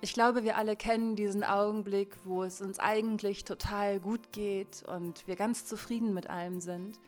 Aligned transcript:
Ich 0.00 0.12
glaube, 0.12 0.44
wir 0.44 0.56
alle 0.56 0.76
kennen 0.76 1.16
diesen 1.16 1.42
Augenblick, 1.42 2.16
wo 2.24 2.44
es 2.44 2.60
uns 2.60 2.78
eigentlich 2.78 3.44
total 3.44 3.98
gut 3.98 4.30
geht 4.30 4.84
und 4.86 5.26
wir 5.26 5.34
ganz 5.34 5.66
zufrieden 5.66 6.14
mit 6.14 6.30
allem 6.30 6.60
sind. 6.60 7.00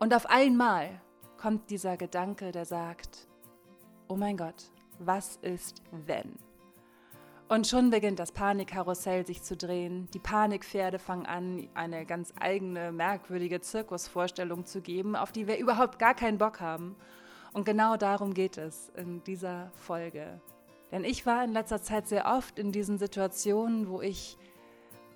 Und 0.00 0.12
auf 0.12 0.26
einmal 0.26 1.00
kommt 1.38 1.70
dieser 1.70 1.96
Gedanke, 1.96 2.50
der 2.50 2.64
sagt, 2.64 3.28
oh 4.08 4.16
mein 4.16 4.36
Gott, 4.36 4.72
was 4.98 5.36
ist 5.36 5.82
wenn? 6.06 6.36
Und 7.48 7.68
schon 7.68 7.90
beginnt 7.90 8.18
das 8.18 8.32
Panikkarussell 8.32 9.24
sich 9.24 9.42
zu 9.42 9.56
drehen. 9.56 10.08
Die 10.12 10.18
Panikpferde 10.18 10.98
fangen 10.98 11.26
an, 11.26 11.68
eine 11.74 12.06
ganz 12.06 12.32
eigene, 12.40 12.90
merkwürdige 12.90 13.60
Zirkusvorstellung 13.60 14.64
zu 14.64 14.80
geben, 14.80 15.14
auf 15.14 15.30
die 15.30 15.46
wir 15.46 15.58
überhaupt 15.58 16.00
gar 16.00 16.14
keinen 16.14 16.38
Bock 16.38 16.60
haben. 16.60 16.96
Und 17.52 17.66
genau 17.66 17.96
darum 17.96 18.34
geht 18.34 18.58
es 18.58 18.88
in 18.96 19.22
dieser 19.22 19.70
Folge. 19.74 20.40
Denn 20.92 21.04
ich 21.04 21.24
war 21.24 21.42
in 21.42 21.52
letzter 21.52 21.82
Zeit 21.82 22.06
sehr 22.06 22.26
oft 22.26 22.58
in 22.58 22.70
diesen 22.70 22.98
Situationen, 22.98 23.88
wo 23.88 24.02
ich, 24.02 24.36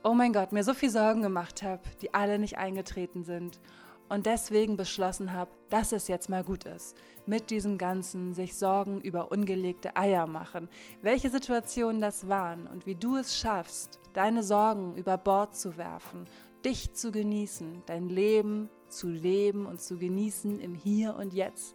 oh 0.03 0.15
mein 0.15 0.33
Gott, 0.33 0.51
mir 0.53 0.65
so 0.65 0.73
viel 0.73 0.91
Sorgen 0.91 1.21
gemacht 1.23 1.63
habe, 1.63 1.83
die 2.01 2.15
alle 2.15 2.39
nicht 2.39 2.57
eingetreten 2.57 3.23
sind. 3.23 3.61
Und 4.09 4.27
deswegen 4.27 4.77
beschlossen 4.77 5.33
habe, 5.33 5.51
dass 5.69 5.93
es 5.93 6.09
jetzt 6.09 6.31
mal 6.31 6.45
gut 6.45 6.65
ist. 6.65 6.97
Mit 7.27 7.51
diesem 7.51 7.77
ganzen 7.77 8.35
sich 8.35 8.57
Sorgen 8.57 9.01
über 9.01 9.33
ungelegte 9.33 9.97
Eier 9.97 10.27
machen. 10.27 10.69
Welche 11.03 11.29
Situationen 11.29 12.01
das 12.01 12.29
waren 12.29 12.67
und 12.69 12.87
wie 12.87 12.95
du 12.95 13.17
es 13.17 13.37
schaffst, 13.37 14.01
deine 14.15 14.43
Sorgen 14.43 14.97
über 14.97 15.19
Bord 15.19 15.57
zu 15.57 15.77
werfen, 15.77 16.25
dich 16.65 16.95
zu 16.95 17.11
genießen, 17.11 17.83
dein 17.87 18.09
Leben 18.09 18.71
zu 18.89 19.09
leben 19.09 19.67
und 19.67 19.81
zu 19.81 19.99
genießen 19.99 20.61
im 20.61 20.75
Hier 20.75 21.17
und 21.17 21.35
Jetzt 21.35 21.75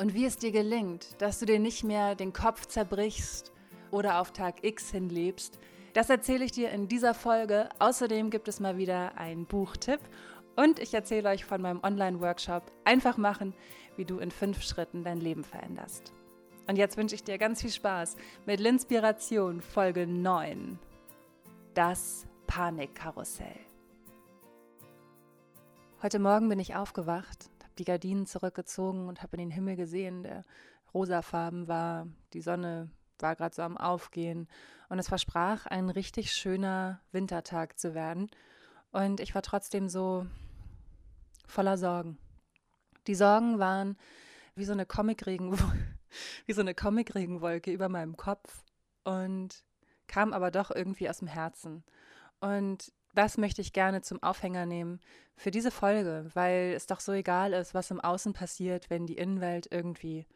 und 0.00 0.14
wie 0.14 0.24
es 0.24 0.38
dir 0.38 0.50
gelingt, 0.50 1.20
dass 1.20 1.40
du 1.40 1.46
dir 1.46 1.58
nicht 1.58 1.84
mehr 1.84 2.14
den 2.14 2.32
Kopf 2.32 2.64
zerbrichst 2.64 3.52
oder 3.90 4.18
auf 4.18 4.32
Tag 4.32 4.64
X 4.64 4.90
hinlebst, 4.90 5.58
das 5.92 6.08
erzähle 6.08 6.46
ich 6.46 6.52
dir 6.52 6.70
in 6.70 6.88
dieser 6.88 7.12
Folge. 7.12 7.68
Außerdem 7.80 8.30
gibt 8.30 8.48
es 8.48 8.60
mal 8.60 8.78
wieder 8.78 9.18
einen 9.18 9.44
Buchtipp 9.44 10.00
und 10.56 10.78
ich 10.78 10.94
erzähle 10.94 11.28
euch 11.28 11.44
von 11.44 11.60
meinem 11.60 11.80
Online-Workshop 11.82 12.62
Einfach 12.84 13.18
machen, 13.18 13.52
wie 13.96 14.06
du 14.06 14.20
in 14.20 14.30
fünf 14.30 14.62
Schritten 14.62 15.04
dein 15.04 15.20
Leben 15.20 15.44
veränderst. 15.44 16.14
Und 16.66 16.78
jetzt 16.78 16.96
wünsche 16.96 17.14
ich 17.14 17.24
dir 17.24 17.36
ganz 17.36 17.60
viel 17.60 17.70
Spaß 17.70 18.16
mit 18.46 18.58
Linspiration 18.58 19.60
Folge 19.60 20.06
9. 20.06 20.78
Das 21.74 22.26
Panikkarussell. 22.46 23.60
Heute 26.02 26.18
Morgen 26.18 26.48
bin 26.48 26.58
ich 26.58 26.74
aufgewacht 26.74 27.50
die 27.80 27.84
Gardinen 27.84 28.26
zurückgezogen 28.26 29.08
und 29.08 29.22
habe 29.22 29.36
in 29.36 29.40
den 29.40 29.50
Himmel 29.50 29.74
gesehen, 29.74 30.22
der 30.22 30.44
rosafarben 30.92 31.66
war. 31.66 32.06
Die 32.34 32.42
Sonne 32.42 32.90
war 33.18 33.34
gerade 33.36 33.54
so 33.54 33.62
am 33.62 33.78
Aufgehen 33.78 34.48
und 34.88 34.98
es 34.98 35.08
versprach, 35.08 35.66
ein 35.66 35.88
richtig 35.88 36.32
schöner 36.32 37.00
Wintertag 37.10 37.78
zu 37.78 37.94
werden. 37.94 38.30
Und 38.92 39.20
ich 39.20 39.34
war 39.34 39.42
trotzdem 39.42 39.88
so 39.88 40.26
voller 41.46 41.78
Sorgen. 41.78 42.18
Die 43.06 43.14
Sorgen 43.14 43.58
waren 43.58 43.96
wie 44.54 44.64
so 44.64 44.72
eine 44.72 44.84
Comicregenwolke, 44.84 45.98
wie 46.46 46.52
so 46.52 46.60
eine 46.60 46.74
Comicregenwolke 46.74 47.72
über 47.72 47.88
meinem 47.88 48.16
Kopf 48.16 48.64
und 49.04 49.64
kamen 50.06 50.34
aber 50.34 50.50
doch 50.50 50.70
irgendwie 50.70 51.08
aus 51.08 51.18
dem 51.18 51.28
Herzen. 51.28 51.82
Und 52.40 52.92
das 53.14 53.38
möchte 53.38 53.60
ich 53.60 53.72
gerne 53.72 54.02
zum 54.02 54.22
Aufhänger 54.22 54.66
nehmen 54.66 55.00
für 55.36 55.50
diese 55.50 55.70
Folge, 55.70 56.30
weil 56.34 56.72
es 56.76 56.86
doch 56.86 57.00
so 57.00 57.12
egal 57.12 57.52
ist, 57.52 57.74
was 57.74 57.90
im 57.90 58.00
Außen 58.00 58.32
passiert, 58.32 58.90
wenn 58.90 59.06
die 59.06 59.16
Innenwelt 59.16 59.68
irgendwie 59.70 60.26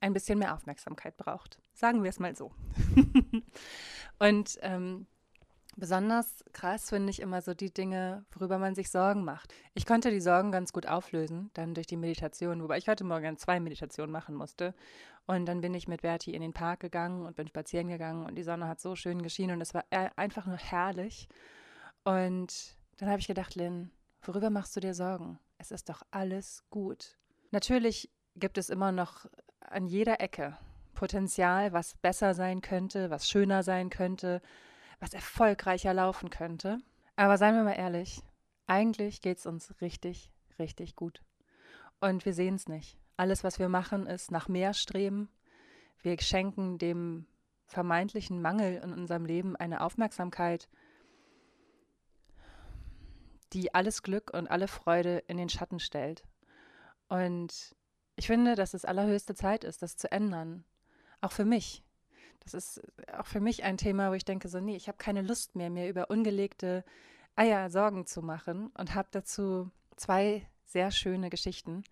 ein 0.00 0.12
bisschen 0.12 0.38
mehr 0.38 0.54
Aufmerksamkeit 0.54 1.16
braucht. 1.16 1.60
Sagen 1.74 2.02
wir 2.02 2.10
es 2.10 2.20
mal 2.20 2.36
so. 2.36 2.52
Und 4.18 4.58
ähm, 4.62 5.06
Besonders 5.78 6.44
krass 6.52 6.88
finde 6.88 7.10
ich 7.10 7.20
immer 7.20 7.40
so 7.40 7.54
die 7.54 7.72
Dinge, 7.72 8.24
worüber 8.32 8.58
man 8.58 8.74
sich 8.74 8.90
Sorgen 8.90 9.22
macht. 9.22 9.54
Ich 9.74 9.86
konnte 9.86 10.10
die 10.10 10.20
Sorgen 10.20 10.50
ganz 10.50 10.72
gut 10.72 10.86
auflösen, 10.86 11.52
dann 11.54 11.72
durch 11.72 11.86
die 11.86 11.96
Meditation, 11.96 12.60
wobei 12.60 12.78
ich 12.78 12.88
heute 12.88 13.04
Morgen 13.04 13.36
zwei 13.36 13.60
Meditationen 13.60 14.10
machen 14.10 14.34
musste. 14.34 14.74
Und 15.28 15.44
dann 15.44 15.60
bin 15.60 15.74
ich 15.74 15.88
mit 15.88 16.00
Berti 16.00 16.32
in 16.32 16.40
den 16.40 16.54
Park 16.54 16.80
gegangen 16.80 17.26
und 17.26 17.36
bin 17.36 17.46
spazieren 17.46 17.88
gegangen 17.88 18.24
und 18.24 18.34
die 18.34 18.42
Sonne 18.42 18.66
hat 18.66 18.80
so 18.80 18.96
schön 18.96 19.20
geschienen 19.20 19.56
und 19.56 19.60
es 19.60 19.74
war 19.74 19.84
e-, 19.90 20.08
einfach 20.16 20.46
nur 20.46 20.56
herrlich. 20.56 21.28
Und 22.02 22.74
dann 22.96 23.10
habe 23.10 23.20
ich 23.20 23.26
gedacht, 23.26 23.54
Lynn, 23.54 23.90
worüber 24.22 24.48
machst 24.48 24.74
du 24.74 24.80
dir 24.80 24.94
Sorgen? 24.94 25.38
Es 25.58 25.70
ist 25.70 25.90
doch 25.90 26.00
alles 26.10 26.64
gut. 26.70 27.18
Natürlich 27.50 28.10
gibt 28.36 28.56
es 28.56 28.70
immer 28.70 28.90
noch 28.90 29.26
an 29.60 29.86
jeder 29.86 30.18
Ecke 30.22 30.56
Potenzial, 30.94 31.74
was 31.74 31.94
besser 31.96 32.32
sein 32.32 32.62
könnte, 32.62 33.10
was 33.10 33.28
schöner 33.28 33.62
sein 33.62 33.90
könnte, 33.90 34.40
was 34.98 35.12
erfolgreicher 35.12 35.92
laufen 35.92 36.30
könnte. 36.30 36.78
Aber 37.16 37.36
seien 37.36 37.54
wir 37.54 37.64
mal 37.64 37.74
ehrlich, 37.74 38.22
eigentlich 38.66 39.20
geht 39.20 39.36
es 39.36 39.44
uns 39.44 39.78
richtig, 39.82 40.30
richtig 40.58 40.96
gut. 40.96 41.20
Und 42.00 42.24
wir 42.24 42.32
sehen 42.32 42.54
es 42.54 42.66
nicht. 42.66 42.96
Alles, 43.18 43.44
was 43.44 43.58
wir 43.58 43.68
machen, 43.68 44.06
ist 44.06 44.30
nach 44.30 44.48
mehr 44.48 44.72
streben. 44.72 45.28
Wir 46.00 46.18
schenken 46.20 46.78
dem 46.78 47.26
vermeintlichen 47.66 48.40
Mangel 48.40 48.80
in 48.82 48.94
unserem 48.94 49.26
Leben 49.26 49.56
eine 49.56 49.82
Aufmerksamkeit, 49.82 50.68
die 53.52 53.74
alles 53.74 54.02
Glück 54.02 54.32
und 54.32 54.50
alle 54.50 54.68
Freude 54.68 55.18
in 55.26 55.36
den 55.36 55.50
Schatten 55.50 55.80
stellt. 55.80 56.24
Und 57.08 57.76
ich 58.16 58.26
finde, 58.26 58.54
dass 58.54 58.72
es 58.72 58.86
allerhöchste 58.86 59.34
Zeit 59.34 59.64
ist, 59.64 59.82
das 59.82 59.98
zu 59.98 60.10
ändern. 60.10 60.64
Auch 61.20 61.32
für 61.32 61.44
mich 61.44 61.84
das 62.40 62.54
ist 62.54 62.82
auch 63.16 63.26
für 63.26 63.40
mich 63.40 63.64
ein 63.64 63.76
Thema, 63.76 64.10
wo 64.10 64.14
ich 64.14 64.24
denke, 64.24 64.48
so, 64.48 64.60
nee, 64.60 64.76
ich 64.76 64.88
habe 64.88 64.98
keine 64.98 65.22
Lust 65.22 65.54
mehr, 65.56 65.70
mir 65.70 65.88
über 65.88 66.10
ungelegte 66.10 66.84
Eier 67.36 67.70
Sorgen 67.70 68.06
zu 68.06 68.22
machen 68.22 68.68
und 68.74 68.94
habe 68.94 69.08
dazu 69.10 69.70
zwei 69.96 70.46
sehr 70.64 70.90
schöne 70.90 71.30
Geschichten. 71.30 71.84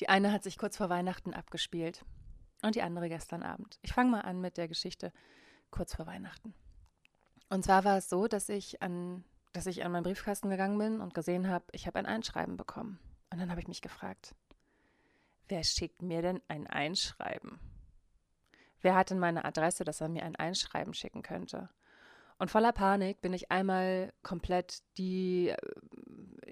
Die 0.00 0.08
eine 0.08 0.32
hat 0.32 0.42
sich 0.42 0.56
kurz 0.58 0.78
vor 0.78 0.88
Weihnachten 0.88 1.34
abgespielt 1.34 2.04
und 2.62 2.74
die 2.74 2.82
andere 2.82 3.08
gestern 3.08 3.42
Abend. 3.42 3.78
Ich 3.82 3.92
fange 3.92 4.10
mal 4.10 4.22
an 4.22 4.40
mit 4.40 4.56
der 4.56 4.66
Geschichte 4.66 5.12
kurz 5.70 5.94
vor 5.94 6.06
Weihnachten. 6.06 6.54
Und 7.50 7.64
zwar 7.64 7.84
war 7.84 7.98
es 7.98 8.08
so, 8.08 8.26
dass 8.26 8.48
ich 8.48 8.80
an, 8.82 9.24
dass 9.52 9.66
ich 9.66 9.84
an 9.84 9.92
meinen 9.92 10.04
Briefkasten 10.04 10.48
gegangen 10.48 10.78
bin 10.78 11.00
und 11.00 11.14
gesehen 11.14 11.48
habe, 11.48 11.66
ich 11.72 11.86
habe 11.86 11.98
ein 11.98 12.06
Einschreiben 12.06 12.56
bekommen. 12.56 12.98
Und 13.30 13.40
dann 13.40 13.50
habe 13.50 13.60
ich 13.60 13.68
mich 13.68 13.82
gefragt, 13.82 14.34
wer 15.48 15.62
schickt 15.64 16.00
mir 16.00 16.22
denn 16.22 16.40
ein 16.48 16.66
Einschreiben? 16.66 17.60
Wer 18.80 18.94
hat 18.94 19.10
denn 19.10 19.18
meine 19.18 19.44
Adresse, 19.44 19.84
dass 19.84 20.00
er 20.00 20.08
mir 20.08 20.24
ein 20.24 20.36
Einschreiben 20.36 20.94
schicken 20.94 21.22
könnte? 21.22 21.68
Und 22.38 22.50
voller 22.50 22.72
Panik 22.72 23.20
bin 23.20 23.34
ich 23.34 23.50
einmal 23.50 24.14
komplett 24.22 24.82
die 24.96 25.54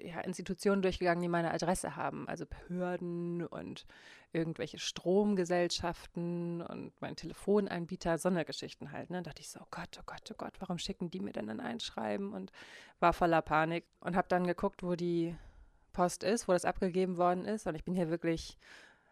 ja, 0.01 0.21
Institutionen 0.21 0.81
durchgegangen, 0.81 1.21
die 1.21 1.27
meine 1.27 1.53
Adresse 1.53 1.95
haben. 1.95 2.27
Also 2.27 2.45
Behörden 2.45 3.45
und 3.45 3.85
irgendwelche 4.31 4.77
Stromgesellschaften 4.77 6.61
und 6.61 6.93
mein 7.01 7.15
Telefonanbieter, 7.15 8.17
Sondergeschichten 8.17 8.91
halt. 8.91 9.09
Ne? 9.09 9.17
Da 9.17 9.29
dachte 9.29 9.41
ich 9.41 9.49
so, 9.49 9.59
oh 9.59 9.67
Gott, 9.71 9.97
oh 9.99 10.03
Gott, 10.05 10.29
oh 10.31 10.35
Gott, 10.37 10.53
warum 10.59 10.77
schicken 10.77 11.09
die 11.09 11.19
mir 11.19 11.31
denn 11.31 11.49
ein 11.49 11.59
Einschreiben? 11.59 12.33
Und 12.33 12.51
war 12.99 13.13
voller 13.13 13.41
Panik 13.41 13.85
und 14.01 14.15
habe 14.15 14.27
dann 14.27 14.45
geguckt, 14.45 14.83
wo 14.83 14.95
die 14.95 15.35
Post 15.93 16.23
ist, 16.23 16.47
wo 16.47 16.53
das 16.53 16.65
abgegeben 16.65 17.17
worden 17.17 17.45
ist. 17.45 17.65
Und 17.65 17.75
ich 17.75 17.83
bin 17.83 17.95
hier 17.95 18.09
wirklich 18.09 18.57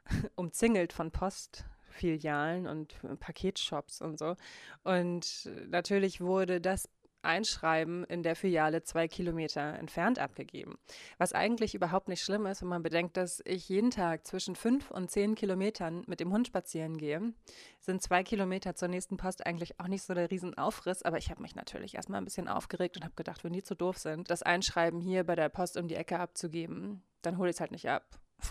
umzingelt 0.35 0.93
von 0.93 1.11
Post 1.11 1.65
Filialen 1.89 2.67
und 2.67 2.95
Paketshops 3.19 4.01
und 4.01 4.19
so. 4.19 4.35
Und 4.83 5.49
natürlich 5.69 6.21
wurde 6.21 6.61
das 6.61 6.89
Einschreiben 7.27 8.03
in 8.05 8.23
der 8.23 8.35
Filiale 8.35 8.81
zwei 8.83 9.07
Kilometer 9.07 9.61
entfernt 9.75 10.17
abgegeben. 10.17 10.79
Was 11.17 11.33
eigentlich 11.33 11.75
überhaupt 11.75 12.07
nicht 12.07 12.23
schlimm 12.23 12.45
ist, 12.45 12.61
wenn 12.61 12.69
man 12.69 12.81
bedenkt, 12.81 13.17
dass 13.17 13.41
ich 13.45 13.69
jeden 13.69 13.91
Tag 13.91 14.25
zwischen 14.25 14.55
fünf 14.55 14.89
und 14.89 15.11
zehn 15.11 15.35
Kilometern 15.35 16.03
mit 16.07 16.19
dem 16.19 16.31
Hund 16.31 16.47
spazieren 16.47 16.97
gehe, 16.97 17.33
sind 17.79 18.01
zwei 18.01 18.23
Kilometer 18.23 18.75
zur 18.75 18.87
nächsten 18.87 19.17
Post 19.17 19.45
eigentlich 19.45 19.79
auch 19.79 19.87
nicht 19.87 20.03
so 20.03 20.13
der 20.13 20.31
Riesenaufriss. 20.31 21.03
Aber 21.03 21.17
ich 21.17 21.29
habe 21.29 21.41
mich 21.41 21.55
natürlich 21.55 21.95
erstmal 21.95 22.21
ein 22.21 22.25
bisschen 22.25 22.47
aufgeregt 22.47 22.97
und 22.97 23.03
habe 23.03 23.15
gedacht, 23.15 23.43
wenn 23.43 23.53
die 23.53 23.63
zu 23.63 23.75
doof 23.75 23.97
sind, 23.97 24.31
das 24.31 24.41
Einschreiben 24.41 25.01
hier 25.01 25.23
bei 25.23 25.35
der 25.35 25.49
Post 25.49 25.77
um 25.77 25.87
die 25.87 25.95
Ecke 25.95 26.19
abzugeben, 26.19 27.03
dann 27.21 27.37
hole 27.37 27.49
ich 27.49 27.57
es 27.57 27.59
halt 27.61 27.71
nicht 27.71 27.89
ab. 27.89 28.19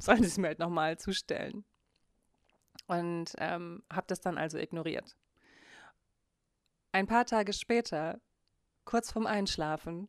Sollen 0.00 0.22
sie 0.22 0.28
es 0.28 0.38
mir 0.38 0.48
halt 0.48 0.58
nochmal 0.58 0.98
zustellen 0.98 1.64
und 2.88 3.34
ähm, 3.38 3.82
habe 3.92 4.06
das 4.08 4.20
dann 4.20 4.38
also 4.38 4.58
ignoriert. 4.58 5.16
Ein 6.98 7.06
paar 7.06 7.26
Tage 7.26 7.52
später, 7.52 8.20
kurz 8.84 9.12
vorm 9.12 9.26
Einschlafen, 9.26 10.08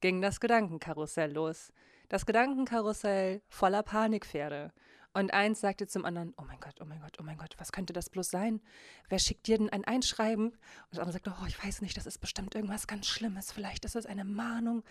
ging 0.00 0.22
das 0.22 0.40
Gedankenkarussell 0.40 1.30
los. 1.30 1.70
Das 2.08 2.24
Gedankenkarussell 2.24 3.42
voller 3.50 3.82
Panikpferde. 3.82 4.72
Und 5.12 5.34
eins 5.34 5.60
sagte 5.60 5.86
zum 5.86 6.06
anderen, 6.06 6.32
oh 6.38 6.44
mein 6.46 6.58
Gott, 6.58 6.76
oh 6.80 6.86
mein 6.86 7.02
Gott, 7.02 7.18
oh 7.20 7.22
mein 7.22 7.36
Gott, 7.36 7.56
was 7.58 7.72
könnte 7.72 7.92
das 7.92 8.08
bloß 8.08 8.30
sein? 8.30 8.62
Wer 9.10 9.18
schickt 9.18 9.48
dir 9.48 9.58
denn 9.58 9.68
ein 9.68 9.84
Einschreiben? 9.84 10.46
Und 10.46 10.58
das 10.92 11.00
andere 11.00 11.12
sagte, 11.12 11.34
oh, 11.38 11.46
ich 11.46 11.62
weiß 11.62 11.82
nicht, 11.82 11.98
das 11.98 12.06
ist 12.06 12.22
bestimmt 12.22 12.54
irgendwas 12.54 12.86
ganz 12.86 13.06
Schlimmes. 13.06 13.52
Vielleicht 13.52 13.84
ist 13.84 13.96
es 13.96 14.06
eine 14.06 14.24
Mahnung. 14.24 14.82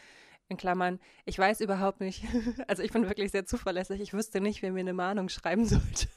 In 0.49 0.57
Klammern, 0.57 0.99
ich 1.25 1.39
weiß 1.39 1.61
überhaupt 1.61 1.99
nicht. 1.99 2.25
Also 2.67 2.83
ich 2.83 2.91
bin 2.91 3.07
wirklich 3.07 3.31
sehr 3.31 3.47
zuverlässig. 3.47 4.01
Ich 4.01 4.13
wüsste 4.13 4.39
nicht, 4.39 4.61
wer 4.61 4.71
mir 4.71 4.81
eine 4.81 4.93
Mahnung 4.93 5.29
schreiben 5.29 5.65
sollte. 5.65 6.09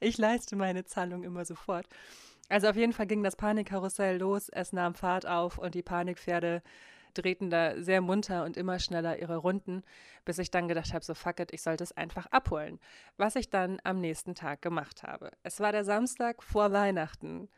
ich 0.00 0.18
leiste 0.18 0.54
meine 0.54 0.84
Zahlung 0.84 1.24
immer 1.24 1.46
sofort. 1.46 1.86
Also 2.50 2.68
auf 2.68 2.76
jeden 2.76 2.92
Fall 2.92 3.06
ging 3.06 3.22
das 3.22 3.36
Panikkarussell 3.36 4.18
los, 4.18 4.48
es 4.48 4.72
nahm 4.72 4.94
Fahrt 4.94 5.24
auf 5.24 5.56
und 5.56 5.76
die 5.76 5.82
Panikpferde 5.82 6.62
drehten 7.14 7.48
da 7.48 7.80
sehr 7.80 8.00
munter 8.00 8.44
und 8.44 8.56
immer 8.56 8.80
schneller 8.80 9.18
ihre 9.18 9.36
Runden, 9.36 9.84
bis 10.24 10.38
ich 10.38 10.50
dann 10.50 10.66
gedacht 10.66 10.92
habe, 10.92 11.04
so 11.04 11.14
fuck 11.14 11.38
it, 11.38 11.52
ich 11.52 11.62
sollte 11.62 11.84
es 11.84 11.96
einfach 11.96 12.26
abholen. 12.26 12.80
Was 13.16 13.36
ich 13.36 13.50
dann 13.50 13.78
am 13.84 14.00
nächsten 14.00 14.34
Tag 14.34 14.62
gemacht 14.62 15.04
habe. 15.04 15.30
Es 15.44 15.60
war 15.60 15.70
der 15.70 15.84
Samstag 15.84 16.42
vor 16.42 16.72
Weihnachten. 16.72 17.48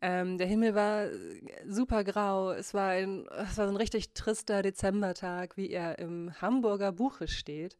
Ähm, 0.00 0.38
der 0.38 0.46
Himmel 0.46 0.76
war 0.76 1.06
super 1.66 2.04
grau. 2.04 2.52
Es 2.52 2.74
war, 2.74 2.90
ein, 2.90 3.26
es 3.28 3.58
war 3.58 3.66
ein 3.66 3.76
richtig 3.76 4.14
trister 4.14 4.62
Dezembertag, 4.62 5.56
wie 5.56 5.70
er 5.70 5.98
im 5.98 6.32
Hamburger 6.40 6.92
Buche 6.92 7.26
steht. 7.26 7.76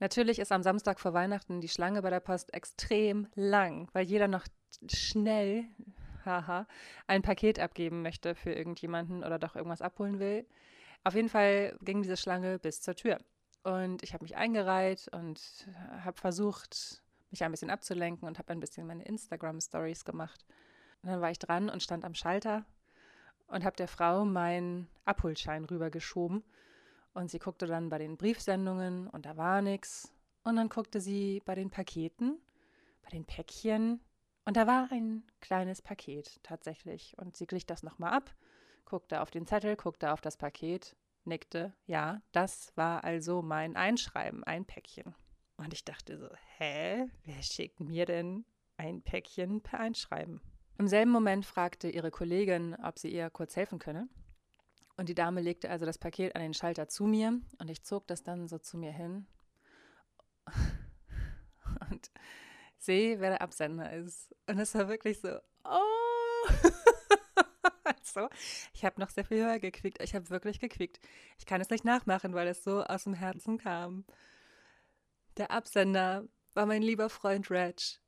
Natürlich 0.00 0.38
ist 0.38 0.52
am 0.52 0.62
Samstag 0.62 1.00
vor 1.00 1.14
Weihnachten 1.14 1.60
die 1.60 1.68
Schlange 1.68 2.02
bei 2.02 2.10
der 2.10 2.20
Post 2.20 2.52
extrem 2.52 3.28
lang, 3.34 3.88
weil 3.92 4.04
jeder 4.04 4.28
noch 4.28 4.46
schnell 4.88 5.66
haha, 6.24 6.66
ein 7.06 7.22
Paket 7.22 7.58
abgeben 7.58 8.02
möchte 8.02 8.34
für 8.34 8.52
irgendjemanden 8.52 9.24
oder 9.24 9.38
doch 9.38 9.56
irgendwas 9.56 9.82
abholen 9.82 10.18
will. 10.18 10.46
Auf 11.04 11.14
jeden 11.14 11.28
Fall 11.28 11.76
ging 11.82 12.02
diese 12.02 12.16
Schlange 12.16 12.58
bis 12.58 12.80
zur 12.80 12.94
Tür. 12.94 13.18
Und 13.62 14.02
ich 14.02 14.12
habe 14.12 14.24
mich 14.24 14.36
eingereiht 14.36 15.08
und 15.12 15.66
habe 16.02 16.18
versucht, 16.18 17.02
mich 17.30 17.44
ein 17.44 17.50
bisschen 17.50 17.70
abzulenken 17.70 18.26
und 18.28 18.38
habe 18.38 18.52
ein 18.52 18.60
bisschen 18.60 18.86
meine 18.86 19.04
Instagram-Stories 19.04 20.04
gemacht. 20.04 20.44
Und 21.02 21.10
dann 21.10 21.20
war 21.20 21.30
ich 21.30 21.38
dran 21.38 21.68
und 21.68 21.82
stand 21.82 22.04
am 22.04 22.14
Schalter 22.14 22.64
und 23.46 23.64
habe 23.64 23.76
der 23.76 23.88
Frau 23.88 24.24
meinen 24.24 24.88
Abholschein 25.04 25.64
rübergeschoben. 25.64 26.42
Und 27.14 27.30
sie 27.30 27.38
guckte 27.38 27.66
dann 27.66 27.88
bei 27.88 27.98
den 27.98 28.16
Briefsendungen 28.16 29.08
und 29.08 29.24
da 29.24 29.36
war 29.36 29.62
nichts. 29.62 30.12
Und 30.42 30.56
dann 30.56 30.68
guckte 30.68 31.00
sie 31.00 31.40
bei 31.44 31.54
den 31.54 31.70
Paketen, 31.70 32.38
bei 33.02 33.10
den 33.10 33.24
Päckchen 33.24 34.00
und 34.44 34.56
da 34.56 34.66
war 34.66 34.88
ein 34.90 35.24
kleines 35.40 35.80
Paket 35.80 36.40
tatsächlich. 36.42 37.16
Und 37.16 37.36
sie 37.36 37.46
glich 37.46 37.66
das 37.66 37.82
nochmal 37.82 38.12
ab, 38.12 38.34
guckte 38.84 39.22
auf 39.22 39.30
den 39.30 39.46
Zettel, 39.46 39.76
guckte 39.76 40.12
auf 40.12 40.20
das 40.20 40.36
Paket, 40.36 40.96
nickte. 41.24 41.72
Ja, 41.86 42.20
das 42.32 42.72
war 42.76 43.04
also 43.04 43.42
mein 43.42 43.76
Einschreiben, 43.76 44.44
ein 44.44 44.66
Päckchen. 44.66 45.14
Und 45.56 45.72
ich 45.72 45.84
dachte 45.84 46.18
so, 46.18 46.28
hä? 46.58 47.06
Wer 47.24 47.42
schickt 47.42 47.80
mir 47.80 48.06
denn 48.06 48.44
ein 48.76 49.02
Päckchen 49.02 49.62
per 49.62 49.80
Einschreiben? 49.80 50.40
Im 50.78 50.88
selben 50.88 51.12
Moment 51.12 51.46
fragte 51.46 51.88
ihre 51.88 52.10
Kollegin, 52.10 52.74
ob 52.82 52.98
sie 52.98 53.08
ihr 53.08 53.30
kurz 53.30 53.56
helfen 53.56 53.78
könne. 53.78 54.08
Und 54.96 55.08
die 55.08 55.14
Dame 55.14 55.40
legte 55.40 55.70
also 55.70 55.86
das 55.86 55.98
Paket 55.98 56.36
an 56.36 56.42
den 56.42 56.54
Schalter 56.54 56.88
zu 56.88 57.04
mir 57.04 57.40
und 57.58 57.68
ich 57.68 57.82
zog 57.82 58.06
das 58.06 58.22
dann 58.22 58.46
so 58.46 58.58
zu 58.58 58.78
mir 58.78 58.92
hin. 58.92 59.26
Und 61.90 62.10
sehe, 62.78 63.18
wer 63.20 63.30
der 63.30 63.42
Absender 63.42 63.92
ist. 63.92 64.34
Und 64.46 64.58
es 64.58 64.74
war 64.74 64.88
wirklich 64.88 65.20
so, 65.20 65.38
oh. 65.64 66.48
also, 67.84 68.28
ich 68.72 68.84
habe 68.84 69.00
noch 69.00 69.10
sehr 69.10 69.24
viel 69.24 69.44
höher 69.44 69.58
gequickt. 69.58 70.02
Ich 70.02 70.14
habe 70.14 70.30
wirklich 70.30 70.60
gequickt. 70.60 71.00
Ich 71.38 71.46
kann 71.46 71.60
es 71.60 71.70
nicht 71.70 71.84
nachmachen, 71.84 72.34
weil 72.34 72.46
es 72.46 72.62
so 72.62 72.84
aus 72.84 73.04
dem 73.04 73.14
Herzen 73.14 73.58
kam. 73.58 74.04
Der 75.36 75.50
Absender 75.50 76.28
war 76.52 76.66
mein 76.66 76.82
lieber 76.82 77.08
Freund 77.08 77.50
Reg 77.50 78.00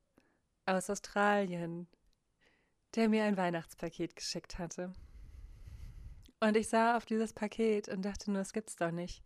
aus 0.66 0.90
Australien, 0.90 1.88
der 2.94 3.08
mir 3.08 3.24
ein 3.24 3.36
Weihnachtspaket 3.36 4.14
geschickt 4.14 4.58
hatte. 4.58 4.92
Und 6.40 6.56
ich 6.56 6.68
sah 6.68 6.96
auf 6.96 7.06
dieses 7.06 7.32
Paket 7.32 7.88
und 7.88 8.04
dachte 8.04 8.30
nur, 8.30 8.42
es 8.42 8.52
gibt's 8.52 8.76
doch 8.76 8.90
nicht. 8.90 9.22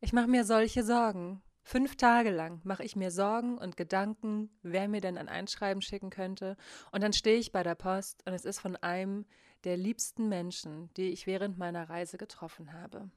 Ich 0.00 0.12
mache 0.12 0.28
mir 0.28 0.44
solche 0.44 0.84
Sorgen. 0.84 1.42
Fünf 1.62 1.96
Tage 1.96 2.30
lang 2.30 2.60
mache 2.64 2.84
ich 2.84 2.96
mir 2.96 3.10
Sorgen 3.10 3.58
und 3.58 3.76
Gedanken, 3.76 4.50
wer 4.62 4.88
mir 4.88 5.00
denn 5.00 5.18
ein 5.18 5.28
Einschreiben 5.28 5.82
schicken 5.82 6.10
könnte. 6.10 6.56
Und 6.92 7.02
dann 7.02 7.12
stehe 7.12 7.38
ich 7.38 7.52
bei 7.52 7.62
der 7.62 7.74
Post 7.74 8.26
und 8.26 8.32
es 8.32 8.44
ist 8.44 8.60
von 8.60 8.76
einem 8.76 9.26
der 9.64 9.76
liebsten 9.76 10.28
Menschen, 10.28 10.92
die 10.94 11.10
ich 11.10 11.26
während 11.26 11.58
meiner 11.58 11.90
Reise 11.90 12.16
getroffen 12.16 12.72
habe. 12.72 13.10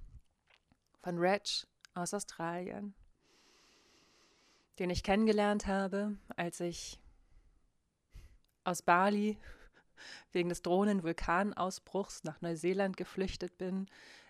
Von 1.02 1.18
Reg 1.18 1.66
aus 1.94 2.14
Australien, 2.14 2.94
den 4.80 4.90
ich 4.90 5.04
kennengelernt 5.04 5.68
habe, 5.68 6.18
als 6.36 6.60
ich 6.60 7.00
aus 8.64 8.82
Bali 8.82 9.38
wegen 10.32 10.50
des 10.50 10.62
drohenden 10.62 11.04
Vulkanausbruchs 11.04 12.24
nach 12.24 12.42
Neuseeland 12.42 12.98
geflüchtet 12.98 13.58
bin, 13.58 13.88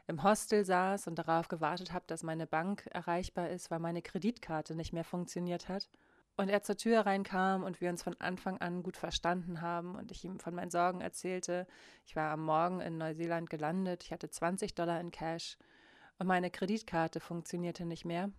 im 0.07 0.23
Hostel 0.23 0.65
saß 0.65 1.07
und 1.07 1.15
darauf 1.15 1.47
gewartet 1.47 1.94
habe, 1.94 2.06
dass 2.07 2.23
meine 2.23 2.47
Bank 2.47 2.88
erreichbar 2.91 3.50
ist, 3.50 3.71
weil 3.71 3.79
meine 3.79 4.01
Kreditkarte 4.01 4.75
nicht 4.75 4.94
mehr 4.94 5.03
funktioniert 5.03 5.69
hat. 5.69 5.89
Und 6.38 6.50
er 6.50 6.63
zur 6.63 6.75
Tür 6.75 7.06
reinkam 7.06 7.63
und 7.63 7.81
wir 7.81 7.89
uns 7.89 8.03
von 8.03 8.19
Anfang 8.19 8.57
an 8.57 8.83
gut 8.83 8.97
verstanden 8.97 9.62
haben 9.62 9.95
und 9.95 10.12
ich 10.12 10.25
ihm 10.25 10.39
von 10.39 10.56
meinen 10.56 10.71
Sorgen 10.71 11.01
erzählte. 11.01 11.68
Ich 12.06 12.15
war 12.15 12.31
am 12.31 12.44
Morgen 12.44 12.81
in 12.81 12.97
Neuseeland 12.97 13.50
gelandet, 13.50 14.03
ich 14.03 14.12
hatte 14.12 14.29
20 14.29 14.73
Dollar 14.73 15.00
in 15.00 15.12
Cash 15.12 15.57
und 16.18 16.27
meine 16.27 16.50
Kreditkarte 16.50 17.19
funktionierte 17.19 17.85
nicht 17.85 18.06
mehr. 18.06 18.31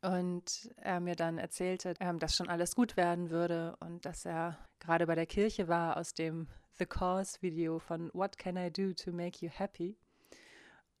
Und 0.00 0.70
er 0.76 1.00
mir 1.00 1.16
dann 1.16 1.38
erzählte, 1.38 1.94
ähm, 1.98 2.18
dass 2.18 2.36
schon 2.36 2.48
alles 2.48 2.76
gut 2.76 2.96
werden 2.96 3.30
würde 3.30 3.76
und 3.80 4.04
dass 4.04 4.24
er 4.24 4.58
gerade 4.78 5.06
bei 5.06 5.16
der 5.16 5.26
Kirche 5.26 5.66
war 5.66 5.96
aus 5.96 6.14
dem 6.14 6.48
The 6.78 6.86
Cause 6.86 7.38
Video 7.40 7.80
von 7.80 8.10
What 8.14 8.38
Can 8.38 8.56
I 8.56 8.70
Do 8.70 8.92
to 8.92 9.12
Make 9.12 9.44
You 9.44 9.50
Happy? 9.50 9.98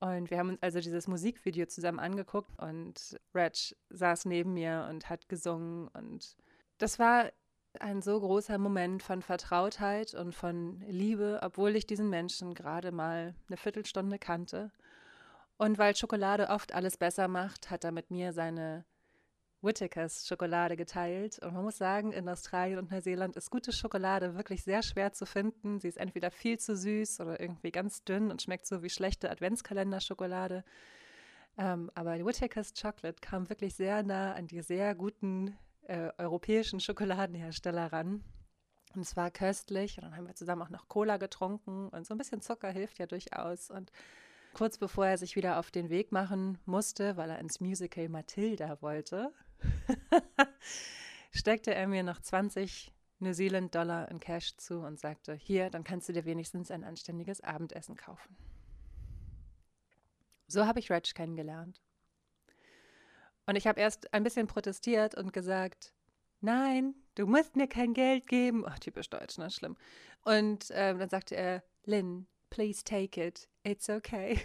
Und 0.00 0.30
wir 0.30 0.38
haben 0.38 0.50
uns 0.50 0.62
also 0.62 0.80
dieses 0.80 1.08
Musikvideo 1.08 1.66
zusammen 1.66 1.98
angeguckt 1.98 2.50
und 2.58 3.18
Reg 3.34 3.76
saß 3.90 4.26
neben 4.26 4.54
mir 4.54 4.86
und 4.90 5.08
hat 5.08 5.28
gesungen. 5.28 5.88
Und 5.88 6.36
das 6.78 6.98
war 6.98 7.30
ein 7.80 8.02
so 8.02 8.18
großer 8.18 8.58
Moment 8.58 9.02
von 9.02 9.22
Vertrautheit 9.22 10.14
und 10.14 10.34
von 10.34 10.80
Liebe, 10.88 11.40
obwohl 11.42 11.74
ich 11.76 11.86
diesen 11.86 12.10
Menschen 12.10 12.54
gerade 12.54 12.92
mal 12.92 13.34
eine 13.48 13.56
Viertelstunde 13.56 14.18
kannte. 14.18 14.70
Und 15.58 15.76
weil 15.76 15.96
Schokolade 15.96 16.48
oft 16.48 16.72
alles 16.72 16.96
besser 16.96 17.28
macht, 17.28 17.70
hat 17.70 17.84
er 17.84 17.92
mit 17.92 18.10
mir 18.10 18.32
seine 18.32 18.84
Whittakers 19.60 20.26
Schokolade 20.26 20.76
geteilt. 20.76 21.40
Und 21.40 21.52
man 21.52 21.64
muss 21.64 21.78
sagen, 21.78 22.12
in 22.12 22.28
Australien 22.28 22.78
und 22.78 22.92
Neuseeland 22.92 23.36
ist 23.36 23.50
gute 23.50 23.72
Schokolade 23.72 24.36
wirklich 24.36 24.62
sehr 24.62 24.82
schwer 24.84 25.12
zu 25.12 25.26
finden. 25.26 25.80
Sie 25.80 25.88
ist 25.88 25.98
entweder 25.98 26.30
viel 26.30 26.58
zu 26.58 26.76
süß 26.76 27.20
oder 27.20 27.40
irgendwie 27.40 27.72
ganz 27.72 28.04
dünn 28.04 28.30
und 28.30 28.40
schmeckt 28.40 28.66
so 28.66 28.84
wie 28.84 28.90
schlechte 28.90 29.30
Adventskalender-Schokolade. 29.30 30.64
Ähm, 31.56 31.90
aber 31.96 32.24
Whittakers 32.24 32.72
Chocolate 32.72 33.20
kam 33.20 33.48
wirklich 33.48 33.74
sehr 33.74 34.04
nah 34.04 34.34
an 34.34 34.46
die 34.46 34.62
sehr 34.62 34.94
guten 34.94 35.58
äh, 35.88 36.10
europäischen 36.18 36.78
Schokoladenhersteller 36.78 37.92
ran. 37.92 38.22
Und 38.94 39.00
es 39.00 39.16
war 39.16 39.32
köstlich. 39.32 39.98
Und 39.98 40.04
dann 40.04 40.16
haben 40.16 40.28
wir 40.28 40.36
zusammen 40.36 40.62
auch 40.62 40.70
noch 40.70 40.86
Cola 40.86 41.16
getrunken. 41.16 41.88
Und 41.88 42.06
so 42.06 42.14
ein 42.14 42.18
bisschen 42.18 42.40
Zucker 42.42 42.70
hilft 42.70 43.00
ja 43.00 43.06
durchaus. 43.06 43.70
Und 43.70 43.90
kurz 44.54 44.78
bevor 44.78 45.06
er 45.06 45.18
sich 45.18 45.36
wieder 45.36 45.58
auf 45.58 45.70
den 45.70 45.90
Weg 45.90 46.12
machen 46.12 46.58
musste, 46.64 47.16
weil 47.16 47.30
er 47.30 47.38
ins 47.38 47.60
Musical 47.60 48.08
Matilda 48.08 48.80
wollte, 48.82 49.32
steckte 51.32 51.74
er 51.74 51.86
mir 51.86 52.02
noch 52.02 52.20
20 52.20 52.92
New 53.20 53.32
Zealand 53.32 53.74
Dollar 53.74 54.08
in 54.10 54.20
Cash 54.20 54.56
zu 54.56 54.80
und 54.80 55.00
sagte, 55.00 55.34
hier, 55.34 55.70
dann 55.70 55.84
kannst 55.84 56.08
du 56.08 56.12
dir 56.12 56.24
wenigstens 56.24 56.70
ein 56.70 56.84
anständiges 56.84 57.40
Abendessen 57.40 57.96
kaufen. 57.96 58.36
So 60.46 60.66
habe 60.66 60.78
ich 60.78 60.90
Reg 60.90 61.14
kennengelernt. 61.14 61.82
Und 63.46 63.56
ich 63.56 63.66
habe 63.66 63.80
erst 63.80 64.12
ein 64.14 64.22
bisschen 64.22 64.46
protestiert 64.46 65.14
und 65.14 65.32
gesagt, 65.32 65.92
nein, 66.40 66.94
du 67.14 67.26
musst 67.26 67.56
mir 67.56 67.66
kein 67.66 67.94
Geld 67.94 68.26
geben. 68.26 68.64
Oh, 68.64 68.78
typisch 68.80 69.10
deutsch, 69.10 69.38
ne? 69.38 69.50
Schlimm. 69.50 69.76
Und 70.24 70.70
äh, 70.70 70.96
dann 70.96 71.08
sagte 71.08 71.34
er, 71.34 71.62
Lynn, 71.84 72.26
please 72.50 72.84
take 72.84 73.26
it, 73.26 73.48
it's 73.68 73.88
okay. 73.88 74.40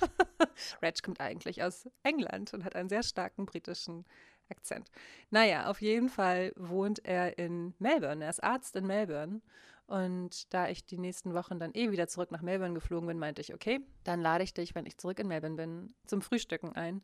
Reg 0.82 1.02
kommt 1.02 1.20
eigentlich 1.20 1.62
aus 1.62 1.88
England 2.02 2.54
und 2.54 2.64
hat 2.64 2.76
einen 2.76 2.88
sehr 2.88 3.02
starken 3.02 3.46
britischen 3.46 4.04
Akzent. 4.48 4.90
Naja, 5.30 5.68
auf 5.68 5.80
jeden 5.80 6.08
Fall 6.08 6.52
wohnt 6.56 7.04
er 7.04 7.38
in 7.38 7.74
Melbourne. 7.78 8.22
Er 8.24 8.30
ist 8.30 8.44
Arzt 8.44 8.76
in 8.76 8.86
Melbourne. 8.86 9.40
Und 9.86 10.52
da 10.52 10.68
ich 10.68 10.84
die 10.84 10.98
nächsten 10.98 11.32
Wochen 11.32 11.60
dann 11.60 11.72
eh 11.74 11.92
wieder 11.92 12.08
zurück 12.08 12.32
nach 12.32 12.42
Melbourne 12.42 12.74
geflogen 12.74 13.06
bin, 13.06 13.18
meinte 13.18 13.40
ich, 13.40 13.54
okay, 13.54 13.80
dann 14.02 14.20
lade 14.20 14.42
ich 14.42 14.52
dich, 14.52 14.74
wenn 14.74 14.86
ich 14.86 14.98
zurück 14.98 15.18
in 15.20 15.28
Melbourne 15.28 15.56
bin, 15.56 15.94
zum 16.06 16.22
Frühstücken 16.22 16.72
ein. 16.72 17.02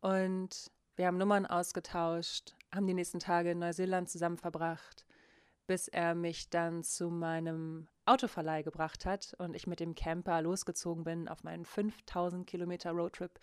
Und 0.00 0.70
wir 0.96 1.06
haben 1.06 1.16
Nummern 1.16 1.46
ausgetauscht, 1.46 2.54
haben 2.72 2.86
die 2.86 2.94
nächsten 2.94 3.20
Tage 3.20 3.52
in 3.52 3.60
Neuseeland 3.60 4.08
zusammen 4.10 4.38
verbracht, 4.38 5.06
bis 5.66 5.88
er 5.88 6.14
mich 6.14 6.50
dann 6.50 6.82
zu 6.82 7.10
meinem 7.10 7.88
Autoverleih 8.06 8.62
gebracht 8.62 9.06
hat 9.06 9.34
und 9.38 9.54
ich 9.54 9.66
mit 9.66 9.80
dem 9.80 9.94
Camper 9.94 10.42
losgezogen 10.42 11.04
bin 11.04 11.28
auf 11.28 11.42
meinen 11.42 11.64
5000 11.64 12.46
Kilometer 12.46 12.92
Roadtrip 12.92 13.38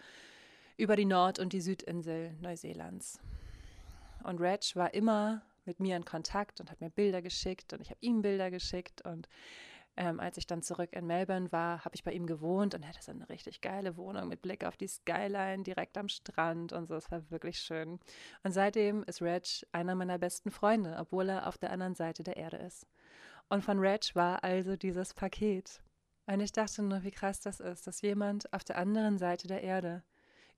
über 0.77 0.95
die 0.95 1.05
Nord- 1.05 1.39
und 1.39 1.53
die 1.53 1.61
Südinsel 1.61 2.33
Neuseelands. 2.39 3.19
Und 4.23 4.39
Reg 4.39 4.75
war 4.75 4.93
immer 4.93 5.41
mit 5.65 5.79
mir 5.79 5.95
in 5.95 6.05
Kontakt 6.05 6.59
und 6.59 6.71
hat 6.71 6.81
mir 6.81 6.89
Bilder 6.89 7.21
geschickt 7.21 7.73
und 7.73 7.81
ich 7.81 7.89
habe 7.89 7.99
ihm 8.01 8.21
Bilder 8.21 8.51
geschickt 8.51 9.01
und 9.01 9.27
ähm, 9.98 10.19
als 10.19 10.38
ich 10.38 10.48
dann 10.48 10.62
zurück 10.62 10.93
in 10.93 11.05
Melbourne 11.05 11.51
war, 11.51 11.83
habe 11.83 11.95
ich 11.95 12.03
bei 12.03 12.13
ihm 12.13 12.25
gewohnt 12.25 12.74
und 12.74 12.83
er 12.83 12.89
hatte 12.89 13.03
so 13.03 13.12
eine 13.12 13.27
richtig 13.29 13.62
geile 13.62 13.98
Wohnung 13.98 14.29
mit 14.29 14.41
Blick 14.41 14.63
auf 14.63 14.77
die 14.77 14.88
Skyline 14.88 15.63
direkt 15.63 15.98
am 15.98 16.07
Strand 16.07 16.71
und 16.71 16.88
so. 16.88 16.95
Es 16.95 17.12
war 17.12 17.29
wirklich 17.29 17.60
schön. 17.60 18.00
Und 18.43 18.51
seitdem 18.51 19.03
ist 19.03 19.21
Reg 19.21 19.65
einer 19.71 19.95
meiner 19.95 20.17
besten 20.17 20.50
Freunde, 20.50 20.95
obwohl 21.00 21.29
er 21.29 21.48
auf 21.48 21.57
der 21.57 21.71
anderen 21.71 21.95
Seite 21.95 22.24
der 22.24 22.38
Erde 22.38 22.57
ist. 22.57 22.88
Und 23.50 23.63
von 23.63 23.79
Reg 23.79 24.15
war 24.15 24.43
also 24.43 24.77
dieses 24.77 25.13
Paket. 25.13 25.81
Und 26.25 26.39
ich 26.39 26.53
dachte 26.53 26.83
nur, 26.83 27.03
wie 27.03 27.12
krass 27.12 27.41
das 27.41 27.60
ist, 27.60 27.86
dass 27.86 28.01
jemand 28.01 28.51
auf 28.53 28.63
der 28.63 28.77
anderen 28.77 29.17
Seite 29.17 29.48
der 29.48 29.62
Erde 29.62 30.03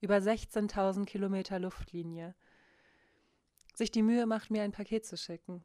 über 0.00 0.16
16.000 0.18 1.06
Kilometer 1.06 1.58
Luftlinie 1.58 2.34
sich 3.74 3.90
die 3.90 4.02
Mühe 4.02 4.26
macht, 4.26 4.50
mir 4.50 4.62
ein 4.62 4.70
Paket 4.70 5.04
zu 5.04 5.16
schicken. 5.16 5.64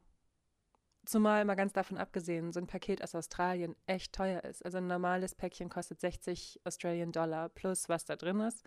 Zumal 1.10 1.44
mal 1.44 1.56
ganz 1.56 1.74
davon 1.74 1.98
abgesehen, 1.98 2.52
so 2.52 2.60
ein 2.60 2.68
Paket 2.68 3.04
aus 3.04 3.16
Australien 3.16 3.76
echt 3.88 4.14
teuer 4.14 4.44
ist. 4.44 4.64
Also 4.64 4.78
ein 4.78 4.86
normales 4.86 5.34
Päckchen 5.34 5.68
kostet 5.68 6.00
60 6.00 6.62
Australian 6.66 7.12
Dollar 7.12 7.50
plus 7.50 7.90
was 7.90 8.06
da 8.06 8.16
drin 8.16 8.40
ist. 8.42 8.64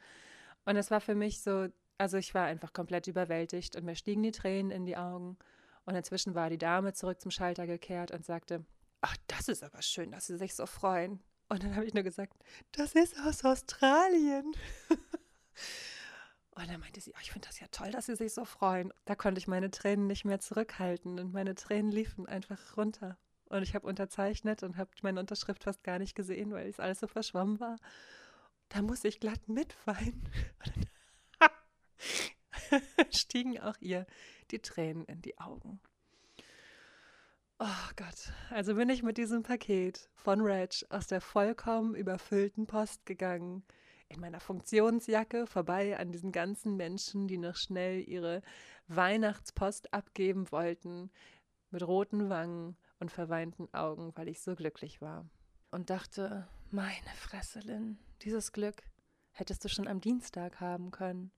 Und 0.64 0.74
es 0.74 0.90
war 0.90 1.00
für 1.00 1.14
mich 1.14 1.40
so, 1.40 1.68
also 1.98 2.16
ich 2.16 2.34
war 2.34 2.46
einfach 2.46 2.72
komplett 2.72 3.06
überwältigt 3.06 3.76
und 3.76 3.84
mir 3.84 3.94
stiegen 3.94 4.24
die 4.24 4.32
Tränen 4.32 4.72
in 4.72 4.86
die 4.86 4.96
Augen. 4.96 5.38
Und 5.84 5.94
inzwischen 5.94 6.34
war 6.34 6.50
die 6.50 6.58
Dame 6.58 6.94
zurück 6.94 7.20
zum 7.20 7.30
Schalter 7.30 7.68
gekehrt 7.68 8.10
und 8.10 8.24
sagte, 8.24 8.64
ach, 9.02 9.16
das 9.28 9.46
ist 9.46 9.62
aber 9.62 9.80
schön, 9.80 10.10
dass 10.10 10.26
Sie 10.26 10.36
sich 10.36 10.56
so 10.56 10.66
freuen. 10.66 11.22
Und 11.48 11.62
dann 11.62 11.76
habe 11.76 11.84
ich 11.84 11.94
nur 11.94 12.02
gesagt, 12.02 12.42
das 12.72 12.96
ist 12.96 13.16
aus 13.24 13.44
Australien. 13.44 14.52
Und 16.62 16.70
dann 16.70 16.78
meinte 16.78 17.00
sie, 17.00 17.12
oh, 17.12 17.18
ich 17.20 17.32
finde 17.32 17.48
das 17.48 17.58
ja 17.58 17.66
toll, 17.72 17.90
dass 17.90 18.06
Sie 18.06 18.14
sich 18.14 18.32
so 18.32 18.44
freuen. 18.44 18.92
Da 19.04 19.16
konnte 19.16 19.40
ich 19.40 19.48
meine 19.48 19.72
Tränen 19.72 20.06
nicht 20.06 20.24
mehr 20.24 20.38
zurückhalten 20.38 21.18
und 21.18 21.32
meine 21.32 21.56
Tränen 21.56 21.90
liefen 21.90 22.26
einfach 22.26 22.76
runter. 22.76 23.18
Und 23.46 23.64
ich 23.64 23.74
habe 23.74 23.84
unterzeichnet 23.84 24.62
und 24.62 24.76
habe 24.76 24.90
meine 25.02 25.18
Unterschrift 25.18 25.64
fast 25.64 25.82
gar 25.82 25.98
nicht 25.98 26.14
gesehen, 26.14 26.52
weil 26.52 26.68
es 26.68 26.78
alles 26.78 27.00
so 27.00 27.08
verschwommen 27.08 27.58
war. 27.58 27.78
Da 28.68 28.80
muss 28.80 29.02
ich 29.02 29.18
glatt 29.18 29.48
mitweinen. 29.48 30.28
stiegen 33.10 33.58
auch 33.58 33.76
ihr 33.80 34.06
die 34.52 34.60
Tränen 34.60 35.04
in 35.06 35.20
die 35.20 35.38
Augen. 35.38 35.80
Oh 37.58 37.90
Gott, 37.96 38.32
also 38.50 38.76
bin 38.76 38.88
ich 38.88 39.02
mit 39.02 39.18
diesem 39.18 39.42
Paket 39.42 40.08
von 40.14 40.40
Reg 40.40 40.84
aus 40.90 41.08
der 41.08 41.20
vollkommen 41.20 41.96
überfüllten 41.96 42.68
Post 42.68 43.04
gegangen 43.04 43.64
in 44.12 44.20
meiner 44.20 44.40
Funktionsjacke 44.40 45.46
vorbei 45.46 45.98
an 45.98 46.12
diesen 46.12 46.32
ganzen 46.32 46.76
Menschen, 46.76 47.28
die 47.28 47.38
noch 47.38 47.56
schnell 47.56 48.06
ihre 48.08 48.42
Weihnachtspost 48.88 49.92
abgeben 49.92 50.50
wollten, 50.52 51.10
mit 51.70 51.86
roten 51.86 52.28
Wangen 52.28 52.76
und 53.00 53.10
verweinten 53.10 53.72
Augen, 53.72 54.12
weil 54.14 54.28
ich 54.28 54.40
so 54.40 54.54
glücklich 54.54 55.00
war. 55.00 55.28
Und 55.70 55.90
dachte, 55.90 56.46
meine 56.70 57.14
Fresse, 57.16 57.60
Lynn, 57.60 57.98
dieses 58.22 58.52
Glück 58.52 58.82
hättest 59.32 59.64
du 59.64 59.68
schon 59.68 59.88
am 59.88 60.00
Dienstag 60.00 60.60
haben 60.60 60.90
können. 60.90 61.30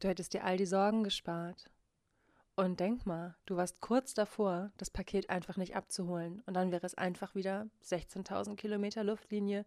Du 0.00 0.08
hättest 0.08 0.32
dir 0.32 0.44
all 0.44 0.56
die 0.56 0.66
Sorgen 0.66 1.04
gespart. 1.04 1.70
Und 2.56 2.80
denk 2.80 3.06
mal, 3.06 3.36
du 3.46 3.56
warst 3.56 3.80
kurz 3.80 4.14
davor, 4.14 4.72
das 4.78 4.90
Paket 4.90 5.30
einfach 5.30 5.56
nicht 5.56 5.76
abzuholen. 5.76 6.42
Und 6.46 6.54
dann 6.54 6.72
wäre 6.72 6.84
es 6.84 6.96
einfach 6.96 7.34
wieder 7.34 7.68
16.000 7.84 8.56
Kilometer 8.56 9.04
Luftlinie 9.04 9.64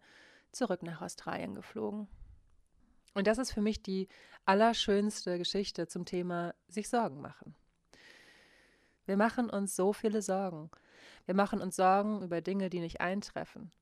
zurück 0.52 0.82
nach 0.82 1.00
Australien 1.00 1.54
geflogen. 1.54 2.08
Und 3.14 3.26
das 3.26 3.38
ist 3.38 3.52
für 3.52 3.60
mich 3.60 3.82
die 3.82 4.08
allerschönste 4.44 5.38
Geschichte 5.38 5.86
zum 5.86 6.04
Thema 6.04 6.54
sich 6.68 6.88
Sorgen 6.88 7.20
machen. 7.20 7.54
Wir 9.04 9.16
machen 9.16 9.50
uns 9.50 9.76
so 9.76 9.92
viele 9.92 10.22
Sorgen. 10.22 10.70
Wir 11.26 11.34
machen 11.34 11.60
uns 11.60 11.76
Sorgen 11.76 12.22
über 12.22 12.40
Dinge, 12.40 12.70
die 12.70 12.80
nicht 12.80 13.00
eintreffen. 13.00 13.72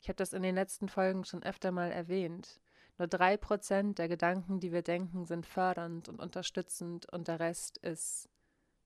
Ich 0.00 0.08
habe 0.08 0.16
das 0.16 0.32
in 0.32 0.42
den 0.42 0.54
letzten 0.54 0.88
Folgen 0.88 1.24
schon 1.24 1.42
öfter 1.42 1.72
mal 1.72 1.90
erwähnt. 1.90 2.60
Nur 2.98 3.08
drei 3.08 3.36
Prozent 3.36 3.98
der 3.98 4.08
Gedanken, 4.08 4.60
die 4.60 4.72
wir 4.72 4.82
denken, 4.82 5.26
sind 5.26 5.46
fördernd 5.46 6.08
und 6.08 6.20
unterstützend 6.20 7.10
und 7.12 7.28
der 7.28 7.40
Rest 7.40 7.78
ist 7.78 8.28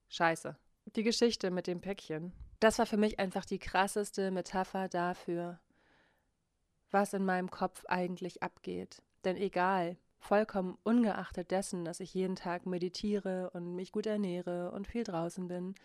Scheiße. 0.09 0.57
Die 0.95 1.03
Geschichte 1.03 1.51
mit 1.51 1.67
dem 1.67 1.79
Päckchen, 1.79 2.33
das 2.59 2.79
war 2.79 2.85
für 2.85 2.97
mich 2.97 3.19
einfach 3.19 3.45
die 3.45 3.59
krasseste 3.59 4.31
Metapher 4.31 4.89
dafür, 4.89 5.59
was 6.91 7.13
in 7.13 7.25
meinem 7.25 7.49
Kopf 7.49 7.85
eigentlich 7.87 8.43
abgeht. 8.43 9.01
Denn 9.23 9.37
egal, 9.37 9.97
vollkommen 10.19 10.77
ungeachtet 10.83 11.51
dessen, 11.51 11.83
dass 11.85 11.99
ich 11.99 12.13
jeden 12.13 12.35
Tag 12.35 12.65
meditiere 12.65 13.49
und 13.51 13.75
mich 13.75 13.91
gut 13.91 14.05
ernähre 14.05 14.71
und 14.71 14.87
viel 14.87 15.03
draußen 15.03 15.47
bin, 15.47 15.75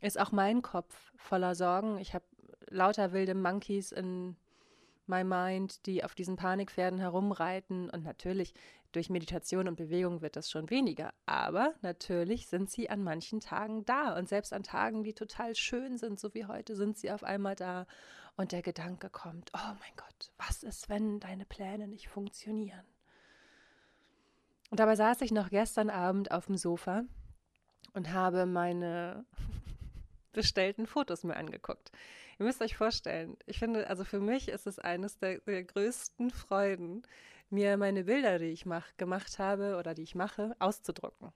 ist 0.00 0.18
auch 0.18 0.32
mein 0.32 0.62
Kopf 0.62 1.12
voller 1.16 1.54
Sorgen. 1.54 1.98
Ich 1.98 2.14
habe 2.14 2.24
lauter 2.68 3.12
wilde 3.12 3.34
Monkeys 3.34 3.92
in 3.92 4.36
my 5.06 5.24
mind, 5.24 5.86
die 5.86 6.04
auf 6.04 6.14
diesen 6.14 6.36
Panikpferden 6.36 6.98
herumreiten. 6.98 7.90
Und 7.90 8.04
natürlich, 8.04 8.54
durch 8.92 9.10
Meditation 9.10 9.68
und 9.68 9.76
Bewegung 9.76 10.22
wird 10.22 10.36
das 10.36 10.50
schon 10.50 10.70
weniger. 10.70 11.12
Aber 11.26 11.74
natürlich 11.82 12.46
sind 12.46 12.70
sie 12.70 12.90
an 12.90 13.02
manchen 13.02 13.40
Tagen 13.40 13.84
da. 13.84 14.16
Und 14.16 14.28
selbst 14.28 14.52
an 14.52 14.62
Tagen, 14.62 15.02
die 15.02 15.14
total 15.14 15.54
schön 15.54 15.96
sind, 15.98 16.20
so 16.20 16.34
wie 16.34 16.46
heute, 16.46 16.76
sind 16.76 16.98
sie 16.98 17.10
auf 17.10 17.24
einmal 17.24 17.54
da. 17.54 17.86
Und 18.38 18.52
der 18.52 18.62
Gedanke 18.62 19.10
kommt, 19.10 19.50
oh 19.52 19.74
mein 19.80 19.96
Gott, 19.96 20.30
was 20.36 20.62
ist, 20.62 20.88
wenn 20.88 21.18
deine 21.18 21.44
Pläne 21.44 21.88
nicht 21.88 22.08
funktionieren? 22.08 22.86
Und 24.70 24.78
dabei 24.78 24.94
saß 24.94 25.22
ich 25.22 25.32
noch 25.32 25.50
gestern 25.50 25.90
Abend 25.90 26.30
auf 26.30 26.46
dem 26.46 26.56
Sofa 26.56 27.02
und 27.94 28.12
habe 28.12 28.46
meine 28.46 29.24
bestellten 30.32 30.86
Fotos 30.86 31.24
mir 31.24 31.36
angeguckt. 31.36 31.90
Ihr 32.38 32.46
müsst 32.46 32.62
euch 32.62 32.76
vorstellen, 32.76 33.36
ich 33.46 33.58
finde, 33.58 33.88
also 33.90 34.04
für 34.04 34.20
mich 34.20 34.48
ist 34.48 34.68
es 34.68 34.78
eines 34.78 35.18
der, 35.18 35.40
der 35.40 35.64
größten 35.64 36.30
Freuden, 36.30 37.02
mir 37.50 37.76
meine 37.76 38.04
Bilder, 38.04 38.38
die 38.38 38.52
ich 38.52 38.66
mach, 38.66 38.86
gemacht 38.98 39.40
habe 39.40 39.76
oder 39.78 39.94
die 39.94 40.02
ich 40.02 40.14
mache, 40.14 40.54
auszudrucken. 40.60 41.32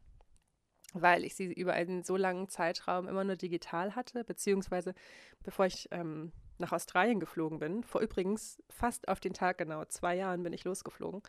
Weil 0.92 1.24
ich 1.24 1.34
sie 1.34 1.52
über 1.52 1.72
einen 1.72 2.04
so 2.04 2.16
langen 2.16 2.48
Zeitraum 2.48 3.08
immer 3.08 3.24
nur 3.24 3.34
digital 3.34 3.96
hatte, 3.96 4.22
beziehungsweise 4.22 4.94
bevor 5.42 5.66
ich 5.66 5.88
ähm, 5.90 6.30
nach 6.62 6.72
Australien 6.72 7.20
geflogen 7.20 7.58
bin, 7.58 7.84
vor 7.84 8.00
übrigens 8.00 8.62
fast 8.70 9.08
auf 9.08 9.20
den 9.20 9.34
Tag 9.34 9.58
genau 9.58 9.84
zwei 9.84 10.16
Jahren 10.16 10.42
bin 10.42 10.52
ich 10.52 10.64
losgeflogen, 10.64 11.22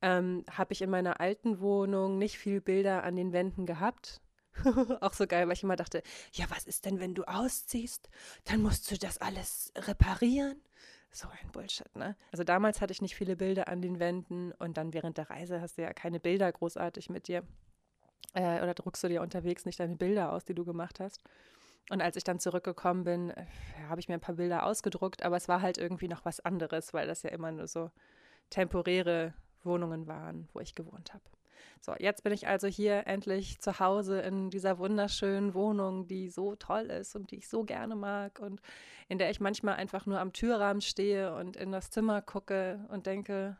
ähm, 0.00 0.44
habe 0.50 0.72
ich 0.72 0.80
in 0.80 0.88
meiner 0.90 1.20
alten 1.20 1.60
Wohnung 1.60 2.16
nicht 2.16 2.38
viel 2.38 2.60
Bilder 2.60 3.04
an 3.04 3.16
den 3.16 3.32
Wänden 3.32 3.66
gehabt. 3.66 4.20
auch 5.00 5.12
so 5.12 5.26
geil, 5.26 5.46
weil 5.46 5.54
ich 5.54 5.62
immer 5.62 5.76
dachte, 5.76 6.02
ja, 6.32 6.46
was 6.48 6.64
ist 6.66 6.84
denn, 6.84 7.00
wenn 7.00 7.14
du 7.14 7.24
ausziehst? 7.24 8.08
Dann 8.44 8.62
musst 8.62 8.90
du 8.90 8.98
das 8.98 9.18
alles 9.18 9.72
reparieren. 9.76 10.60
So 11.12 11.28
ein 11.28 11.50
Bullshit, 11.50 11.94
ne? 11.96 12.16
Also 12.30 12.44
damals 12.44 12.80
hatte 12.80 12.92
ich 12.92 13.02
nicht 13.02 13.16
viele 13.16 13.36
Bilder 13.36 13.68
an 13.68 13.82
den 13.82 13.98
Wänden 13.98 14.52
und 14.52 14.76
dann 14.76 14.92
während 14.92 15.18
der 15.18 15.28
Reise 15.28 15.60
hast 15.60 15.76
du 15.76 15.82
ja 15.82 15.92
keine 15.92 16.20
Bilder 16.20 16.50
großartig 16.50 17.10
mit 17.10 17.26
dir. 17.26 17.42
Äh, 18.32 18.62
oder 18.62 18.74
druckst 18.74 19.02
du 19.02 19.08
dir 19.08 19.22
unterwegs 19.22 19.64
nicht 19.64 19.80
deine 19.80 19.96
Bilder 19.96 20.32
aus, 20.32 20.44
die 20.44 20.54
du 20.54 20.64
gemacht 20.64 21.00
hast. 21.00 21.20
Und 21.88 22.00
als 22.02 22.16
ich 22.16 22.24
dann 22.24 22.38
zurückgekommen 22.38 23.04
bin, 23.04 23.30
äh, 23.30 23.46
habe 23.88 24.00
ich 24.00 24.08
mir 24.08 24.14
ein 24.14 24.20
paar 24.20 24.36
Bilder 24.36 24.64
ausgedruckt, 24.64 25.22
aber 25.22 25.36
es 25.36 25.48
war 25.48 25.62
halt 25.62 25.78
irgendwie 25.78 26.08
noch 26.08 26.24
was 26.24 26.40
anderes, 26.40 26.94
weil 26.94 27.06
das 27.06 27.22
ja 27.22 27.30
immer 27.30 27.50
nur 27.50 27.66
so 27.66 27.90
temporäre 28.50 29.34
Wohnungen 29.64 30.06
waren, 30.06 30.48
wo 30.52 30.60
ich 30.60 30.74
gewohnt 30.74 31.12
habe. 31.12 31.24
So, 31.80 31.94
jetzt 31.98 32.22
bin 32.22 32.32
ich 32.32 32.46
also 32.46 32.66
hier 32.66 33.06
endlich 33.06 33.60
zu 33.60 33.78
Hause 33.78 34.20
in 34.20 34.50
dieser 34.50 34.78
wunderschönen 34.78 35.54
Wohnung, 35.54 36.06
die 36.06 36.28
so 36.28 36.54
toll 36.56 36.90
ist 36.90 37.16
und 37.16 37.30
die 37.30 37.36
ich 37.36 37.48
so 37.48 37.64
gerne 37.64 37.96
mag 37.96 38.38
und 38.38 38.60
in 39.08 39.18
der 39.18 39.30
ich 39.30 39.40
manchmal 39.40 39.76
einfach 39.76 40.04
nur 40.06 40.20
am 40.20 40.32
Türrahmen 40.32 40.82
stehe 40.82 41.34
und 41.34 41.56
in 41.56 41.72
das 41.72 41.90
Zimmer 41.90 42.20
gucke 42.20 42.86
und 42.88 43.06
denke, 43.06 43.56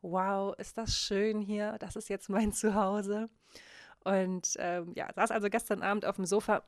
wow, 0.00 0.54
ist 0.58 0.78
das 0.78 0.96
schön 0.96 1.40
hier, 1.40 1.76
das 1.80 1.96
ist 1.96 2.08
jetzt 2.08 2.28
mein 2.30 2.52
Zuhause. 2.52 3.28
Und 4.04 4.54
ähm, 4.58 4.92
ja, 4.94 5.12
saß 5.12 5.30
also 5.30 5.50
gestern 5.50 5.82
Abend 5.82 6.06
auf 6.06 6.16
dem 6.16 6.24
Sofa 6.24 6.62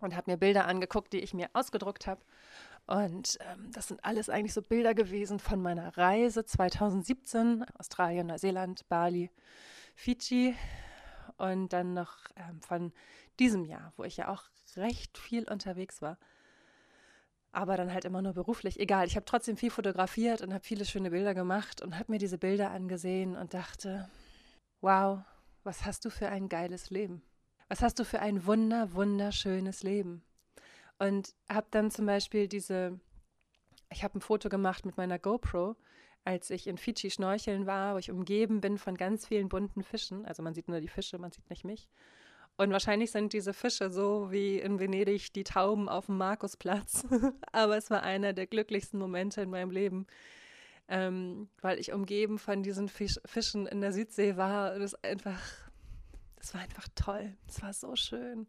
und 0.00 0.16
habe 0.16 0.30
mir 0.30 0.36
Bilder 0.36 0.66
angeguckt, 0.66 1.12
die 1.12 1.20
ich 1.20 1.34
mir 1.34 1.48
ausgedruckt 1.52 2.06
habe 2.06 2.20
und 2.86 3.38
ähm, 3.40 3.70
das 3.72 3.88
sind 3.88 4.04
alles 4.04 4.30
eigentlich 4.30 4.54
so 4.54 4.62
Bilder 4.62 4.94
gewesen 4.94 5.40
von 5.40 5.60
meiner 5.60 5.96
Reise 5.98 6.44
2017, 6.44 7.64
Australien, 7.78 8.28
Neuseeland, 8.28 8.88
Bali, 8.88 9.30
Fidschi 9.96 10.54
und 11.36 11.72
dann 11.72 11.94
noch 11.94 12.16
ähm, 12.36 12.60
von 12.62 12.92
diesem 13.40 13.64
Jahr, 13.64 13.92
wo 13.96 14.04
ich 14.04 14.16
ja 14.16 14.28
auch 14.28 14.44
recht 14.76 15.18
viel 15.18 15.50
unterwegs 15.50 16.00
war. 16.00 16.16
Aber 17.50 17.76
dann 17.76 17.92
halt 17.92 18.04
immer 18.04 18.22
nur 18.22 18.34
beruflich. 18.34 18.78
Egal, 18.78 19.06
ich 19.06 19.16
habe 19.16 19.24
trotzdem 19.24 19.56
viel 19.56 19.70
fotografiert 19.70 20.42
und 20.42 20.52
habe 20.52 20.64
viele 20.64 20.84
schöne 20.84 21.10
Bilder 21.10 21.34
gemacht 21.34 21.80
und 21.80 21.98
habe 21.98 22.12
mir 22.12 22.18
diese 22.18 22.38
Bilder 22.38 22.70
angesehen 22.70 23.34
und 23.34 23.54
dachte, 23.54 24.08
wow, 24.80 25.20
was 25.64 25.84
hast 25.84 26.04
du 26.04 26.10
für 26.10 26.28
ein 26.28 26.48
geiles 26.48 26.90
Leben? 26.90 27.22
Was 27.68 27.82
hast 27.82 27.98
du 27.98 28.04
für 28.04 28.20
ein 28.20 28.46
wunder, 28.46 28.92
wunderschönes 28.94 29.82
Leben? 29.82 30.22
Und 30.98 31.34
habe 31.50 31.66
dann 31.70 31.90
zum 31.90 32.06
Beispiel 32.06 32.48
diese, 32.48 32.98
ich 33.90 34.04
habe 34.04 34.18
ein 34.18 34.20
Foto 34.20 34.48
gemacht 34.48 34.86
mit 34.86 34.96
meiner 34.96 35.18
GoPro, 35.18 35.76
als 36.24 36.50
ich 36.50 36.66
in 36.66 36.78
Fidschi 36.78 37.10
schnorcheln 37.10 37.66
war, 37.66 37.94
wo 37.94 37.98
ich 37.98 38.10
umgeben 38.10 38.60
bin 38.60 38.78
von 38.78 38.96
ganz 38.96 39.26
vielen 39.26 39.48
bunten 39.48 39.82
Fischen. 39.82 40.24
Also 40.26 40.42
man 40.42 40.54
sieht 40.54 40.68
nur 40.68 40.80
die 40.80 40.88
Fische, 40.88 41.18
man 41.18 41.30
sieht 41.32 41.48
nicht 41.50 41.64
mich. 41.64 41.88
Und 42.56 42.72
wahrscheinlich 42.72 43.10
sind 43.10 43.32
diese 43.32 43.52
Fische 43.52 43.90
so 43.90 44.30
wie 44.30 44.58
in 44.58 44.80
Venedig 44.80 45.32
die 45.32 45.44
Tauben 45.44 45.88
auf 45.88 46.06
dem 46.06 46.16
Markusplatz. 46.16 47.06
Aber 47.52 47.76
es 47.76 47.90
war 47.90 48.02
einer 48.02 48.32
der 48.32 48.46
glücklichsten 48.46 48.98
Momente 48.98 49.42
in 49.42 49.50
meinem 49.50 49.70
Leben, 49.70 50.06
ähm, 50.88 51.48
weil 51.60 51.78
ich 51.78 51.92
umgeben 51.92 52.38
von 52.38 52.62
diesen 52.62 52.88
Fisch, 52.88 53.20
Fischen 53.26 53.66
in 53.66 53.80
der 53.80 53.92
Südsee 53.92 54.36
war. 54.36 54.74
Und 54.74 54.82
es 54.82 54.94
einfach, 55.04 55.38
das 56.36 56.54
war 56.54 56.60
einfach 56.60 56.86
toll. 56.94 57.34
Es 57.48 57.62
war 57.62 57.72
so 57.72 57.96
schön. 57.96 58.46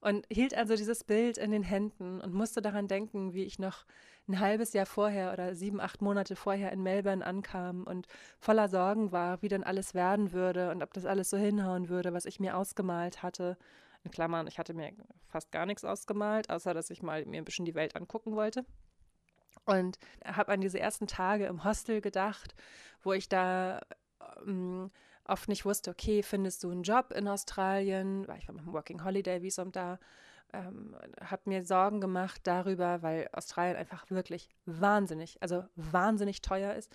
Und 0.00 0.26
hielt 0.30 0.54
also 0.54 0.76
dieses 0.76 1.02
Bild 1.02 1.38
in 1.38 1.50
den 1.50 1.62
Händen 1.62 2.20
und 2.20 2.34
musste 2.34 2.60
daran 2.60 2.88
denken, 2.88 3.32
wie 3.32 3.44
ich 3.44 3.58
noch 3.58 3.86
ein 4.28 4.38
halbes 4.38 4.72
Jahr 4.72 4.86
vorher 4.86 5.32
oder 5.32 5.54
sieben, 5.54 5.80
acht 5.80 6.02
Monate 6.02 6.36
vorher 6.36 6.72
in 6.72 6.82
Melbourne 6.82 7.24
ankam 7.24 7.84
und 7.84 8.06
voller 8.38 8.68
Sorgen 8.68 9.12
war, 9.12 9.40
wie 9.42 9.48
denn 9.48 9.64
alles 9.64 9.94
werden 9.94 10.32
würde 10.32 10.70
und 10.70 10.82
ob 10.82 10.92
das 10.92 11.06
alles 11.06 11.30
so 11.30 11.36
hinhauen 11.36 11.88
würde, 11.88 12.12
was 12.12 12.26
ich 12.26 12.40
mir 12.40 12.56
ausgemalt 12.56 13.22
hatte. 13.22 13.56
In 14.02 14.10
Klammern, 14.10 14.46
ich 14.46 14.58
hatte 14.58 14.74
mir 14.74 14.92
fast 15.28 15.50
gar 15.52 15.64
nichts 15.64 15.84
ausgemalt, 15.84 16.50
außer 16.50 16.74
dass 16.74 16.90
ich 16.90 17.02
mal 17.02 17.24
mir 17.24 17.38
ein 17.38 17.44
bisschen 17.46 17.64
die 17.64 17.74
Welt 17.74 17.96
angucken 17.96 18.36
wollte. 18.36 18.66
Und 19.64 19.98
habe 20.22 20.52
an 20.52 20.60
diese 20.60 20.78
ersten 20.78 21.06
Tage 21.06 21.46
im 21.46 21.64
Hostel 21.64 22.02
gedacht, 22.02 22.54
wo 23.02 23.14
ich 23.14 23.30
da 23.30 23.80
ähm, 24.46 24.90
oft 25.26 25.48
nicht 25.48 25.64
wusste, 25.64 25.90
okay, 25.90 26.22
findest 26.22 26.64
du 26.64 26.70
einen 26.70 26.82
Job 26.82 27.12
in 27.12 27.28
Australien? 27.28 28.26
Weil 28.28 28.38
ich 28.38 28.48
war 28.48 28.54
mit 28.54 28.64
dem 28.64 28.72
Working 28.72 29.04
Holiday 29.04 29.42
Visum 29.42 29.72
da. 29.72 29.98
Ähm, 30.52 30.94
habe 31.20 31.42
mir 31.46 31.64
Sorgen 31.64 32.00
gemacht 32.00 32.42
darüber, 32.44 33.02
weil 33.02 33.28
Australien 33.32 33.76
einfach 33.76 34.08
wirklich 34.10 34.48
wahnsinnig, 34.66 35.36
also 35.40 35.64
wahnsinnig 35.74 36.42
teuer 36.42 36.74
ist, 36.74 36.94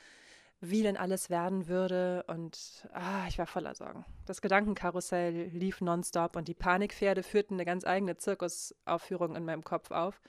wie 0.62 0.83
denn 0.83 0.95
alles 0.95 1.29
werden 1.29 1.67
würde. 1.67 2.24
Und 2.27 2.88
ah, 2.93 3.25
ich 3.27 3.38
war 3.38 3.48
voller 3.48 3.75
Sorgen. 3.75 4.05
Das 4.25 4.41
Gedankenkarussell 4.41 5.50
lief 5.50 5.81
nonstop 5.81 6.36
und 6.36 6.48
die 6.48 6.53
Panikpferde 6.53 7.24
führten 7.24 7.55
eine 7.55 7.65
ganz 7.65 7.86
eigene 7.86 8.17
Zirkusaufführung 8.17 9.36
in 9.36 9.45
meinem 9.45 9.63
Kopf 9.63 9.91
auf. 9.91 10.21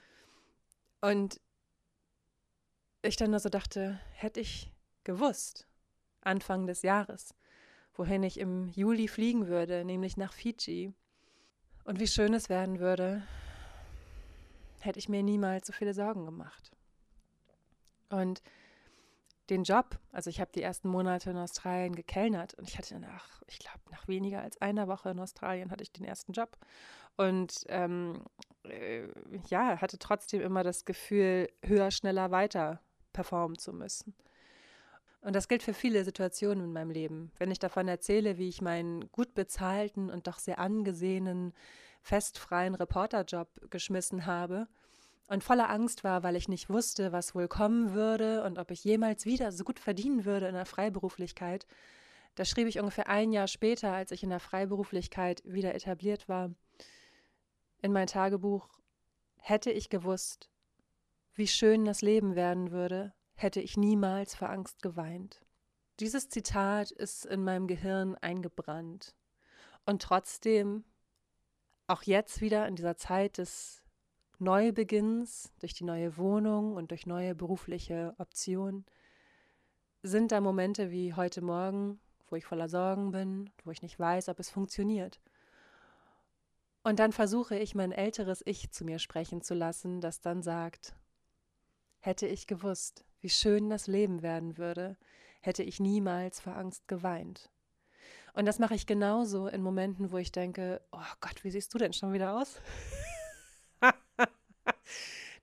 Und 1.01 1.39
ich 3.01 3.15
dann 3.15 3.31
nur 3.31 3.39
so 3.39 3.49
dachte, 3.49 3.99
hätte 4.13 4.39
ich 4.39 4.71
gewusst, 5.03 5.67
Anfang 6.21 6.67
des 6.67 6.83
Jahres, 6.83 7.33
wohin 7.95 8.23
ich 8.23 8.39
im 8.39 8.69
Juli 8.69 9.07
fliegen 9.07 9.47
würde, 9.47 9.85
nämlich 9.85 10.17
nach 10.17 10.33
Fiji. 10.33 10.93
Und 11.83 11.99
wie 11.99 12.07
schön 12.07 12.33
es 12.33 12.49
werden 12.49 12.79
würde, 12.79 13.23
hätte 14.79 14.99
ich 14.99 15.09
mir 15.09 15.23
niemals 15.23 15.67
so 15.67 15.73
viele 15.73 15.93
Sorgen 15.93 16.25
gemacht. 16.25 16.71
Und 18.09 18.41
den 19.49 19.63
Job, 19.63 19.99
also 20.11 20.29
ich 20.29 20.39
habe 20.39 20.51
die 20.53 20.61
ersten 20.61 20.87
Monate 20.87 21.29
in 21.31 21.37
Australien 21.37 21.95
gekellnert 21.95 22.53
und 22.53 22.69
ich 22.69 22.77
hatte 22.77 22.99
nach, 22.99 23.41
ich 23.47 23.59
glaube, 23.59 23.79
nach 23.91 24.07
weniger 24.07 24.41
als 24.41 24.61
einer 24.61 24.87
Woche 24.87 25.09
in 25.09 25.19
Australien 25.19 25.71
hatte 25.71 25.83
ich 25.83 25.91
den 25.91 26.05
ersten 26.05 26.31
Job. 26.31 26.57
Und 27.17 27.65
ähm, 27.67 28.23
äh, 28.63 29.07
ja, 29.49 29.81
hatte 29.81 29.99
trotzdem 29.99 30.41
immer 30.41 30.63
das 30.63 30.85
Gefühl, 30.85 31.49
höher, 31.63 31.91
schneller, 31.91 32.31
weiter 32.31 32.81
performen 33.11 33.57
zu 33.57 33.73
müssen. 33.73 34.15
Und 35.21 35.35
das 35.35 35.47
gilt 35.47 35.61
für 35.61 35.73
viele 35.73 36.03
Situationen 36.03 36.65
in 36.65 36.73
meinem 36.73 36.89
Leben. 36.89 37.31
Wenn 37.37 37.51
ich 37.51 37.59
davon 37.59 37.87
erzähle, 37.87 38.37
wie 38.37 38.49
ich 38.49 38.61
meinen 38.61 39.11
gut 39.11 39.35
bezahlten 39.35 40.09
und 40.09 40.25
doch 40.27 40.39
sehr 40.39 40.57
angesehenen, 40.57 41.53
festfreien 42.01 42.73
Reporterjob 42.73 43.69
geschmissen 43.69 44.25
habe 44.25 44.67
und 45.27 45.43
voller 45.43 45.69
Angst 45.69 46.03
war, 46.03 46.23
weil 46.23 46.35
ich 46.35 46.49
nicht 46.49 46.69
wusste, 46.69 47.11
was 47.11 47.35
wohl 47.35 47.47
kommen 47.47 47.93
würde 47.93 48.43
und 48.43 48.57
ob 48.57 48.71
ich 48.71 48.83
jemals 48.83 49.25
wieder 49.25 49.51
so 49.51 49.63
gut 49.63 49.79
verdienen 49.79 50.25
würde 50.25 50.47
in 50.47 50.55
der 50.55 50.65
Freiberuflichkeit, 50.65 51.67
da 52.35 52.45
schrieb 52.45 52.67
ich 52.67 52.79
ungefähr 52.79 53.07
ein 53.07 53.31
Jahr 53.31 53.47
später, 53.47 53.91
als 53.91 54.11
ich 54.11 54.23
in 54.23 54.29
der 54.29 54.39
Freiberuflichkeit 54.39 55.43
wieder 55.45 55.75
etabliert 55.75 56.27
war, 56.27 56.49
in 57.81 57.91
mein 57.91 58.07
Tagebuch, 58.07 58.69
hätte 59.37 59.71
ich 59.71 59.89
gewusst, 59.89 60.49
wie 61.33 61.47
schön 61.47 61.85
das 61.85 62.01
Leben 62.01 62.35
werden 62.35 62.71
würde, 62.71 63.13
hätte 63.41 63.61
ich 63.61 63.77
niemals 63.77 64.35
vor 64.35 64.49
Angst 64.49 64.81
geweint. 64.81 65.41
Dieses 65.99 66.29
Zitat 66.29 66.91
ist 66.91 67.25
in 67.25 67.43
meinem 67.43 67.67
Gehirn 67.67 68.15
eingebrannt. 68.15 69.13
Und 69.85 70.01
trotzdem, 70.01 70.83
auch 71.87 72.03
jetzt 72.03 72.41
wieder 72.41 72.67
in 72.67 72.75
dieser 72.75 72.97
Zeit 72.97 73.37
des 73.37 73.83
Neubeginns, 74.39 75.51
durch 75.59 75.73
die 75.73 75.83
neue 75.83 76.17
Wohnung 76.17 76.73
und 76.73 76.91
durch 76.91 77.05
neue 77.05 77.35
berufliche 77.35 78.15
Optionen, 78.17 78.85
sind 80.01 80.31
da 80.31 80.41
Momente 80.41 80.89
wie 80.89 81.13
heute 81.13 81.41
Morgen, 81.41 81.99
wo 82.27 82.35
ich 82.35 82.45
voller 82.45 82.69
Sorgen 82.69 83.11
bin, 83.11 83.51
wo 83.63 83.71
ich 83.71 83.83
nicht 83.83 83.99
weiß, 83.99 84.29
ob 84.29 84.39
es 84.39 84.49
funktioniert. 84.49 85.21
Und 86.83 86.97
dann 86.97 87.11
versuche 87.11 87.57
ich, 87.57 87.75
mein 87.75 87.91
älteres 87.91 88.41
Ich 88.45 88.71
zu 88.71 88.83
mir 88.83 88.97
sprechen 88.97 89.41
zu 89.41 89.53
lassen, 89.53 90.01
das 90.01 90.21
dann 90.21 90.41
sagt, 90.41 90.95
hätte 91.99 92.25
ich 92.25 92.47
gewusst, 92.47 93.05
wie 93.21 93.29
schön 93.29 93.69
das 93.69 93.87
Leben 93.87 94.21
werden 94.21 94.57
würde, 94.57 94.97
hätte 95.41 95.63
ich 95.63 95.79
niemals 95.79 96.39
vor 96.39 96.55
Angst 96.55 96.87
geweint. 96.87 97.49
Und 98.33 98.45
das 98.45 98.59
mache 98.59 98.75
ich 98.75 98.85
genauso 98.85 99.47
in 99.47 99.61
Momenten, 99.61 100.11
wo 100.11 100.17
ich 100.17 100.31
denke, 100.31 100.81
oh 100.91 100.99
Gott, 101.19 101.43
wie 101.43 101.51
siehst 101.51 101.73
du 101.73 101.77
denn 101.77 101.93
schon 101.93 102.13
wieder 102.13 102.37
aus? 102.37 102.61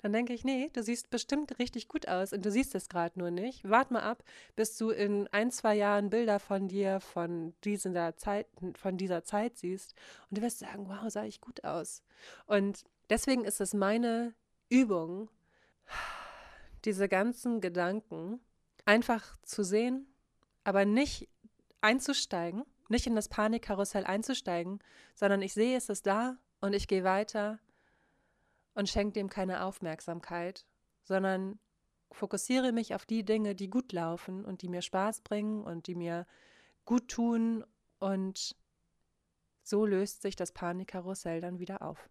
Dann 0.02 0.12
denke 0.12 0.32
ich, 0.32 0.44
nee, 0.44 0.70
du 0.72 0.82
siehst 0.82 1.10
bestimmt 1.10 1.58
richtig 1.58 1.88
gut 1.88 2.06
aus 2.06 2.32
und 2.32 2.44
du 2.44 2.52
siehst 2.52 2.74
es 2.76 2.88
gerade 2.88 3.18
nur 3.18 3.32
nicht. 3.32 3.68
Wart 3.68 3.90
mal 3.90 4.02
ab, 4.02 4.22
bis 4.54 4.76
du 4.78 4.90
in 4.90 5.26
ein, 5.32 5.50
zwei 5.50 5.74
Jahren 5.74 6.08
Bilder 6.08 6.38
von 6.38 6.68
dir 6.68 7.00
von 7.00 7.52
dieser 7.64 8.16
Zeit, 8.16 8.46
von 8.76 8.96
dieser 8.96 9.24
Zeit 9.24 9.58
siehst 9.58 9.94
und 10.30 10.38
du 10.38 10.42
wirst 10.42 10.60
sagen, 10.60 10.88
wow, 10.88 11.10
sah 11.10 11.24
ich 11.24 11.40
gut 11.40 11.64
aus. 11.64 12.02
Und 12.46 12.84
deswegen 13.10 13.44
ist 13.44 13.60
es 13.60 13.74
meine 13.74 14.34
Übung, 14.68 15.30
diese 16.84 17.08
ganzen 17.08 17.60
Gedanken 17.60 18.40
einfach 18.84 19.36
zu 19.42 19.62
sehen, 19.62 20.06
aber 20.64 20.84
nicht 20.84 21.28
einzusteigen, 21.80 22.64
nicht 22.88 23.06
in 23.06 23.14
das 23.14 23.28
Panikkarussell 23.28 24.04
einzusteigen, 24.04 24.80
sondern 25.14 25.42
ich 25.42 25.52
sehe, 25.52 25.76
es 25.76 25.88
ist 25.88 26.06
da 26.06 26.38
und 26.60 26.72
ich 26.72 26.88
gehe 26.88 27.04
weiter 27.04 27.58
und 28.74 28.88
schenke 28.88 29.12
dem 29.14 29.28
keine 29.28 29.64
Aufmerksamkeit, 29.64 30.64
sondern 31.02 31.58
fokussiere 32.10 32.72
mich 32.72 32.94
auf 32.94 33.04
die 33.04 33.24
Dinge, 33.24 33.54
die 33.54 33.68
gut 33.68 33.92
laufen 33.92 34.44
und 34.44 34.62
die 34.62 34.68
mir 34.68 34.82
Spaß 34.82 35.20
bringen 35.20 35.64
und 35.64 35.86
die 35.86 35.94
mir 35.94 36.26
gut 36.84 37.08
tun 37.08 37.64
und 37.98 38.56
so 39.62 39.84
löst 39.84 40.22
sich 40.22 40.36
das 40.36 40.52
Panikkarussell 40.52 41.40
dann 41.40 41.58
wieder 41.58 41.82
auf. 41.82 42.08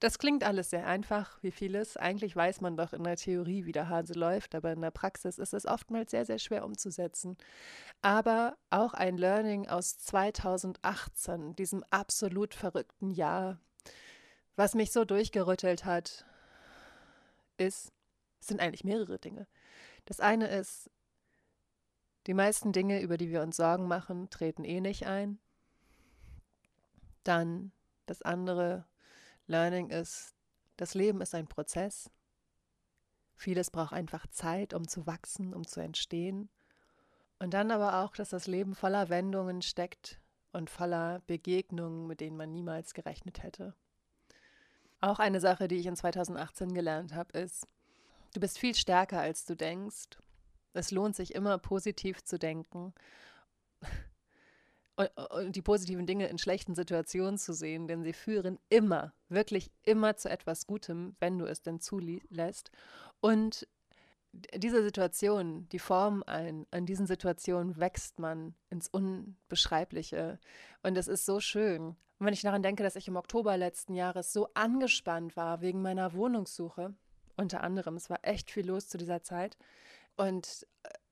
Das 0.00 0.18
klingt 0.18 0.44
alles 0.44 0.70
sehr 0.70 0.86
einfach, 0.86 1.42
wie 1.42 1.50
vieles. 1.50 1.96
Eigentlich 1.96 2.36
weiß 2.36 2.60
man 2.60 2.76
doch 2.76 2.92
in 2.92 3.02
der 3.02 3.16
Theorie, 3.16 3.64
wie 3.64 3.72
der 3.72 3.88
Hase 3.88 4.12
läuft, 4.12 4.54
aber 4.54 4.72
in 4.72 4.80
der 4.80 4.92
Praxis 4.92 5.38
ist 5.38 5.54
es 5.54 5.66
oftmals 5.66 6.12
sehr, 6.12 6.24
sehr 6.24 6.38
schwer 6.38 6.64
umzusetzen. 6.64 7.36
Aber 8.00 8.56
auch 8.70 8.94
ein 8.94 9.16
Learning 9.16 9.68
aus 9.68 9.98
2018, 9.98 11.56
diesem 11.56 11.82
absolut 11.90 12.54
verrückten 12.54 13.10
Jahr, 13.10 13.58
was 14.54 14.74
mich 14.74 14.92
so 14.92 15.04
durchgerüttelt 15.04 15.84
hat, 15.84 16.24
ist, 17.56 17.92
sind 18.40 18.60
eigentlich 18.60 18.84
mehrere 18.84 19.18
Dinge. 19.18 19.46
Das 20.04 20.20
eine 20.20 20.48
ist, 20.48 20.90
die 22.26 22.34
meisten 22.34 22.72
Dinge, 22.72 23.00
über 23.00 23.16
die 23.16 23.30
wir 23.30 23.42
uns 23.42 23.56
Sorgen 23.56 23.88
machen, 23.88 24.30
treten 24.30 24.64
eh 24.64 24.80
nicht 24.80 25.06
ein. 25.06 25.38
Dann 27.24 27.72
das 28.06 28.22
andere, 28.22 28.84
Learning 29.48 29.90
ist, 29.90 30.34
das 30.76 30.94
Leben 30.94 31.20
ist 31.20 31.34
ein 31.34 31.48
Prozess. 31.48 32.10
Vieles 33.34 33.70
braucht 33.70 33.92
einfach 33.92 34.26
Zeit, 34.28 34.74
um 34.74 34.86
zu 34.86 35.06
wachsen, 35.06 35.54
um 35.54 35.66
zu 35.66 35.80
entstehen. 35.80 36.50
Und 37.38 37.54
dann 37.54 37.70
aber 37.70 38.04
auch, 38.04 38.14
dass 38.14 38.30
das 38.30 38.46
Leben 38.46 38.74
voller 38.74 39.08
Wendungen 39.08 39.62
steckt 39.62 40.20
und 40.52 40.70
voller 40.70 41.20
Begegnungen, 41.26 42.06
mit 42.06 42.20
denen 42.20 42.36
man 42.36 42.52
niemals 42.52 42.94
gerechnet 42.94 43.42
hätte. 43.42 43.74
Auch 45.00 45.18
eine 45.18 45.40
Sache, 45.40 45.68
die 45.68 45.76
ich 45.76 45.86
in 45.86 45.96
2018 45.96 46.74
gelernt 46.74 47.14
habe, 47.14 47.38
ist, 47.38 47.66
du 48.34 48.40
bist 48.40 48.58
viel 48.58 48.74
stärker, 48.74 49.20
als 49.20 49.44
du 49.44 49.56
denkst. 49.56 50.18
Es 50.74 50.90
lohnt 50.90 51.16
sich 51.16 51.34
immer 51.34 51.58
positiv 51.58 52.22
zu 52.24 52.38
denken 52.38 52.92
und 55.30 55.54
die 55.54 55.62
positiven 55.62 56.06
Dinge 56.06 56.26
in 56.26 56.38
schlechten 56.38 56.74
Situationen 56.74 57.38
zu 57.38 57.52
sehen, 57.52 57.86
denn 57.86 58.02
sie 58.02 58.12
führen 58.12 58.58
immer, 58.68 59.12
wirklich 59.28 59.70
immer 59.84 60.16
zu 60.16 60.28
etwas 60.28 60.66
Gutem, 60.66 61.14
wenn 61.20 61.38
du 61.38 61.46
es 61.46 61.62
denn 61.62 61.80
zulässt. 61.80 62.70
Und 63.20 63.68
diese 64.32 64.82
Situation, 64.82 65.68
die 65.70 65.78
formen 65.78 66.22
ein, 66.24 66.66
an 66.70 66.84
diesen 66.84 67.06
Situationen 67.06 67.78
wächst 67.78 68.18
man 68.18 68.54
ins 68.70 68.88
Unbeschreibliche. 68.88 70.38
Und 70.82 70.98
es 70.98 71.08
ist 71.08 71.24
so 71.24 71.40
schön. 71.40 71.96
Und 72.18 72.26
wenn 72.26 72.34
ich 72.34 72.42
daran 72.42 72.62
denke, 72.62 72.82
dass 72.82 72.96
ich 72.96 73.08
im 73.08 73.16
Oktober 73.16 73.56
letzten 73.56 73.94
Jahres 73.94 74.32
so 74.32 74.48
angespannt 74.54 75.36
war 75.36 75.60
wegen 75.60 75.80
meiner 75.80 76.12
Wohnungssuche, 76.12 76.94
unter 77.36 77.62
anderem, 77.62 77.96
es 77.96 78.10
war 78.10 78.18
echt 78.22 78.50
viel 78.50 78.66
los 78.66 78.88
zu 78.88 78.98
dieser 78.98 79.22
Zeit. 79.22 79.56
Und 80.16 80.66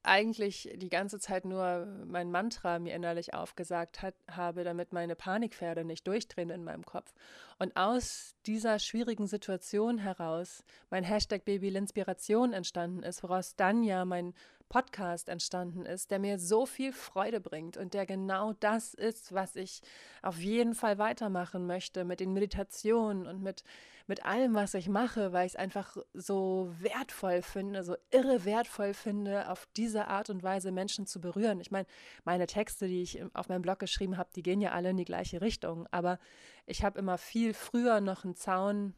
eigentlich 0.07 0.71
die 0.77 0.88
ganze 0.88 1.19
Zeit 1.19 1.45
nur 1.45 1.87
mein 2.07 2.31
Mantra 2.31 2.79
mir 2.79 2.95
innerlich 2.95 3.35
aufgesagt 3.35 4.03
hat, 4.03 4.14
habe, 4.31 4.64
damit 4.64 4.92
meine 4.92 5.16
Panikpferde 5.16 5.85
nicht 5.85 6.07
durchdrehen 6.07 6.51
in 6.51 6.64
meinem 6.64 6.85
Kopf. 6.85 7.12
Und 7.59 7.77
aus 7.77 8.35
dieser 8.47 8.79
schwierigen 8.79 9.27
Situation 9.27 9.99
heraus 9.99 10.64
mein 10.90 11.05
Hashtag 11.05 11.45
Babylinspiration 11.45 12.53
entstanden 12.53 13.03
ist, 13.03 13.23
woraus 13.23 13.57
dann 13.57 13.83
ja 13.83 14.05
mein 14.05 14.35
Podcast 14.68 15.29
entstanden 15.29 15.87
ist, 15.87 16.11
der 16.11 16.18
mir 16.18 16.38
so 16.38 16.66
viel 16.66 16.92
Freude 16.92 17.40
bringt 17.40 17.76
und 17.76 17.94
der 17.94 18.05
genau 18.05 18.52
das 18.55 18.94
ist, 18.94 19.33
was 19.33 19.55
ich 19.55 19.81
auf 20.22 20.38
jeden 20.38 20.74
Fall 20.74 20.98
weitermachen 20.98 21.66
möchte 21.66 22.05
mit 22.05 22.20
den 22.20 22.33
Meditationen 22.33 23.26
und 23.26 23.42
mit, 23.42 23.62
mit 24.09 24.24
allem, 24.24 24.55
was 24.55 24.74
ich 24.74 24.88
mache, 24.88 25.33
weil 25.33 25.46
ich 25.46 25.52
es 25.52 25.57
einfach 25.57 25.96
so 26.14 26.74
wertvoll 26.81 27.42
finde, 27.42 27.85
so 27.85 27.96
irre 28.11 28.44
wertvoll 28.44 28.92
finde, 28.92 29.48
auf 29.50 29.68
diese 29.76 30.09
Art 30.09 30.31
und 30.31 30.42
Weise 30.42 30.72
Menschen 30.72 31.07
zu 31.07 31.20
berühren. 31.20 31.61
Ich 31.61 31.70
meine, 31.70 31.87
meine 32.24 32.46
Texte, 32.46 32.88
die 32.88 33.02
ich 33.02 33.22
auf 33.35 33.48
meinem 33.48 33.62
Blog 33.62 33.79
geschrieben 33.79 34.16
habe, 34.16 34.31
die 34.35 34.42
gehen 34.42 34.61
ja 34.61 34.72
alle 34.72 34.90
in 34.90 34.96
die 34.96 35.05
gleiche 35.05 35.40
Richtung, 35.40 35.87
aber 35.92 36.18
ich 36.66 36.83
habe 36.83 36.98
immer 36.98 37.18
viel 37.18 37.55
früher 37.55 38.00
noch 38.00 38.24
einen 38.24 38.35
Zaun 38.35 38.94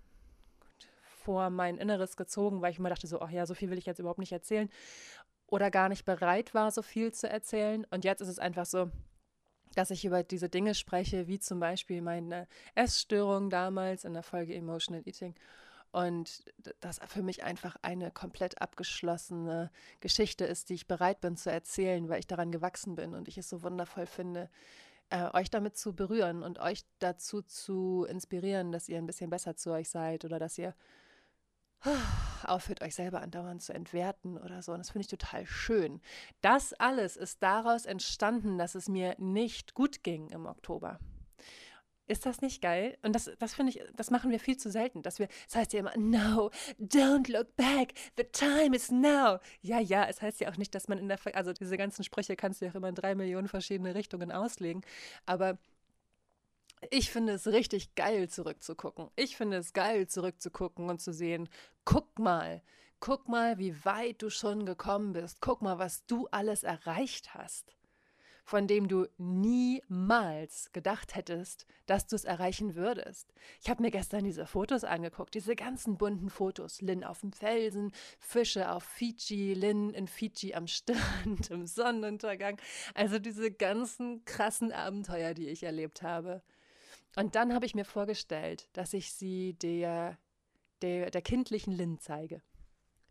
vor 1.25 1.51
mein 1.51 1.77
Inneres 1.77 2.17
gezogen, 2.17 2.63
weil 2.63 2.73
ich 2.73 2.79
immer 2.79 2.89
dachte 2.89 3.07
so, 3.07 3.21
ach 3.21 3.31
ja, 3.31 3.45
so 3.45 3.53
viel 3.53 3.69
will 3.69 3.77
ich 3.77 3.85
jetzt 3.85 3.99
überhaupt 3.99 4.19
nicht 4.19 4.33
erzählen 4.33 4.71
oder 5.49 5.71
gar 5.71 5.89
nicht 5.89 6.05
bereit 6.05 6.55
war, 6.55 6.71
so 6.71 6.83
viel 6.83 7.13
zu 7.13 7.29
erzählen. 7.29 7.87
Und 7.91 8.05
jetzt 8.05 8.21
ist 8.21 8.29
es 8.29 8.39
einfach 8.39 8.67
so, 8.67 8.91
dass 9.75 9.91
ich 9.91 10.05
über 10.05 10.23
diese 10.23 10.49
Dinge 10.49 10.75
spreche, 10.75 11.27
wie 11.27 11.39
zum 11.39 11.61
Beispiel 11.61 12.03
meine 12.03 12.47
Essstörung 12.75 13.51
damals 13.51 14.05
in 14.05 14.15
der 14.15 14.23
Folge 14.23 14.55
Emotional 14.55 15.03
Eating. 15.07 15.35
Und 15.91 16.45
das 16.81 17.01
für 17.07 17.23
mich 17.23 17.45
einfach 17.45 17.77
eine 17.81 18.11
komplett 18.11 18.61
abgeschlossene 18.61 19.71
Geschichte 20.01 20.45
ist, 20.45 20.69
die 20.69 20.75
ich 20.75 20.87
bereit 20.87 21.21
bin 21.23 21.37
zu 21.37 21.51
erzählen, 21.51 22.09
weil 22.09 22.21
ich 22.21 22.27
daran 22.27 22.53
gewachsen 22.53 22.95
bin 22.95 23.15
und 23.15 23.27
ich 23.27 23.39
es 23.39 23.49
so 23.49 23.63
wundervoll 23.63 24.05
finde, 24.05 24.51
äh, 25.09 25.31
euch 25.33 25.49
damit 25.49 25.79
zu 25.79 25.95
berühren 25.95 26.43
und 26.43 26.59
euch 26.59 26.85
dazu 26.99 27.41
zu 27.41 28.05
inspirieren, 28.09 28.71
dass 28.71 28.91
ihr 28.91 28.99
ein 28.99 29.07
bisschen 29.07 29.31
besser 29.31 29.57
zu 29.57 29.71
euch 29.71 29.89
seid 29.89 30.27
oder 30.27 30.39
dass 30.39 30.59
ihr 30.59 30.75
aufhört, 32.45 32.83
euch 32.83 32.95
selber 32.95 33.21
andauernd 33.21 33.63
zu 33.63 33.73
entwerten 33.73 34.39
oder 34.39 34.63
so. 34.63 34.73
Und 34.73 34.79
das 34.79 34.91
finde 34.91 35.03
ich 35.03 35.09
total 35.09 35.47
schön. 35.47 36.01
Das 36.41 36.73
alles 36.75 37.17
ist 37.17 37.43
daraus 37.43 37.87
entstanden, 37.87 38.59
dass 38.59 38.75
es 38.75 38.89
mir 38.89 39.15
nicht 39.19 39.75
gut 39.75 40.03
ging 40.03 40.29
im 40.31 40.47
Oktober. 40.47 40.99
Ist 42.09 42.25
das 42.25 42.41
nicht 42.41 42.63
geil? 42.63 42.97
Und 43.03 43.15
das, 43.15 43.31
das 43.39 43.55
finde 43.55 43.71
ich, 43.73 43.83
das 43.95 44.11
machen 44.11 44.31
wir 44.31 44.41
viel 44.41 44.57
zu 44.57 44.71
selten, 44.71 45.03
dass 45.03 45.19
wir, 45.19 45.29
das 45.45 45.57
heißt 45.57 45.73
ja 45.75 45.81
immer, 45.81 45.95
no, 45.99 46.51
don't 46.81 47.31
look 47.31 47.55
back, 47.55 47.93
the 48.17 48.25
time 48.25 48.75
is 48.75 48.91
now. 48.91 49.39
Ja, 49.61 49.79
ja, 49.79 50.07
es 50.07 50.23
heißt 50.23 50.41
ja 50.41 50.51
auch 50.51 50.57
nicht, 50.57 50.75
dass 50.75 50.89
man 50.89 50.97
in 50.97 51.09
der, 51.09 51.19
also 51.35 51.53
diese 51.53 51.77
ganzen 51.77 52.05
Sprüche 52.05 52.35
kannst 52.35 52.61
du 52.61 52.65
ja 52.65 52.71
auch 52.71 52.77
immer 52.77 52.89
in 52.89 52.95
drei 52.95 53.15
Millionen 53.15 53.47
verschiedene 53.47 53.95
Richtungen 53.95 54.33
auslegen, 54.33 54.81
aber 55.27 55.59
ich 56.91 57.11
finde 57.11 57.33
es 57.35 57.47
richtig 57.47 57.95
geil, 57.95 58.29
zurückzugucken. 58.29 59.11
Ich 59.17 59.37
finde 59.37 59.59
es 59.59 59.73
geil, 59.73 60.07
zurückzugucken 60.07 60.89
und 60.89 61.01
zu 61.01 61.13
sehen, 61.13 61.49
guck 61.85 62.19
mal, 62.19 62.63
guck 63.01 63.29
mal, 63.29 63.59
wie 63.59 63.85
weit 63.85 64.23
du 64.23 64.31
schon 64.31 64.67
gekommen 64.67 65.13
bist. 65.13 65.41
Guck 65.41 65.63
mal, 65.63 65.79
was 65.79 66.05
du 66.07 66.27
alles 66.31 66.63
erreicht 66.63 67.35
hast, 67.35 67.77
von 68.45 68.67
dem 68.67 68.89
du 68.89 69.07
niemals 69.19 70.73
gedacht 70.73 71.15
hättest, 71.15 71.67
dass 71.87 72.07
du 72.07 72.17
es 72.17 72.25
erreichen 72.25 72.75
würdest. 72.75 73.33
Ich 73.61 73.71
habe 73.71 73.83
mir 73.83 73.91
gestern 73.91 74.25
diese 74.25 74.47
Fotos 74.47 74.85
angeguckt, 74.85 75.35
diese 75.35 75.57
ganzen 75.57 75.97
bunten 75.97 76.31
Fotos. 76.31 76.81
Lynn 76.81 77.05
auf 77.05 77.21
dem 77.21 77.33
Felsen, 77.33 77.93
Fische 78.19 78.71
auf 78.71 78.85
Fiji, 78.85 79.55
Lynn 79.55 79.91
in 79.91 80.07
Fiji 80.09 80.55
am 80.55 80.67
Strand, 80.67 81.51
im 81.51 81.67
Sonnenuntergang. 81.67 82.61
Also 82.95 83.19
diese 83.19 83.51
ganzen 83.51 84.25
krassen 84.25 84.73
Abenteuer, 84.73 85.35
die 85.35 85.49
ich 85.49 85.63
erlebt 85.63 86.03
habe. 86.03 86.43
Und 87.17 87.35
dann 87.35 87.55
habe 87.55 87.67
ich 87.67 87.75
mir 87.75 87.85
vorgestellt, 87.85 88.69
dass 88.73 88.93
ich 88.93 89.13
sie 89.13 89.55
der, 89.55 90.19
der, 90.83 91.11
der 91.11 91.23
kindlichen 91.23 91.73
Lynn 91.73 91.99
zeige. 91.99 92.43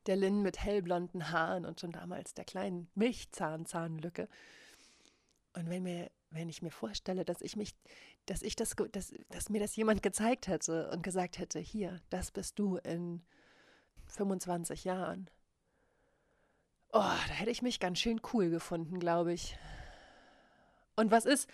Der 0.05 0.15
Lynn 0.15 0.41
mit 0.41 0.60
hellblonden 0.63 1.31
Haaren 1.31 1.65
und 1.65 1.79
schon 1.79 1.91
damals 1.91 2.33
der 2.33 2.45
kleinen 2.45 2.89
Milchzahnzahnlücke. 2.95 4.29
Und 5.53 5.69
wenn, 5.69 5.83
mir, 5.83 6.10
wenn 6.29 6.49
ich 6.49 6.62
mir 6.62 6.71
vorstelle, 6.71 7.25
dass 7.25 7.41
ich 7.41 7.55
mich, 7.55 7.75
dass 8.25 8.41
ich 8.41 8.55
das, 8.55 8.75
dass, 8.91 9.13
dass 9.29 9.49
mir 9.49 9.60
das 9.60 9.75
jemand 9.75 10.03
gezeigt 10.03 10.47
hätte 10.47 10.89
und 10.91 11.03
gesagt 11.03 11.39
hätte, 11.39 11.60
hier, 11.60 11.99
das 12.10 12.31
bist 12.31 12.60
du 12.60 12.77
in 12.77 13.23
25 14.05 14.86
Jahren. 14.86 15.29
Oh, 16.93 16.99
da 16.99 17.33
hätte 17.33 17.51
ich 17.51 17.62
mich 17.62 17.79
ganz 17.79 17.99
schön 17.99 18.21
cool 18.33 18.49
gefunden, 18.49 18.99
glaube 18.99 19.33
ich. 19.33 19.57
Und 20.95 21.12
was 21.12 21.25
ist, 21.25 21.49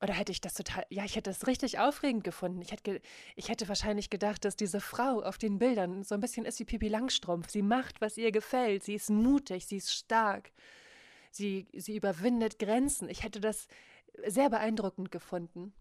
oder 0.00 0.12
hätte 0.12 0.32
ich 0.32 0.40
das 0.40 0.54
total, 0.54 0.84
ja, 0.90 1.04
ich 1.04 1.16
hätte 1.16 1.30
das 1.30 1.46
richtig 1.46 1.78
aufregend 1.78 2.22
gefunden. 2.22 2.60
Ich 2.60 2.70
hätte, 2.70 3.00
ich 3.34 3.48
hätte 3.48 3.68
wahrscheinlich 3.68 4.10
gedacht, 4.10 4.44
dass 4.44 4.56
diese 4.56 4.80
Frau 4.80 5.22
auf 5.22 5.38
den 5.38 5.58
Bildern 5.58 6.02
so 6.02 6.14
ein 6.14 6.20
bisschen 6.20 6.44
ist 6.44 6.60
wie 6.60 6.64
Pipi 6.64 6.88
Langstrumpf. 6.88 7.48
Sie 7.48 7.62
macht, 7.62 8.00
was 8.00 8.18
ihr 8.18 8.30
gefällt. 8.30 8.84
Sie 8.84 8.94
ist 8.94 9.08
mutig, 9.08 9.66
sie 9.66 9.78
ist 9.78 9.92
stark. 9.92 10.52
Sie, 11.30 11.66
sie 11.72 11.96
überwindet 11.96 12.58
Grenzen. 12.58 13.08
Ich 13.08 13.22
hätte 13.22 13.40
das 13.40 13.68
sehr 14.26 14.50
beeindruckend 14.50 15.10
gefunden 15.10 15.72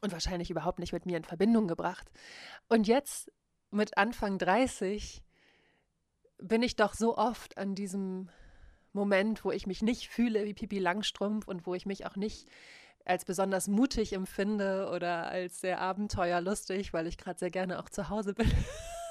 und 0.00 0.12
wahrscheinlich 0.12 0.50
überhaupt 0.50 0.78
nicht 0.78 0.92
mit 0.92 1.06
mir 1.06 1.16
in 1.16 1.24
Verbindung 1.24 1.68
gebracht. 1.68 2.10
Und 2.68 2.86
jetzt 2.86 3.30
mit 3.70 3.98
Anfang 3.98 4.38
30 4.38 5.22
bin 6.38 6.62
ich 6.62 6.76
doch 6.76 6.94
so 6.94 7.16
oft 7.16 7.58
an 7.58 7.74
diesem 7.74 8.30
Moment, 8.92 9.44
wo 9.44 9.52
ich 9.52 9.66
mich 9.66 9.82
nicht 9.82 10.08
fühle 10.08 10.44
wie 10.44 10.54
Pipi 10.54 10.78
Langstrumpf 10.78 11.46
und 11.46 11.66
wo 11.66 11.74
ich 11.74 11.86
mich 11.86 12.06
auch 12.06 12.16
nicht 12.16 12.48
als 13.06 13.24
besonders 13.24 13.68
mutig 13.68 14.12
empfinde 14.12 14.90
oder 14.92 15.28
als 15.28 15.60
sehr 15.60 15.80
abenteuerlustig, 15.80 16.92
weil 16.92 17.06
ich 17.06 17.16
gerade 17.16 17.38
sehr 17.38 17.50
gerne 17.50 17.78
auch 17.78 17.88
zu 17.88 18.08
Hause 18.08 18.34
bin. 18.34 18.50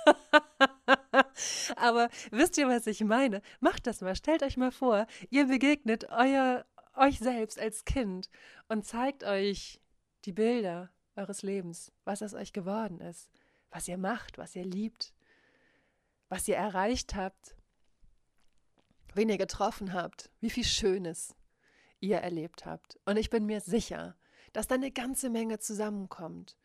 Aber 1.76 2.10
wisst 2.32 2.58
ihr, 2.58 2.68
was 2.68 2.88
ich 2.88 3.04
meine? 3.04 3.42
Macht 3.60 3.88
das 3.88 4.02
mal. 4.02 4.16
Stellt 4.16 4.44
euch 4.44 4.58
mal 4.58 4.72
vor, 4.72 5.08
ihr 5.30 5.48
begegnet 5.48 6.10
euer, 6.12 6.66
euch 6.96 7.20
selbst 7.20 7.60
als 7.60 7.86
Kind 7.86 8.30
und 8.68 8.86
zeigt 8.86 9.24
euch 9.24 9.80
die 10.26 10.34
Bilder 10.34 10.92
eures 11.16 11.42
Lebens, 11.42 11.92
was 12.04 12.22
aus 12.22 12.34
euch 12.34 12.52
geworden 12.52 13.00
ist, 13.00 13.30
was 13.72 13.88
ihr 13.88 13.98
macht, 13.98 14.38
was 14.38 14.56
ihr 14.56 14.66
liebt, 14.66 15.14
was 16.28 16.48
ihr 16.48 16.58
erreicht 16.58 17.16
habt, 17.16 17.56
wen 19.14 19.30
ihr 19.30 19.38
getroffen 19.38 19.94
habt, 19.94 20.30
wie 20.42 20.50
viel 20.50 20.66
Schönes, 20.66 21.36
ihr 22.00 22.18
erlebt 22.18 22.66
habt. 22.66 23.00
Und 23.06 23.18
ich 23.18 23.30
bin 23.30 23.46
mir 23.46 23.62
sicher, 23.62 24.16
dass 24.54 24.68
da 24.68 24.76
eine 24.76 24.92
ganze 24.92 25.30
Menge 25.30 25.60
zusammenkommt. 25.60 26.58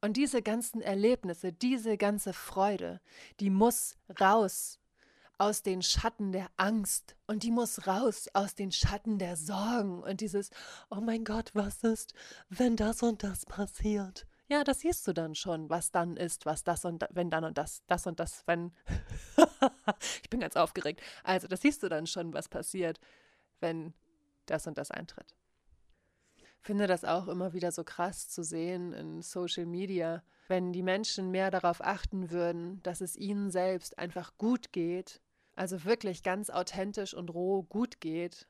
Und 0.00 0.16
diese 0.16 0.42
ganzen 0.42 0.80
Erlebnisse, 0.80 1.52
diese 1.52 1.96
ganze 1.96 2.32
Freude, 2.32 3.00
die 3.40 3.50
muss 3.50 3.96
raus 4.20 4.80
aus 5.38 5.62
den 5.62 5.82
Schatten 5.82 6.32
der 6.32 6.48
Angst 6.56 7.16
und 7.26 7.42
die 7.42 7.50
muss 7.50 7.86
raus 7.86 8.28
aus 8.32 8.54
den 8.54 8.70
Schatten 8.70 9.18
der 9.18 9.36
Sorgen 9.36 10.02
und 10.02 10.20
dieses, 10.20 10.50
oh 10.90 11.00
mein 11.00 11.24
Gott, 11.24 11.50
was 11.54 11.82
ist, 11.82 12.14
wenn 12.48 12.76
das 12.76 13.02
und 13.02 13.22
das 13.22 13.46
passiert? 13.46 14.26
Ja, 14.48 14.64
das 14.64 14.80
siehst 14.80 15.08
du 15.08 15.12
dann 15.12 15.34
schon, 15.34 15.70
was 15.70 15.90
dann 15.90 16.16
ist, 16.16 16.46
was 16.46 16.62
das 16.62 16.84
und 16.84 17.06
wenn 17.10 17.30
dann 17.30 17.44
und 17.44 17.56
das, 17.56 17.82
das 17.86 18.06
und 18.06 18.20
das, 18.20 18.46
wenn. 18.46 18.72
ich 20.22 20.28
bin 20.28 20.40
ganz 20.40 20.56
aufgeregt. 20.56 21.00
Also, 21.24 21.48
das 21.48 21.62
siehst 21.62 21.82
du 21.82 21.88
dann 21.88 22.06
schon, 22.06 22.34
was 22.34 22.50
passiert, 22.50 23.00
wenn 23.60 23.94
das 24.46 24.66
und 24.66 24.78
das 24.78 24.90
eintritt. 24.90 25.36
Finde 26.60 26.86
das 26.86 27.04
auch 27.04 27.28
immer 27.28 27.52
wieder 27.52 27.72
so 27.72 27.82
krass 27.82 28.28
zu 28.28 28.44
sehen 28.44 28.92
in 28.92 29.22
Social 29.22 29.66
Media, 29.66 30.22
wenn 30.48 30.72
die 30.72 30.82
Menschen 30.82 31.30
mehr 31.30 31.50
darauf 31.50 31.80
achten 31.80 32.30
würden, 32.30 32.82
dass 32.82 33.00
es 33.00 33.16
ihnen 33.16 33.50
selbst 33.50 33.98
einfach 33.98 34.36
gut 34.38 34.72
geht, 34.72 35.20
also 35.56 35.84
wirklich 35.84 36.22
ganz 36.22 36.50
authentisch 36.50 37.14
und 37.14 37.30
roh 37.34 37.62
gut 37.62 38.00
geht, 38.00 38.46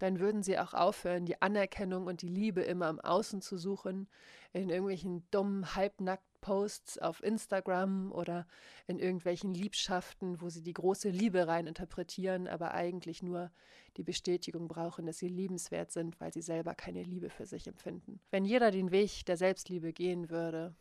dann 0.00 0.18
würden 0.18 0.42
sie 0.42 0.58
auch 0.58 0.74
aufhören, 0.74 1.26
die 1.26 1.40
Anerkennung 1.40 2.06
und 2.06 2.22
die 2.22 2.28
Liebe 2.28 2.62
immer 2.62 2.88
im 2.88 3.00
Außen 3.00 3.42
zu 3.42 3.58
suchen, 3.58 4.08
in 4.52 4.70
irgendwelchen 4.70 5.30
dummen, 5.30 5.76
halbnackt 5.76 6.24
Posts 6.40 6.98
auf 6.98 7.22
Instagram 7.22 8.12
oder 8.12 8.46
in 8.86 8.98
irgendwelchen 8.98 9.54
Liebschaften, 9.54 10.40
wo 10.40 10.48
sie 10.48 10.62
die 10.62 10.72
große 10.72 11.10
Liebe 11.10 11.46
rein 11.46 11.66
interpretieren, 11.66 12.48
aber 12.48 12.74
eigentlich 12.74 13.22
nur 13.22 13.50
die 13.96 14.02
Bestätigung 14.02 14.68
brauchen, 14.68 15.06
dass 15.06 15.18
sie 15.18 15.28
liebenswert 15.28 15.92
sind, 15.92 16.20
weil 16.20 16.32
sie 16.32 16.42
selber 16.42 16.74
keine 16.74 17.02
Liebe 17.02 17.30
für 17.30 17.46
sich 17.46 17.66
empfinden. 17.66 18.20
Wenn 18.30 18.44
jeder 18.44 18.70
den 18.70 18.90
Weg 18.90 19.24
der 19.26 19.36
Selbstliebe 19.36 19.92
gehen 19.92 20.30
würde, 20.30 20.74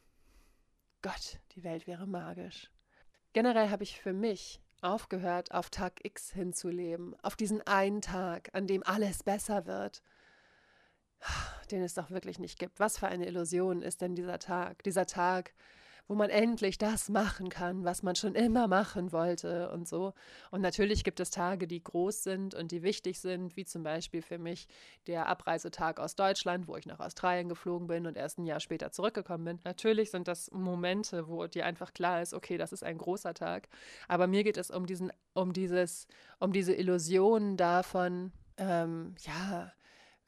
Gott, 1.02 1.40
die 1.54 1.64
Welt 1.64 1.88
wäre 1.88 2.08
magisch. 2.08 2.70
Generell 3.34 3.70
habe 3.70 3.84
ich 3.84 4.00
für 4.00 4.14
mich 4.14 4.62
aufgehört, 4.82 5.54
auf 5.54 5.70
Tag 5.70 6.04
X 6.04 6.32
hinzuleben, 6.32 7.16
auf 7.22 7.36
diesen 7.36 7.62
einen 7.62 8.02
Tag, 8.02 8.50
an 8.54 8.68
dem 8.68 8.84
alles 8.84 9.24
besser 9.24 9.66
wird 9.66 10.02
den 11.72 11.84
es 11.84 11.94
doch 11.94 12.10
wirklich 12.10 12.40
nicht 12.40 12.60
gibt. 12.60 12.80
Was 12.80 12.98
für 12.98 13.08
eine 13.08 13.28
Illusion 13.28 13.82
ist 13.82 14.02
denn 14.02 14.16
dieser 14.16 14.40
Tag? 14.40 14.84
Dieser 14.84 15.06
Tag, 15.06 15.54
wo 16.10 16.16
man 16.16 16.32
endlich 16.32 16.80
das 16.80 17.08
machen 17.10 17.50
kann, 17.50 17.84
was 17.84 18.02
man 18.02 18.16
schon 18.16 18.34
immer 18.34 18.68
machen 18.68 19.12
wollte 19.12 19.70
und 19.70 19.88
so. 19.88 20.14
Und 20.50 20.62
natürlich 20.62 21.04
gibt 21.04 21.20
es 21.20 21.30
Tage, 21.30 21.68
die 21.68 21.84
groß 21.84 22.24
sind 22.24 22.56
und 22.56 22.72
die 22.72 22.82
wichtig 22.82 23.20
sind, 23.20 23.56
wie 23.56 23.66
zum 23.66 23.84
Beispiel 23.84 24.24
für 24.24 24.40
mich 24.40 24.68
der 25.06 25.28
Abreisetag 25.28 26.00
aus 26.00 26.16
Deutschland, 26.16 26.68
wo 26.68 26.76
ich 26.76 26.88
nach 26.88 27.00
Australien 27.00 27.48
geflogen 27.48 27.88
bin 27.88 28.08
und 28.08 28.18
erst 28.18 28.40
ein 28.40 28.48
Jahr 28.48 28.60
später 28.60 28.92
zurückgekommen 28.92 29.46
bin. 29.46 29.60
Natürlich 29.66 30.10
sind 30.10 30.28
das 30.28 30.50
Momente, 30.52 31.28
wo 31.28 31.46
dir 31.46 31.68
einfach 31.68 31.94
klar 31.94 32.24
ist, 32.24 32.34
okay, 32.34 32.58
das 32.58 32.74
ist 32.74 32.84
ein 32.84 32.98
großer 32.98 33.36
Tag. 33.36 33.70
Aber 34.08 34.26
mir 34.26 34.44
geht 34.44 34.58
es 34.58 34.72
um 34.72 34.88
diesen, 34.88 35.14
um 35.34 35.54
dieses, 35.54 36.08
um 36.40 36.52
diese 36.52 36.74
Illusion 36.74 37.56
davon, 37.56 38.32
ähm, 38.58 39.14
ja, 39.22 39.72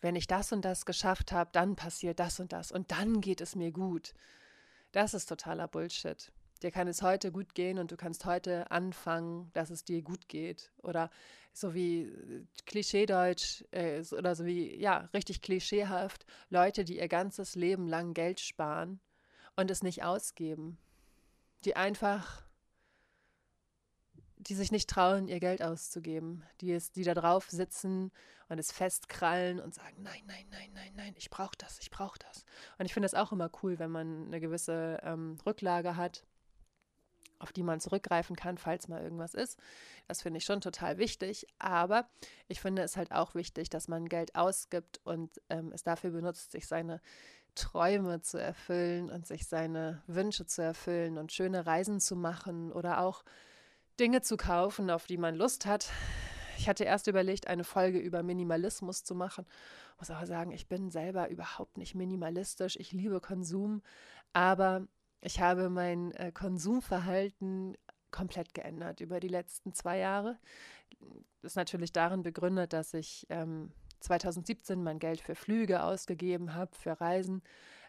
wenn 0.02 0.16
ich 0.16 0.28
das 0.28 0.52
und 0.52 0.66
das 0.66 0.86
geschafft 0.86 1.32
habe, 1.32 1.50
dann 1.54 1.76
passiert 1.76 2.20
das 2.20 2.40
und 2.40 2.52
das 2.54 2.72
und 2.72 2.92
dann 2.92 3.22
geht 3.22 3.42
es 3.42 3.56
mir 3.56 3.72
gut. 3.72 4.14
Das 4.92 5.14
ist 5.14 5.28
totaler 5.28 5.68
Bullshit. 5.68 6.32
Dir 6.62 6.72
kann 6.72 6.88
es 6.88 7.02
heute 7.02 7.32
gut 7.32 7.56
gehen 7.56 7.80
und 7.80 7.92
du 7.92 7.98
kannst 7.98 8.26
heute 8.26 8.70
anfangen, 8.70 9.50
dass 9.54 9.72
es 9.72 9.84
dir 9.84 10.04
gut 10.04 10.28
geht. 10.28 10.72
Oder 10.84 11.10
so 11.54 11.74
wie 11.74 12.04
äh, 12.04 12.46
Klischeedeutsch 12.66 13.64
äh, 13.72 14.04
oder 14.12 14.36
so 14.36 14.46
wie, 14.46 14.76
ja, 14.80 15.10
richtig 15.14 15.42
klischeehaft, 15.42 16.26
Leute, 16.50 16.86
die 16.86 16.98
ihr 17.00 17.08
ganzes 17.08 17.56
Leben 17.56 17.88
lang 17.88 18.14
Geld 18.14 18.40
sparen 18.40 19.00
und 19.56 19.72
es 19.72 19.82
nicht 19.82 20.04
ausgeben. 20.04 20.78
Die 21.66 21.76
einfach 21.76 22.44
die 24.48 24.56
sich 24.56 24.72
nicht 24.72 24.90
trauen, 24.90 25.28
ihr 25.28 25.40
Geld 25.40 25.62
auszugeben, 25.62 26.44
die, 26.62 26.74
es, 26.74 26.92
die 26.92 27.04
da 27.04 27.14
drauf 27.14 27.50
sitzen 27.50 28.12
und 28.50 28.60
es 28.60 28.72
festkrallen 28.72 29.60
und 29.60 29.74
sagen, 29.74 30.02
nein, 30.02 30.24
nein, 30.26 30.46
nein, 30.50 30.72
nein, 30.74 30.92
nein, 30.96 31.14
ich 31.18 31.30
brauche 31.30 31.56
das, 31.58 31.80
ich 31.80 31.92
brauche 31.92 32.20
das. 32.20 32.44
Und 32.78 32.86
ich 32.86 32.94
finde 32.94 33.06
es 33.06 33.14
auch 33.14 33.32
immer 33.32 33.50
cool, 33.62 33.78
wenn 33.80 33.92
man 33.92 34.26
eine 34.26 34.40
gewisse 34.40 35.00
ähm, 35.04 35.38
Rücklage 35.46 35.96
hat, 35.96 36.26
auf 37.38 37.52
die 37.54 37.64
man 37.64 37.80
zurückgreifen 37.80 38.36
kann, 38.36 38.58
falls 38.58 38.88
mal 38.88 39.02
irgendwas 39.02 39.34
ist. 39.34 39.58
Das 40.08 40.22
finde 40.22 40.40
ich 40.40 40.46
schon 40.46 40.62
total 40.62 40.98
wichtig. 40.98 41.48
Aber 41.60 42.08
ich 42.48 42.62
finde 42.62 42.84
es 42.84 42.98
halt 42.98 43.12
auch 43.12 43.36
wichtig, 43.36 43.70
dass 43.70 43.88
man 43.88 44.10
Geld 44.10 44.36
ausgibt 44.36 45.00
und 45.04 45.42
ähm, 45.50 45.72
es 45.74 45.84
dafür 45.84 46.12
benutzt, 46.12 46.52
sich 46.52 46.68
seine 46.68 47.02
Träume 47.56 48.22
zu 48.22 48.38
erfüllen 48.38 49.10
und 49.10 49.28
sich 49.28 49.48
seine 49.48 50.02
Wünsche 50.08 50.46
zu 50.46 50.62
erfüllen 50.62 51.18
und 51.18 51.32
schöne 51.32 51.66
Reisen 51.66 52.00
zu 52.00 52.16
machen 52.16 52.72
oder 52.72 53.02
auch 53.02 53.24
Dinge 54.02 54.22
zu 54.22 54.36
kaufen, 54.36 54.90
auf 54.90 55.06
die 55.06 55.18
man 55.18 55.36
Lust 55.36 55.68
hat. 55.68 55.92
Ich 56.58 56.68
hatte 56.68 56.84
erst 56.84 57.06
überlegt, 57.06 57.46
eine 57.46 57.64
Folge 57.64 58.00
über 58.00 58.24
Minimalismus 58.24 59.04
zu 59.04 59.14
machen. 59.14 59.46
Muss 60.00 60.10
aber 60.10 60.26
sagen, 60.26 60.52
ich 60.52 60.68
bin 60.68 60.90
selber 60.90 61.30
überhaupt 61.30 61.78
nicht 61.78 61.94
minimalistisch. 61.94 62.78
Ich 62.78 62.92
liebe 62.92 63.22
Konsum, 63.22 63.84
aber 64.34 64.88
ich 65.22 65.40
habe 65.40 65.70
mein 65.70 66.14
äh, 66.14 66.32
Konsumverhalten 66.32 67.78
komplett 68.10 68.56
geändert 68.56 69.02
über 69.02 69.20
die 69.20 69.28
letzten 69.28 69.76
zwei 69.76 70.00
Jahre. 70.00 70.40
Das 71.44 71.52
ist 71.52 71.56
natürlich 71.56 71.92
darin 71.92 72.24
begründet, 72.24 72.74
dass 72.74 72.96
ich 72.96 73.28
ähm, 73.30 73.72
2017 74.00 74.82
mein 74.82 74.98
Geld 74.98 75.22
für 75.22 75.36
Flüge 75.36 75.84
ausgegeben 75.84 76.56
habe, 76.56 76.76
für 76.76 77.00
Reisen 77.00 77.44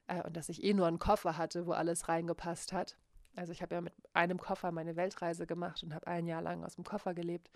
äh, 0.09 0.23
und 0.23 0.37
dass 0.37 0.51
ich 0.51 0.63
eh 0.63 0.75
nur 0.75 0.89
einen 0.89 0.99
Koffer 0.99 1.39
hatte, 1.39 1.67
wo 1.67 1.73
alles 1.73 2.09
reingepasst 2.09 2.75
hat. 2.75 2.99
Also 3.37 3.53
ich 3.53 3.63
habe 3.63 3.75
ja 3.75 3.81
mit 3.81 3.95
einem 4.13 4.39
Koffer 4.39 4.73
meine 4.73 4.97
Weltreise 4.97 5.47
gemacht 5.47 5.83
und 5.83 5.95
habe 5.95 6.07
ein 6.07 6.27
Jahr 6.27 6.43
lang 6.43 6.65
aus 6.65 6.75
dem 6.75 6.85
Koffer 6.85 7.15
gelebt. 7.15 7.51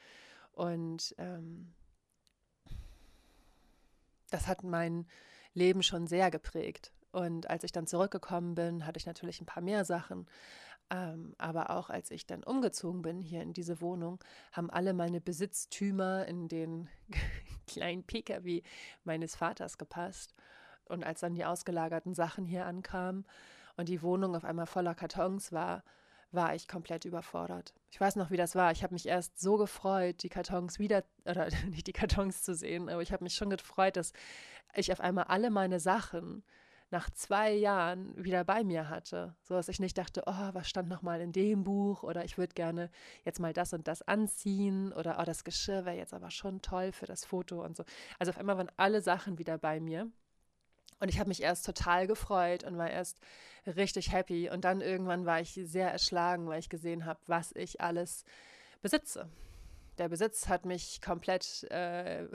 Und 0.53 1.15
ähm, 1.19 1.73
das 4.31 4.47
hat 4.47 4.65
mein 4.65 5.07
Leben 5.53 5.83
schon 5.83 6.07
sehr 6.07 6.31
geprägt. 6.31 6.93
Und 7.13 7.49
als 7.49 7.65
ich 7.65 7.73
dann 7.73 7.87
zurückgekommen 7.87 8.55
bin, 8.55 8.87
hatte 8.87 8.99
ich 8.99 9.07
natürlich 9.07 9.41
ein 9.41 9.47
paar 9.47 9.63
mehr 9.63 9.85
Sachen. 9.85 10.27
Ähm, 10.91 11.35
aber 11.39 11.71
auch 11.71 11.91
als 11.91 12.11
ich 12.11 12.27
dann 12.27 12.45
umgezogen 12.45 13.03
bin 13.03 13.21
hier 13.21 13.43
in 13.43 13.53
diese 13.53 13.81
Wohnung, 13.81 14.23
haben 14.53 14.71
alle 14.71 14.93
meine 14.93 15.21
Besitztümer 15.21 16.27
in 16.27 16.49
den 16.49 16.89
kleinen 17.67 18.05
Pkw 18.05 18.63
meines 19.05 19.35
Vaters 19.35 19.79
gepasst. 19.79 20.35
Und 20.85 21.05
als 21.05 21.21
dann 21.21 21.35
die 21.35 21.45
ausgelagerten 21.45 22.15
Sachen 22.15 22.45
hier 22.45 22.67
ankamen, 22.67 23.27
und 23.77 23.89
die 23.89 24.03
Wohnung 24.03 24.35
auf 24.35 24.45
einmal 24.45 24.67
voller 24.67 24.95
Kartons 24.95 25.53
war, 25.53 25.83
war 26.33 26.55
ich 26.55 26.69
komplett 26.69 27.05
überfordert. 27.05 27.75
Ich 27.91 28.01
weiß 28.01 28.17
noch, 28.17 28.31
wie 28.31 28.37
das 28.37 28.55
war. 28.55 28.73
Ich 28.73 28.83
habe 28.83 28.95
mich 28.95 29.07
erst 29.07 29.39
so 29.41 29.57
gefreut, 29.57 30.23
die 30.23 30.29
Kartons 30.29 30.79
wieder, 30.79 31.05
oder 31.25 31.49
nicht 31.71 31.87
die 31.87 31.93
Kartons 31.93 32.43
zu 32.43 32.55
sehen, 32.55 32.89
aber 32.89 33.03
ich 33.03 33.13
habe 33.13 33.25
mich 33.25 33.35
schon 33.35 33.51
gefreut, 33.51 33.97
dass 33.97 34.13
ich 34.75 34.93
auf 34.93 35.01
einmal 35.01 35.25
alle 35.25 35.51
meine 35.51 35.81
Sachen 35.81 36.45
nach 36.91 37.11
zwei 37.11 37.53
Jahren 37.53 38.13
wieder 38.17 38.45
bei 38.45 38.63
mir 38.63 38.89
hatte. 38.89 39.35
So 39.43 39.55
dass 39.55 39.69
ich 39.69 39.81
nicht 39.81 39.99
dachte, 39.99 40.23
oh, 40.27 40.51
was 40.53 40.69
stand 40.69 40.89
noch 40.89 41.03
mal 41.03 41.21
in 41.21 41.33
dem 41.33 41.65
Buch 41.65 42.03
oder 42.03 42.25
ich 42.25 42.39
würde 42.39 42.55
gerne 42.55 42.91
jetzt 43.25 43.41
mal 43.41 43.53
das 43.53 43.73
und 43.73 43.89
das 43.89 44.03
anziehen 44.03 44.93
oder 44.93 45.19
oh, 45.21 45.25
das 45.25 45.43
Geschirr 45.43 45.85
wäre 45.85 45.97
jetzt 45.97 46.15
aber 46.15 46.31
schon 46.31 46.63
toll 46.63 46.93
für 46.93 47.07
das 47.07 47.25
Foto 47.25 47.65
und 47.65 47.77
so. 47.77 47.85
Also 48.19 48.31
auf 48.31 48.39
einmal 48.39 48.57
waren 48.57 48.71
alle 48.77 49.01
Sachen 49.01 49.39
wieder 49.39 49.59
bei 49.59 49.81
mir. 49.81 50.09
Und 50.99 51.09
ich 51.09 51.19
habe 51.19 51.29
mich 51.29 51.43
erst 51.43 51.67
total 51.67 52.07
gefreut 52.07 52.65
und 52.65 52.79
war 52.79 52.91
erst 52.91 53.21
richtig 53.67 54.13
happy. 54.13 54.49
Und 54.51 54.65
dann 54.65 54.81
irgendwann 54.81 55.27
war 55.27 55.41
ich 55.41 55.59
sehr 55.65 55.91
erschlagen, 55.91 56.49
weil 56.49 56.61
ich 56.61 56.69
gesehen 56.69 57.05
habe, 57.05 57.21
was 57.27 57.53
ich 57.53 57.81
alles 57.81 58.25
besitze. 58.81 59.29
Der 59.99 60.09
Besitz 60.09 60.49
hat 60.49 60.65
mich 60.65 61.01
komplett, 61.01 61.65
äh, 61.71 62.27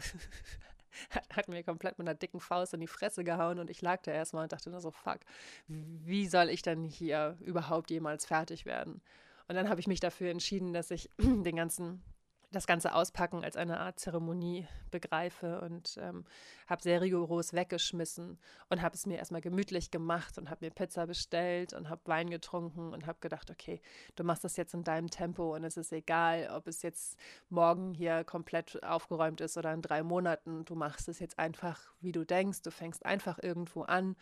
hat 1.29 1.47
mir 1.47 1.63
komplett 1.63 1.97
mit 1.97 2.07
einer 2.07 2.17
dicken 2.17 2.39
Faust 2.39 2.73
in 2.73 2.79
die 2.79 2.87
Fresse 2.87 3.23
gehauen 3.23 3.59
und 3.59 3.69
ich 3.69 3.81
lag 3.81 4.01
da 4.01 4.11
erstmal 4.11 4.43
und 4.43 4.51
dachte 4.51 4.69
nur 4.69 4.81
so, 4.81 4.91
fuck, 4.91 5.19
wie 5.67 6.27
soll 6.27 6.49
ich 6.49 6.61
denn 6.61 6.83
hier 6.83 7.37
überhaupt 7.39 7.89
jemals 7.91 8.25
fertig 8.25 8.65
werden? 8.65 9.01
Und 9.47 9.55
dann 9.55 9.69
habe 9.69 9.79
ich 9.79 9.87
mich 9.87 9.99
dafür 9.99 10.31
entschieden, 10.31 10.73
dass 10.73 10.91
ich 10.91 11.09
den 11.17 11.55
ganzen 11.55 12.03
das 12.51 12.67
ganze 12.67 12.93
Auspacken 12.93 13.43
als 13.43 13.55
eine 13.55 13.79
Art 13.79 13.99
Zeremonie 13.99 14.67
begreife 14.91 15.61
und 15.61 15.97
ähm, 16.01 16.25
habe 16.67 16.81
sehr 16.81 17.01
rigoros 17.01 17.53
weggeschmissen 17.53 18.37
und 18.69 18.81
habe 18.81 18.95
es 18.95 19.05
mir 19.05 19.17
erstmal 19.17 19.41
gemütlich 19.41 19.89
gemacht 19.89 20.37
und 20.37 20.49
habe 20.49 20.65
mir 20.65 20.71
Pizza 20.71 21.07
bestellt 21.07 21.73
und 21.73 21.89
habe 21.89 22.01
Wein 22.05 22.29
getrunken 22.29 22.93
und 22.93 23.07
habe 23.07 23.19
gedacht, 23.21 23.49
okay, 23.49 23.81
du 24.15 24.23
machst 24.23 24.43
das 24.43 24.57
jetzt 24.57 24.73
in 24.73 24.83
deinem 24.83 25.09
Tempo 25.09 25.55
und 25.55 25.63
es 25.63 25.77
ist 25.77 25.93
egal, 25.93 26.49
ob 26.53 26.67
es 26.67 26.81
jetzt 26.81 27.17
morgen 27.49 27.93
hier 27.93 28.23
komplett 28.25 28.83
aufgeräumt 28.83 29.39
ist 29.39 29.57
oder 29.57 29.73
in 29.73 29.81
drei 29.81 30.03
Monaten. 30.03 30.65
Du 30.65 30.75
machst 30.75 31.07
es 31.07 31.19
jetzt 31.19 31.39
einfach, 31.39 31.93
wie 32.01 32.11
du 32.11 32.25
denkst. 32.25 32.61
Du 32.63 32.71
fängst 32.71 33.05
einfach 33.05 33.39
irgendwo 33.41 33.83
an 33.83 34.17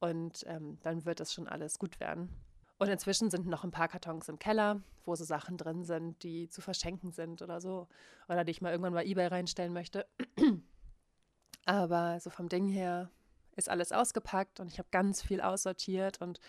und 0.00 0.44
ähm, 0.46 0.78
dann 0.82 1.04
wird 1.04 1.20
es 1.20 1.34
schon 1.34 1.48
alles 1.48 1.78
gut 1.78 2.00
werden. 2.00 2.30
Und 2.78 2.88
inzwischen 2.88 3.30
sind 3.30 3.46
noch 3.46 3.64
ein 3.64 3.70
paar 3.70 3.88
Kartons 3.88 4.28
im 4.28 4.38
Keller, 4.38 4.82
wo 5.04 5.14
so 5.14 5.24
Sachen 5.24 5.56
drin 5.56 5.84
sind, 5.84 6.22
die 6.22 6.48
zu 6.48 6.60
verschenken 6.60 7.12
sind 7.12 7.40
oder 7.40 7.60
so. 7.60 7.88
Oder 8.28 8.44
die 8.44 8.50
ich 8.50 8.60
mal 8.60 8.70
irgendwann 8.70 8.94
bei 8.94 9.04
eBay 9.04 9.28
reinstellen 9.28 9.72
möchte. 9.72 10.06
Aber 11.66 12.18
so 12.20 12.30
vom 12.30 12.48
Ding 12.48 12.68
her 12.68 13.10
ist 13.56 13.68
alles 13.68 13.92
ausgepackt 13.92 14.60
und 14.60 14.68
ich 14.68 14.78
habe 14.78 14.88
ganz 14.90 15.22
viel 15.22 15.40
aussortiert 15.40 16.20
und 16.20 16.40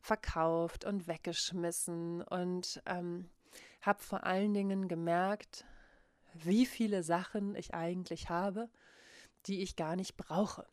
verkauft 0.00 0.84
und 0.84 1.08
weggeschmissen 1.08 2.22
und 2.22 2.80
ähm, 2.86 3.28
habe 3.80 4.02
vor 4.02 4.24
allen 4.24 4.54
Dingen 4.54 4.88
gemerkt, 4.88 5.64
wie 6.34 6.66
viele 6.66 7.02
Sachen 7.02 7.54
ich 7.56 7.74
eigentlich 7.74 8.30
habe, 8.30 8.70
die 9.46 9.62
ich 9.62 9.76
gar 9.76 9.96
nicht 9.96 10.16
brauche. 10.16 10.66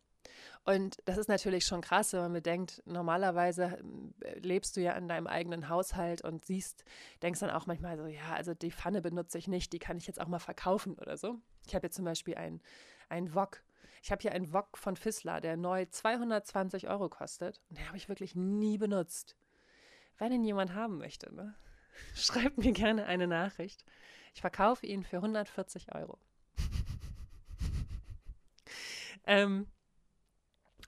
Und 0.70 0.98
das 1.06 1.18
ist 1.18 1.30
natürlich 1.30 1.66
schon 1.66 1.82
krass, 1.82 2.14
wenn 2.14 2.20
man 2.20 2.34
bedenkt, 2.34 2.84
normalerweise 2.86 3.80
äh, 4.22 4.38
lebst 4.38 4.78
du 4.78 4.82
ja 4.82 4.92
in 4.92 5.08
deinem 5.08 5.26
eigenen 5.26 5.68
Haushalt 5.68 6.22
und 6.22 6.46
siehst, 6.46 6.86
denkst 7.24 7.40
dann 7.40 7.50
auch 7.50 7.66
manchmal 7.66 7.98
so, 7.98 8.06
ja, 8.06 8.36
also 8.36 8.54
die 8.54 8.70
Pfanne 8.70 9.02
benutze 9.02 9.40
ich 9.40 9.48
nicht, 9.48 9.74
die 9.74 9.80
kann 9.80 9.98
ich 9.98 10.06
jetzt 10.06 10.22
auch 10.22 10.28
mal 10.28 10.38
verkaufen 10.38 10.94
oder 11.00 11.18
so. 11.18 11.40
Ich 11.66 11.74
habe 11.74 11.88
jetzt 11.88 11.96
zum 11.96 12.06
Beispiel 12.06 12.36
ein, 12.36 12.62
ein 13.10 13.34
Wok. 13.34 13.64
Ich 14.04 14.12
habe 14.12 14.22
hier 14.22 14.32
einen 14.32 14.54
Wok 14.54 14.78
von 14.78 14.96
Fissler, 14.96 15.42
der 15.42 15.58
neu 15.58 15.88
220 15.88 16.88
Euro 16.88 17.10
kostet. 17.10 17.60
Und 17.70 17.80
den 17.80 17.88
habe 17.88 17.98
ich 17.98 18.08
wirklich 18.08 18.36
nie 18.36 18.78
benutzt. 18.78 19.36
Wenn 20.20 20.32
ihn 20.32 20.44
jemand 20.44 20.76
haben 20.76 21.00
möchte, 21.00 21.34
ne? 21.34 21.56
schreibt 22.14 22.60
mir 22.60 22.74
gerne 22.74 23.08
eine 23.08 23.26
Nachricht. 23.26 23.86
Ich 24.36 24.42
verkaufe 24.42 24.86
ihn 24.86 25.04
für 25.04 25.16
140 25.16 25.96
Euro. 25.96 26.20
ähm, 29.26 29.66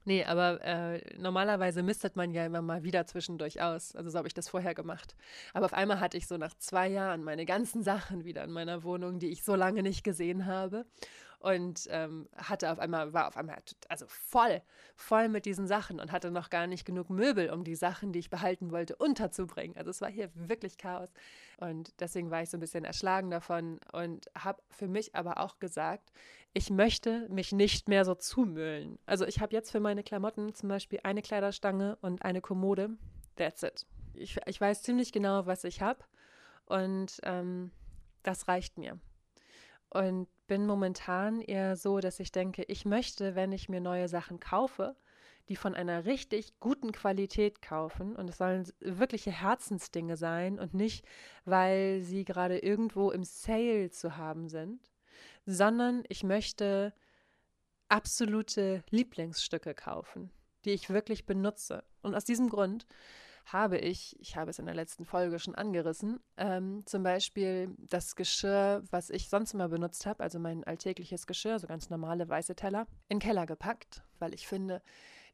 Nee, 0.04 0.24
aber 0.24 0.62
äh, 0.64 1.02
normalerweise 1.18 1.84
mistet 1.84 2.16
man 2.16 2.32
ja 2.32 2.46
immer 2.46 2.62
mal 2.62 2.84
wieder 2.84 3.06
zwischendurch 3.06 3.62
aus. 3.62 3.96
Also 3.96 4.10
so 4.10 4.18
habe 4.18 4.28
ich 4.28 4.34
das 4.34 4.50
vorher 4.50 4.74
gemacht. 4.74 5.16
Aber 5.54 5.66
auf 5.66 5.74
einmal 5.74 6.00
hatte 6.00 6.18
ich 6.18 6.28
so 6.28 6.38
nach 6.38 6.56
zwei 6.58 6.88
Jahren 6.88 7.24
meine 7.24 7.46
ganzen 7.46 7.84
Sachen 7.84 8.26
wieder 8.26 8.44
in 8.44 8.52
meiner 8.52 8.84
Wohnung, 8.84 9.20
die 9.20 9.30
ich 9.30 9.44
so 9.44 9.56
lange 9.56 9.84
nicht 9.84 10.04
gesehen 10.04 10.48
habe 10.48 10.86
und 11.42 11.88
ähm, 11.90 12.28
hatte 12.36 12.72
auf 12.72 12.80
einmal, 12.80 13.14
war 13.14 13.28
auf 13.28 13.36
einmal 13.36 13.58
also 13.90 14.06
voll, 14.08 14.62
voll 14.96 15.28
mit 15.28 15.46
diesen 15.46 15.68
Sachen 15.68 16.00
und 16.00 16.12
hatte 16.12 16.32
noch 16.32 16.50
gar 16.50 16.68
nicht 16.68 16.86
genug 16.86 17.10
Möbel, 17.10 17.50
um 17.50 17.64
die 17.64 17.76
Sachen, 17.76 18.14
die 18.14 18.20
ich 18.20 18.30
behalten 18.30 18.72
wollte, 18.72 18.96
unterzubringen. 18.96 19.76
Also 19.76 19.90
es 19.90 20.02
war 20.02 20.10
hier 20.10 20.30
wirklich 20.36 20.78
Chaos. 20.78 21.10
Und 21.58 22.00
deswegen 22.00 22.32
war 22.32 22.44
ich 22.44 22.50
so 22.50 22.58
ein 22.58 22.60
bisschen 22.60 22.86
erschlagen 22.86 23.32
davon 23.32 23.80
und 23.92 24.30
habe 24.38 24.62
für 24.70 24.88
mich 24.88 25.16
aber 25.16 25.40
auch 25.40 25.60
gesagt, 25.60 26.12
ich 26.54 26.70
möchte 26.70 27.28
mich 27.30 27.52
nicht 27.52 27.88
mehr 27.88 28.06
so 28.06 28.16
zumüllen. 28.16 29.00
Also 29.06 29.26
ich 29.26 29.40
habe 29.40 29.54
jetzt 29.54 29.72
für 29.72 29.80
meine 29.80 30.04
Klamotten 30.04 30.54
zum 30.54 30.70
Beispiel 30.70 31.00
eine 31.04 31.22
Kleiderstange 31.22 31.98
und 32.02 32.24
eine 32.24 32.42
Kommode. 32.42 32.98
That's 33.36 33.64
it. 33.64 33.86
ich, 34.14 34.38
ich 34.46 34.60
weiß 34.60 34.84
ziemlich 34.84 35.12
genau, 35.12 35.46
was 35.46 35.64
ich 35.64 35.82
habe 35.82 36.04
und 36.66 37.20
ähm, 37.24 37.72
das 38.24 38.48
reicht 38.48 38.78
mir. 38.78 39.00
Und 39.90 40.28
bin 40.48 40.66
momentan 40.66 41.42
eher 41.42 41.76
so, 41.76 42.00
dass 42.00 42.20
ich 42.20 42.32
denke, 42.32 42.64
ich 42.64 42.86
möchte, 42.86 43.36
wenn 43.36 43.52
ich 43.52 43.68
mir 43.68 43.82
neue 43.82 44.08
Sachen 44.08 44.40
kaufe, 44.40 44.96
die 45.50 45.56
von 45.56 45.76
einer 45.76 46.06
richtig 46.06 46.60
guten 46.60 46.92
Qualität 46.92 47.62
kaufen. 47.62 48.16
Und 48.16 48.30
es 48.30 48.38
sollen 48.38 48.66
wirkliche 48.80 49.32
Herzensdinge 49.32 50.16
sein 50.16 50.60
und 50.60 50.74
nicht, 50.74 51.06
weil 51.44 52.02
sie 52.02 52.24
gerade 52.24 52.60
irgendwo 52.60 53.12
im 53.12 53.24
Sale 53.24 53.90
zu 53.90 54.16
haben 54.18 54.48
sind, 54.48 54.91
sondern 55.46 56.04
ich 56.10 56.24
möchte 56.24 56.94
absolute 57.90 58.84
Lieblingsstücke 58.90 59.74
kaufen, 59.74 60.32
die 60.66 60.72
ich 60.72 60.90
wirklich 60.90 61.26
benutze. 61.26 61.84
Und 62.02 62.16
aus 62.16 62.24
diesem 62.24 62.50
Grund 62.50 62.86
habe 63.46 63.78
ich, 63.78 64.18
ich 64.20 64.36
habe 64.36 64.52
es 64.52 64.60
in 64.60 64.66
der 64.66 64.76
letzten 64.76 65.06
Folge 65.06 65.40
schon 65.40 65.56
angerissen, 65.56 66.20
ähm, 66.38 66.84
zum 66.86 67.04
Beispiel 67.04 67.76
das 67.78 68.16
Geschirr, 68.16 68.84
was 68.92 69.10
ich 69.10 69.30
sonst 69.30 69.54
immer 69.54 69.68
benutzt 69.68 70.06
habe, 70.06 70.24
also 70.24 70.40
mein 70.40 70.64
alltägliches 70.64 71.28
Geschirr, 71.28 71.60
so 71.60 71.68
ganz 71.68 71.90
normale 71.90 72.30
weiße 72.30 72.56
Teller, 72.56 72.88
in 73.10 73.18
den 73.18 73.20
Keller 73.20 73.46
gepackt, 73.46 74.04
weil 74.20 74.34
ich 74.34 74.48
finde, 74.48 74.82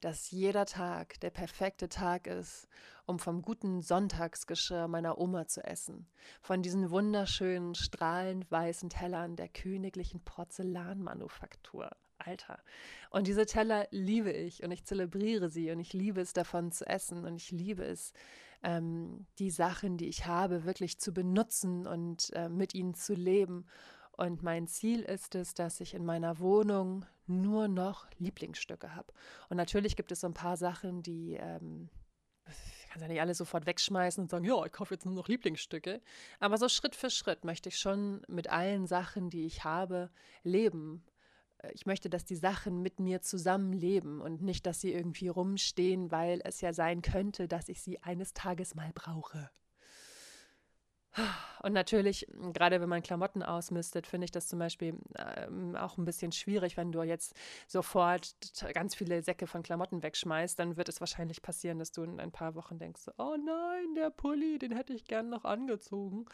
dass 0.01 0.31
jeder 0.31 0.65
Tag 0.65 1.19
der 1.21 1.29
perfekte 1.29 1.89
Tag 1.89 2.27
ist, 2.27 2.67
um 3.05 3.19
vom 3.19 3.41
guten 3.41 3.81
Sonntagsgeschirr 3.81 4.87
meiner 4.87 5.17
Oma 5.17 5.47
zu 5.47 5.63
essen, 5.63 6.07
von 6.41 6.61
diesen 6.61 6.91
wunderschönen, 6.91 7.75
strahlend 7.75 8.49
weißen 8.51 8.89
Tellern 8.89 9.35
der 9.35 9.49
königlichen 9.49 10.23
Porzellanmanufaktur. 10.23 11.89
Alter. 12.19 12.59
Und 13.11 13.27
diese 13.27 13.45
Teller 13.45 13.87
liebe 13.91 14.31
ich 14.31 14.63
und 14.63 14.71
ich 14.71 14.83
zelebriere 14.83 15.49
sie 15.49 15.69
und 15.71 15.79
ich 15.79 15.93
liebe 15.93 16.19
es 16.19 16.33
davon 16.33 16.71
zu 16.71 16.85
essen 16.87 17.25
und 17.25 17.35
ich 17.35 17.51
liebe 17.51 17.83
es, 17.83 18.11
ähm, 18.63 19.27
die 19.39 19.51
Sachen, 19.51 19.97
die 19.97 20.07
ich 20.07 20.25
habe, 20.25 20.65
wirklich 20.65 20.99
zu 20.99 21.13
benutzen 21.13 21.85
und 21.85 22.31
äh, 22.33 22.49
mit 22.49 22.73
ihnen 22.73 22.95
zu 22.95 23.13
leben. 23.13 23.65
Und 24.17 24.43
mein 24.43 24.67
Ziel 24.67 25.01
ist 25.01 25.35
es, 25.35 25.53
dass 25.53 25.79
ich 25.79 25.93
in 25.93 26.03
meiner 26.03 26.39
Wohnung 26.39 27.05
nur 27.27 27.67
noch 27.67 28.07
Lieblingsstücke 28.17 28.95
habe. 28.95 29.13
Und 29.49 29.57
natürlich 29.57 29.95
gibt 29.95 30.11
es 30.11 30.21
so 30.21 30.27
ein 30.27 30.33
paar 30.33 30.57
Sachen, 30.57 31.03
die 31.03 31.35
ähm, 31.39 31.89
ich 32.47 32.89
kann 32.89 33.01
ja 33.01 33.07
nicht 33.07 33.21
alle 33.21 33.35
sofort 33.35 33.65
wegschmeißen 33.65 34.23
und 34.23 34.29
sagen, 34.31 34.45
ja, 34.45 34.65
ich 34.65 34.71
kaufe 34.71 34.93
jetzt 34.93 35.05
nur 35.05 35.13
noch 35.13 35.27
Lieblingsstücke. 35.27 36.01
Aber 36.39 36.57
so 36.57 36.67
Schritt 36.67 36.95
für 36.95 37.09
Schritt 37.09 37.45
möchte 37.45 37.69
ich 37.69 37.77
schon 37.77 38.21
mit 38.27 38.49
allen 38.49 38.87
Sachen, 38.87 39.29
die 39.29 39.45
ich 39.45 39.63
habe, 39.63 40.09
leben 40.43 41.03
äh, 41.59 41.71
ich 41.73 41.85
möchte, 41.85 42.09
dass 42.09 42.25
die 42.25 42.35
Sachen 42.35 42.81
mit 42.81 42.99
mir 42.99 43.21
zusammenleben 43.21 44.21
und 44.21 44.41
nicht, 44.41 44.65
dass 44.65 44.81
sie 44.81 44.93
irgendwie 44.93 45.27
rumstehen, 45.27 46.11
weil 46.11 46.41
es 46.43 46.61
ja 46.61 46.73
sein 46.73 47.01
könnte, 47.01 47.47
dass 47.47 47.69
ich 47.69 47.81
sie 47.81 48.01
eines 48.03 48.33
Tages 48.33 48.75
mal 48.75 48.91
brauche. 48.93 49.49
Und 51.63 51.73
natürlich, 51.73 52.27
gerade 52.53 52.79
wenn 52.79 52.89
man 52.89 53.01
Klamotten 53.01 53.43
ausmistet, 53.43 54.07
finde 54.07 54.25
ich 54.25 54.31
das 54.31 54.47
zum 54.47 54.59
Beispiel 54.59 54.95
ähm, 55.17 55.75
auch 55.75 55.97
ein 55.97 56.05
bisschen 56.05 56.31
schwierig, 56.31 56.77
wenn 56.77 56.91
du 56.91 57.01
jetzt 57.03 57.35
sofort 57.67 58.35
ganz 58.73 58.95
viele 58.95 59.21
Säcke 59.23 59.47
von 59.47 59.63
Klamotten 59.63 60.03
wegschmeißt, 60.03 60.59
dann 60.59 60.77
wird 60.77 60.89
es 60.89 60.99
wahrscheinlich 60.99 61.41
passieren, 61.41 61.79
dass 61.79 61.91
du 61.91 62.03
in 62.03 62.19
ein 62.19 62.31
paar 62.31 62.55
Wochen 62.55 62.77
denkst, 62.77 63.09
oh 63.17 63.35
nein, 63.43 63.95
der 63.95 64.09
Pulli, 64.11 64.59
den 64.59 64.71
hätte 64.71 64.93
ich 64.93 65.05
gern 65.05 65.29
noch 65.29 65.45
angezogen. 65.45 66.25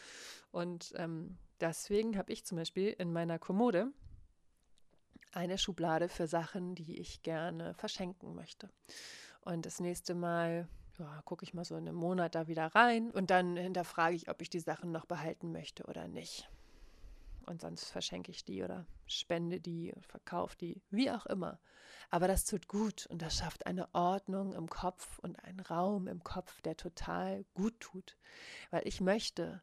Und 0.52 0.94
ähm, 0.98 1.38
deswegen 1.62 2.18
habe 2.18 2.32
ich 2.32 2.46
zum 2.46 2.58
Beispiel 2.58 2.90
in 2.90 3.14
meiner 3.14 3.40
Kommode 3.40 3.92
eine 5.32 5.58
Schublade 5.58 6.10
für 6.10 6.28
Sachen, 6.28 6.76
die 6.76 7.00
ich 7.00 7.24
gerne 7.24 7.74
verschenken 7.74 8.36
möchte. 8.36 8.70
Und 9.42 9.66
das 9.66 9.80
nächste 9.80 10.16
Mal 10.16 10.68
ja, 11.00 11.22
gucke 11.26 11.44
ich 11.44 11.54
mal 11.54 11.66
so 11.66 11.76
in 11.76 11.88
einem 11.88 11.98
Monat 11.98 12.36
da 12.36 12.48
wieder 12.48 12.68
rein 12.68 13.12
und 13.12 13.30
dann 13.30 13.58
hinterfrage 13.58 14.16
ich, 14.16 14.30
ob 14.30 14.42
ich 14.42 14.50
die 14.50 14.60
Sachen 14.60 14.92
noch 14.92 15.06
behalten 15.06 15.52
möchte 15.52 15.84
oder 15.84 16.08
nicht. 16.08 16.50
Und 17.46 17.62
sonst 17.62 17.90
verschenke 17.90 18.32
ich 18.32 18.46
die 18.46 18.64
oder 18.64 18.86
spende 19.06 19.60
die, 19.60 19.94
verkaufe 20.02 20.58
die, 20.58 20.82
wie 20.90 21.12
auch 21.12 21.26
immer. 21.26 21.60
Aber 22.10 22.28
das 22.28 22.46
tut 22.46 22.68
gut 22.68 23.06
und 23.08 23.22
das 23.22 23.38
schafft 23.38 23.66
eine 23.66 23.94
Ordnung 23.94 24.54
im 24.54 24.70
Kopf 24.70 25.20
und 25.20 25.44
einen 25.44 25.60
Raum 25.60 26.08
im 26.08 26.24
Kopf, 26.24 26.62
der 26.62 26.78
total 26.78 27.44
gut 27.54 27.80
tut. 27.80 28.18
Weil 28.72 28.88
ich 28.88 29.02
möchte, 29.02 29.62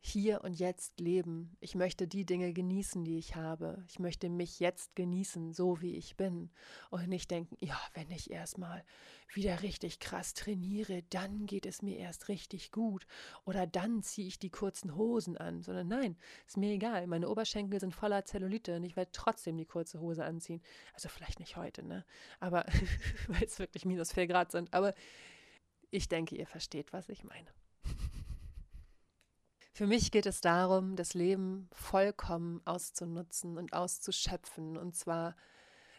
hier 0.00 0.42
und 0.44 0.54
jetzt 0.54 1.00
leben. 1.00 1.56
Ich 1.60 1.74
möchte 1.74 2.06
die 2.06 2.24
Dinge 2.24 2.52
genießen, 2.52 3.04
die 3.04 3.18
ich 3.18 3.34
habe. 3.34 3.84
Ich 3.88 3.98
möchte 3.98 4.28
mich 4.28 4.60
jetzt 4.60 4.94
genießen, 4.94 5.52
so 5.52 5.80
wie 5.80 5.96
ich 5.96 6.16
bin. 6.16 6.50
Und 6.90 7.08
nicht 7.08 7.30
denken, 7.30 7.56
ja, 7.60 7.78
wenn 7.94 8.10
ich 8.10 8.30
erstmal 8.30 8.84
wieder 9.34 9.62
richtig 9.62 9.98
krass 9.98 10.34
trainiere, 10.34 11.02
dann 11.10 11.46
geht 11.46 11.66
es 11.66 11.82
mir 11.82 11.98
erst 11.98 12.28
richtig 12.28 12.70
gut. 12.70 13.06
Oder 13.44 13.66
dann 13.66 14.02
ziehe 14.02 14.28
ich 14.28 14.38
die 14.38 14.50
kurzen 14.50 14.94
Hosen 14.94 15.36
an. 15.36 15.62
Sondern 15.62 15.88
nein, 15.88 16.16
ist 16.46 16.56
mir 16.56 16.72
egal. 16.72 17.06
Meine 17.06 17.28
Oberschenkel 17.28 17.80
sind 17.80 17.94
voller 17.94 18.24
Zellulite 18.24 18.76
und 18.76 18.84
ich 18.84 18.96
werde 18.96 19.10
trotzdem 19.12 19.56
die 19.56 19.66
kurze 19.66 20.00
Hose 20.00 20.24
anziehen. 20.24 20.62
Also 20.94 21.08
vielleicht 21.08 21.40
nicht 21.40 21.56
heute, 21.56 21.82
ne? 21.82 22.04
Aber 22.40 22.64
weil 23.28 23.44
es 23.44 23.58
wirklich 23.58 23.84
minus 23.84 24.12
4 24.12 24.26
Grad 24.28 24.52
sind. 24.52 24.72
Aber 24.72 24.94
ich 25.90 26.08
denke, 26.08 26.36
ihr 26.36 26.46
versteht, 26.46 26.92
was 26.92 27.08
ich 27.08 27.24
meine. 27.24 27.48
Für 29.78 29.86
mich 29.86 30.10
geht 30.10 30.26
es 30.26 30.40
darum, 30.40 30.96
das 30.96 31.14
Leben 31.14 31.68
vollkommen 31.70 32.60
auszunutzen 32.64 33.56
und 33.56 33.74
auszuschöpfen. 33.74 34.76
Und 34.76 34.96
zwar 34.96 35.36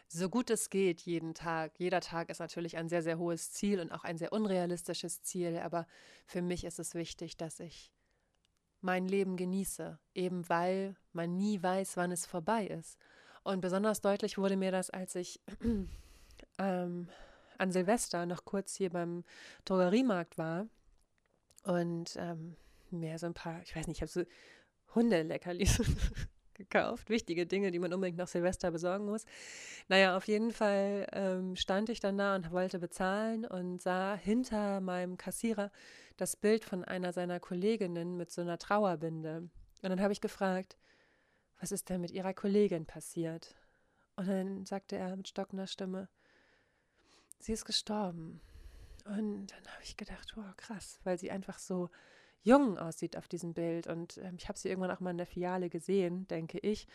so 0.06 0.28
gut 0.28 0.50
es 0.50 0.68
geht 0.68 1.00
jeden 1.00 1.32
Tag. 1.32 1.72
Jeder 1.78 2.02
Tag 2.02 2.28
ist 2.28 2.40
natürlich 2.40 2.76
ein 2.76 2.90
sehr, 2.90 3.02
sehr 3.02 3.18
hohes 3.18 3.52
Ziel 3.52 3.80
und 3.80 3.90
auch 3.90 4.04
ein 4.04 4.18
sehr 4.18 4.34
unrealistisches 4.34 5.22
Ziel. 5.22 5.58
Aber 5.60 5.86
für 6.26 6.42
mich 6.42 6.64
ist 6.64 6.78
es 6.78 6.94
wichtig, 6.94 7.38
dass 7.38 7.58
ich 7.58 7.90
mein 8.82 9.08
Leben 9.08 9.38
genieße, 9.38 9.98
eben 10.14 10.46
weil 10.50 10.94
man 11.14 11.38
nie 11.38 11.62
weiß, 11.62 11.96
wann 11.96 12.12
es 12.12 12.26
vorbei 12.26 12.66
ist. 12.66 12.98
Und 13.44 13.62
besonders 13.62 14.02
deutlich 14.02 14.36
wurde 14.36 14.58
mir 14.58 14.72
das, 14.72 14.90
als 14.90 15.14
ich 15.14 15.40
ähm, 16.58 17.08
an 17.56 17.72
Silvester 17.72 18.26
noch 18.26 18.44
kurz 18.44 18.74
hier 18.74 18.90
beim 18.90 19.24
Drogeriemarkt 19.64 20.36
war 20.36 20.66
und 21.62 22.14
ähm, 22.18 22.56
mir 22.92 23.18
so 23.18 23.26
ein 23.26 23.34
paar, 23.34 23.62
ich 23.62 23.74
weiß 23.74 23.86
nicht, 23.86 23.98
ich 23.98 24.02
habe 24.02 24.10
so 24.10 24.24
Hundeleckerlis 24.94 25.82
gekauft. 26.54 27.08
Wichtige 27.08 27.46
Dinge, 27.46 27.70
die 27.70 27.78
man 27.78 27.92
unbedingt 27.92 28.18
nach 28.18 28.28
Silvester 28.28 28.70
besorgen 28.70 29.06
muss. 29.06 29.24
Naja, 29.88 30.16
auf 30.16 30.26
jeden 30.28 30.52
Fall 30.52 31.06
ähm, 31.12 31.56
stand 31.56 31.88
ich 31.88 32.00
dann 32.00 32.18
da 32.18 32.36
und 32.36 32.50
wollte 32.50 32.78
bezahlen 32.78 33.44
und 33.44 33.82
sah 33.82 34.14
hinter 34.14 34.80
meinem 34.80 35.16
Kassierer 35.16 35.70
das 36.16 36.36
Bild 36.36 36.64
von 36.64 36.84
einer 36.84 37.12
seiner 37.12 37.40
Kolleginnen 37.40 38.16
mit 38.16 38.30
so 38.30 38.42
einer 38.42 38.58
Trauerbinde. 38.58 39.48
Und 39.82 39.88
dann 39.90 40.00
habe 40.00 40.12
ich 40.12 40.20
gefragt, 40.20 40.76
was 41.58 41.72
ist 41.72 41.88
denn 41.88 42.00
mit 42.00 42.10
ihrer 42.10 42.34
Kollegin 42.34 42.86
passiert? 42.86 43.54
Und 44.16 44.28
dann 44.28 44.66
sagte 44.66 44.96
er 44.96 45.16
mit 45.16 45.28
stockender 45.28 45.66
Stimme, 45.66 46.08
sie 47.38 47.52
ist 47.52 47.64
gestorben. 47.64 48.40
Und 49.06 49.46
dann 49.46 49.66
habe 49.72 49.82
ich 49.82 49.96
gedacht, 49.96 50.36
wow, 50.36 50.54
krass, 50.56 51.00
weil 51.04 51.18
sie 51.18 51.30
einfach 51.30 51.58
so 51.58 51.88
jung 52.42 52.78
aussieht 52.78 53.16
auf 53.16 53.28
diesem 53.28 53.54
Bild. 53.54 53.86
Und 53.86 54.18
ähm, 54.18 54.36
ich 54.38 54.48
habe 54.48 54.58
sie 54.58 54.68
irgendwann 54.68 54.90
auch 54.90 55.00
mal 55.00 55.10
in 55.10 55.18
der 55.18 55.26
Filiale 55.26 55.68
gesehen, 55.68 56.26
denke 56.28 56.58
ich. 56.58 56.86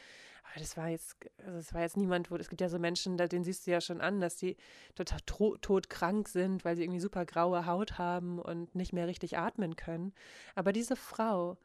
Aber 0.44 0.60
das 0.60 0.78
war 0.78 0.90
jetzt, 0.90 1.16
also 1.40 1.58
das 1.58 1.74
war 1.74 1.82
jetzt 1.82 1.98
niemand, 1.98 2.30
wo 2.30 2.36
es 2.36 2.50
gibt 2.50 2.62
ja 2.62 2.70
so 2.70 2.78
Menschen, 2.80 3.18
da, 3.18 3.28
denen 3.28 3.44
siehst 3.44 3.66
du 3.66 3.72
ja 3.72 3.82
schon 3.82 4.02
an, 4.02 4.20
dass 4.20 4.38
die 4.38 4.58
total 4.94 5.20
todkrank 5.22 6.28
sind, 6.28 6.64
weil 6.64 6.76
sie 6.76 6.84
irgendwie 6.84 7.00
super 7.00 7.26
graue 7.26 7.66
Haut 7.66 7.98
haben 7.98 8.40
und 8.40 8.76
nicht 8.76 8.94
mehr 8.94 9.08
richtig 9.08 9.38
atmen 9.38 9.76
können. 9.76 10.14
Aber 10.54 10.72
diese 10.72 10.96
Frau 10.96 11.58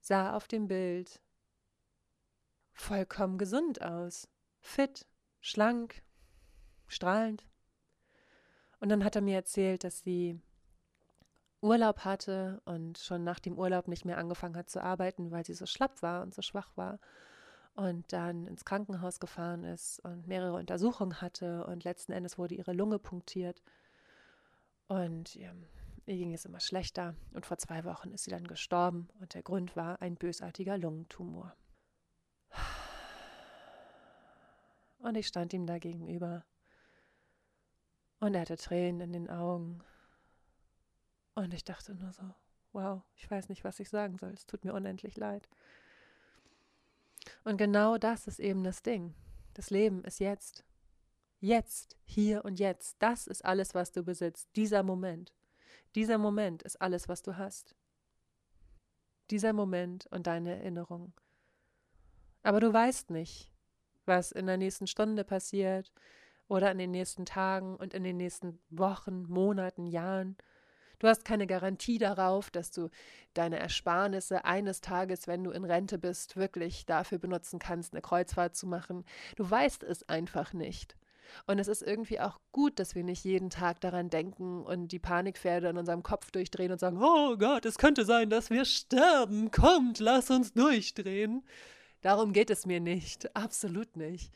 sah 0.00 0.36
auf 0.36 0.46
dem 0.46 0.68
Bild 0.68 1.20
vollkommen 2.74 3.38
gesund 3.38 3.82
aus. 3.82 4.28
Fit, 4.60 5.06
schlank, 5.40 6.02
strahlend. 6.86 7.46
Und 8.80 8.90
dann 8.90 9.04
hat 9.04 9.16
er 9.16 9.22
mir 9.22 9.34
erzählt, 9.34 9.84
dass 9.84 10.00
sie 10.00 10.40
Urlaub 11.60 12.00
hatte 12.04 12.60
und 12.64 12.98
schon 12.98 13.24
nach 13.24 13.40
dem 13.40 13.58
Urlaub 13.58 13.88
nicht 13.88 14.04
mehr 14.04 14.18
angefangen 14.18 14.56
hat 14.56 14.70
zu 14.70 14.82
arbeiten, 14.82 15.30
weil 15.30 15.44
sie 15.44 15.54
so 15.54 15.66
schlapp 15.66 16.02
war 16.02 16.22
und 16.22 16.34
so 16.34 16.42
schwach 16.42 16.70
war 16.76 16.98
und 17.74 18.12
dann 18.12 18.46
ins 18.46 18.64
Krankenhaus 18.64 19.20
gefahren 19.20 19.64
ist 19.64 20.00
und 20.00 20.26
mehrere 20.26 20.56
Untersuchungen 20.56 21.20
hatte 21.20 21.64
und 21.66 21.84
letzten 21.84 22.12
Endes 22.12 22.38
wurde 22.38 22.54
ihre 22.54 22.72
Lunge 22.72 22.98
punktiert 22.98 23.62
und 24.88 25.36
ihr, 25.36 25.54
ihr 26.06 26.16
ging 26.16 26.34
es 26.34 26.44
immer 26.44 26.60
schlechter 26.60 27.14
und 27.32 27.46
vor 27.46 27.58
zwei 27.58 27.84
Wochen 27.84 28.12
ist 28.12 28.24
sie 28.24 28.30
dann 28.30 28.46
gestorben 28.46 29.08
und 29.20 29.34
der 29.34 29.42
Grund 29.42 29.76
war 29.76 30.00
ein 30.00 30.16
bösartiger 30.16 30.78
Lungentumor. 30.78 31.54
Und 34.98 35.16
ich 35.16 35.28
stand 35.28 35.52
ihm 35.52 35.66
da 35.66 35.78
gegenüber 35.78 36.44
und 38.18 38.34
er 38.34 38.40
hatte 38.40 38.56
Tränen 38.56 39.00
in 39.00 39.12
den 39.12 39.30
Augen 39.30 39.84
und 41.44 41.54
ich 41.54 41.64
dachte 41.64 41.94
nur 41.94 42.12
so, 42.12 42.22
wow, 42.72 43.02
ich 43.14 43.30
weiß 43.30 43.48
nicht, 43.48 43.64
was 43.64 43.80
ich 43.80 43.88
sagen 43.88 44.18
soll. 44.18 44.30
Es 44.30 44.46
tut 44.46 44.64
mir 44.64 44.74
unendlich 44.74 45.16
leid. 45.16 45.48
Und 47.44 47.56
genau 47.56 47.98
das 47.98 48.26
ist 48.26 48.40
eben 48.40 48.64
das 48.64 48.82
Ding. 48.82 49.14
Das 49.54 49.70
Leben 49.70 50.04
ist 50.04 50.20
jetzt. 50.20 50.64
Jetzt, 51.40 51.96
hier 52.04 52.44
und 52.44 52.58
jetzt. 52.58 52.96
Das 53.00 53.26
ist 53.26 53.44
alles, 53.44 53.74
was 53.74 53.92
du 53.92 54.02
besitzt. 54.02 54.48
Dieser 54.56 54.82
Moment. 54.82 55.32
Dieser 55.94 56.18
Moment 56.18 56.62
ist 56.62 56.80
alles, 56.80 57.08
was 57.08 57.22
du 57.22 57.36
hast. 57.36 57.74
Dieser 59.30 59.52
Moment 59.52 60.06
und 60.06 60.26
deine 60.26 60.56
Erinnerung. 60.56 61.12
Aber 62.42 62.60
du 62.60 62.72
weißt 62.72 63.10
nicht, 63.10 63.52
was 64.06 64.32
in 64.32 64.46
der 64.46 64.56
nächsten 64.56 64.86
Stunde 64.86 65.22
passiert 65.22 65.92
oder 66.48 66.70
in 66.72 66.78
den 66.78 66.90
nächsten 66.90 67.26
Tagen 67.26 67.76
und 67.76 67.94
in 67.94 68.04
den 68.04 68.16
nächsten 68.16 68.58
Wochen, 68.70 69.24
Monaten, 69.24 69.86
Jahren. 69.86 70.36
Du 70.98 71.06
hast 71.06 71.24
keine 71.24 71.46
Garantie 71.46 71.98
darauf, 71.98 72.50
dass 72.50 72.70
du 72.70 72.88
deine 73.34 73.58
Ersparnisse 73.58 74.44
eines 74.44 74.80
Tages, 74.80 75.26
wenn 75.26 75.44
du 75.44 75.50
in 75.50 75.64
Rente 75.64 75.98
bist, 75.98 76.36
wirklich 76.36 76.86
dafür 76.86 77.18
benutzen 77.18 77.58
kannst, 77.58 77.92
eine 77.92 78.02
Kreuzfahrt 78.02 78.56
zu 78.56 78.66
machen. 78.66 79.04
Du 79.36 79.48
weißt 79.48 79.82
es 79.84 80.08
einfach 80.08 80.52
nicht. 80.52 80.96
Und 81.46 81.58
es 81.58 81.68
ist 81.68 81.82
irgendwie 81.82 82.20
auch 82.20 82.40
gut, 82.52 82.78
dass 82.78 82.94
wir 82.94 83.04
nicht 83.04 83.24
jeden 83.24 83.50
Tag 83.50 83.80
daran 83.80 84.10
denken 84.10 84.62
und 84.62 84.92
die 84.92 84.98
Panikpferde 84.98 85.68
in 85.68 85.76
unserem 85.76 86.02
Kopf 86.02 86.30
durchdrehen 86.30 86.72
und 86.72 86.80
sagen, 86.80 87.02
oh 87.02 87.36
Gott, 87.36 87.66
es 87.66 87.78
könnte 87.78 88.04
sein, 88.04 88.30
dass 88.30 88.50
wir 88.50 88.64
sterben. 88.64 89.50
Kommt, 89.50 89.98
lass 90.00 90.30
uns 90.30 90.52
durchdrehen. 90.52 91.44
Darum 92.00 92.32
geht 92.32 92.50
es 92.50 92.64
mir 92.64 92.80
nicht, 92.80 93.34
absolut 93.36 93.96
nicht. 93.96 94.32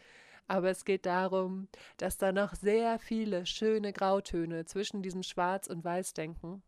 Aber 0.48 0.70
es 0.70 0.84
geht 0.84 1.06
darum, 1.06 1.68
dass 1.96 2.18
da 2.18 2.32
noch 2.32 2.54
sehr 2.54 2.98
viele 2.98 3.46
schöne 3.46 3.92
Grautöne 3.92 4.64
zwischen 4.64 5.02
diesem 5.02 5.22
Schwarz- 5.22 5.68
und 5.68 5.84
Weißdenken 5.84 6.62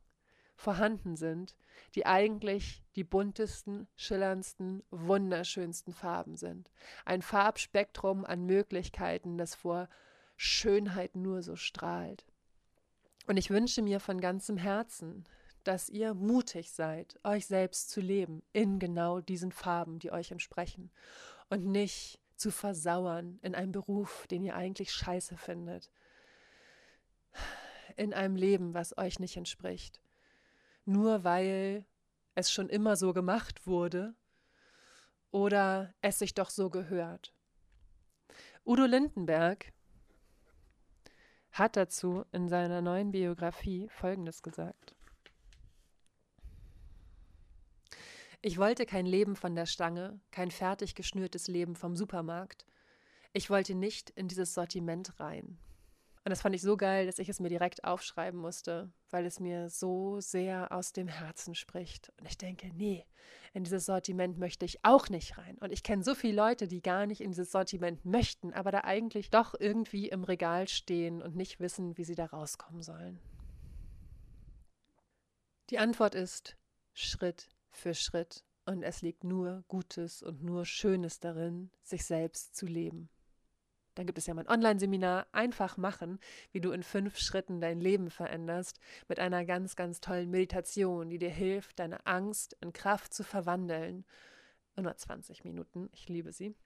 vorhanden 0.57 1.16
sind, 1.16 1.57
die 1.95 2.07
eigentlich 2.07 2.83
die 2.95 3.05
buntesten, 3.05 3.89
schillerndsten, 3.97 4.83
wunderschönsten 4.91 5.93
Farben 5.93 6.37
sind. 6.37 6.70
Ein 7.05 7.22
Farbspektrum 7.22 8.25
an 8.25 8.47
Möglichkeiten, 8.47 9.37
das 9.37 9.55
vor 9.55 9.89
Schönheit 10.37 11.16
nur 11.16 11.43
so 11.43 11.57
strahlt. 11.57 12.25
Und 13.27 13.37
ich 13.37 13.51
wünsche 13.51 13.83
mir 13.83 14.01
von 14.01 14.20
ganzem 14.20 14.57
Herzen, 14.57 15.25
dass 15.64 15.89
ihr 15.89 16.14
mutig 16.14 16.72
seid, 16.72 17.18
euch 17.25 17.47
selbst 17.47 17.91
zu 17.91 18.01
leben 18.01 18.43
in 18.53 18.79
genau 18.79 19.20
diesen 19.20 19.51
Farben, 19.51 19.99
die 19.99 20.12
euch 20.12 20.31
entsprechen 20.31 20.91
und 21.49 21.64
nicht 21.64 22.20
zu 22.37 22.51
versauern 22.51 23.39
in 23.43 23.55
einem 23.55 23.72
Beruf, 23.72 24.26
den 24.26 24.45
ihr 24.45 24.57
eigentlich 24.57 24.93
scheiße 24.93 25.37
findet, 25.37 25.91
in 27.97 28.12
einem 28.12 28.37
Leben, 28.37 28.74
was 28.74 28.97
euch 28.99 29.18
nicht 29.18 29.37
entspricht, 29.37 30.01
nur 30.85 31.24
weil 31.24 31.87
es 32.35 32.51
schon 32.51 32.68
immer 32.68 32.97
so 32.97 33.12
gemacht 33.12 33.66
wurde 33.66 34.14
oder 35.30 35.95
es 36.01 36.18
sich 36.18 36.35
doch 36.35 36.51
so 36.51 36.70
gehört. 36.70 37.32
Udo 38.64 38.85
Lindenberg 38.85 39.72
hat 41.53 41.76
dazu 41.76 42.24
in 42.32 42.49
seiner 42.49 42.82
neuen 42.82 43.12
Biografie 43.12 43.89
Folgendes 43.89 44.43
gesagt. 44.43 44.95
Ich 48.47 48.59
wollte 48.59 48.84
kein 48.84 49.07
Leben 49.07 49.36
von 49.36 49.55
der 49.55 49.64
Stange, 49.64 50.20
kein 50.30 50.51
fertig 50.51 50.95
geschnürtes 50.95 51.49
Leben 51.49 51.76
vom 51.76 51.97
Supermarkt. 51.97 52.66
Ich 53.32 53.49
wollte 53.49 53.74
nicht 53.74 54.11
in 54.11 54.28
dieses 54.28 54.53
Sortiment 54.53 55.18
rein. 55.18 55.57
Und 56.24 56.30
das 56.30 56.42
fand 56.42 56.55
ich 56.55 56.61
so 56.61 56.76
geil, 56.76 57.07
dass 57.07 57.18
ich 57.18 57.30
es 57.30 57.40
mir 57.40 57.49
direkt 57.49 57.84
aufschreiben 57.84 58.38
musste, 58.38 58.92
weil 59.09 59.24
es 59.24 59.40
mir 59.40 59.70
so 59.70 60.20
sehr 60.20 60.72
aus 60.72 60.92
dem 60.92 61.09
Herzen 61.09 61.55
spricht. 61.55 62.12
Und 62.20 62.28
ich 62.28 62.36
denke, 62.36 62.68
nee, 62.74 63.07
in 63.55 63.64
dieses 63.64 63.86
Sortiment 63.86 64.36
möchte 64.36 64.66
ich 64.66 64.84
auch 64.84 65.09
nicht 65.09 65.38
rein. 65.38 65.57
Und 65.57 65.72
ich 65.72 65.82
kenne 65.82 66.05
so 66.05 66.14
viele 66.14 66.36
Leute, 66.36 66.68
die 66.68 66.82
gar 66.82 67.07
nicht 67.07 67.22
in 67.22 67.30
dieses 67.30 67.51
Sortiment 67.51 68.05
möchten, 68.05 68.53
aber 68.53 68.70
da 68.70 68.80
eigentlich 68.80 69.30
doch 69.30 69.55
irgendwie 69.59 70.11
im 70.11 70.22
Regal 70.22 70.68
stehen 70.68 71.22
und 71.22 71.34
nicht 71.34 71.61
wissen, 71.61 71.97
wie 71.97 72.05
sie 72.05 72.14
da 72.14 72.26
rauskommen 72.26 72.82
sollen. 72.82 73.18
Die 75.70 75.78
Antwort 75.78 76.14
ist 76.14 76.59
Schritt 76.92 77.49
für 77.77 77.95
Schritt 77.95 78.45
und 78.66 78.83
es 78.83 79.03
liegt 79.03 79.25
nur 79.25 79.64
Gutes 79.68 80.22
und 80.22 80.43
nur 80.43 80.64
Schönes 80.64 81.20
darin, 81.20 81.70
sich 81.83 82.05
selbst 82.05 82.57
zu 82.57 82.66
leben. 82.66 83.09
Dann 83.95 84.07
gibt 84.07 84.18
es 84.18 84.27
ja 84.27 84.35
mein 84.35 84.49
Online-Seminar 84.49 85.27
Einfach 85.33 85.77
machen, 85.77 86.18
wie 86.51 86.61
du 86.61 86.72
in 86.72 86.83
fünf 86.83 87.16
Schritten 87.16 87.61
dein 87.61 87.81
Leben 87.81 88.11
veränderst, 88.11 88.81
mit 89.09 89.20
einer 89.20 89.45
ganz, 89.45 89.77
ganz 89.77 90.01
tollen 90.01 90.31
Meditation, 90.31 91.11
die 91.11 91.18
dir 91.18 91.31
hilft, 91.31 91.79
deine 91.79 92.05
Angst 92.07 92.57
in 92.61 92.72
Kraft 92.72 93.14
zu 93.14 93.22
verwandeln. 93.22 94.05
Nur 94.77 94.97
20 94.97 95.45
Minuten, 95.45 95.89
ich 95.93 96.09
liebe 96.09 96.33
sie. 96.33 96.57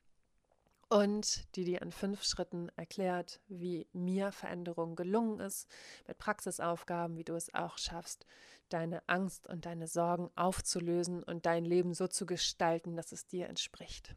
Und 0.91 1.55
die 1.55 1.64
dir 1.64 1.82
in 1.82 1.93
fünf 1.93 2.24
Schritten 2.24 2.70
erklärt, 2.76 3.41
wie 3.49 3.86
mir 3.93 4.32
Veränderung 4.32 4.97
gelungen 4.97 5.39
ist, 5.41 5.68
mit 6.07 6.16
Praxisaufgaben, 6.16 7.16
wie 7.18 7.24
du 7.24 7.34
es 7.34 7.53
auch 7.53 7.76
schaffst, 7.76 8.24
deine 8.70 9.07
Angst 9.07 9.47
und 9.47 9.66
deine 9.66 9.86
Sorgen 9.86 10.30
aufzulösen 10.34 11.22
und 11.22 11.45
dein 11.45 11.66
Leben 11.66 11.93
so 11.93 12.07
zu 12.07 12.24
gestalten, 12.24 12.97
dass 12.97 13.12
es 13.12 13.26
dir 13.26 13.49
entspricht. 13.49 14.14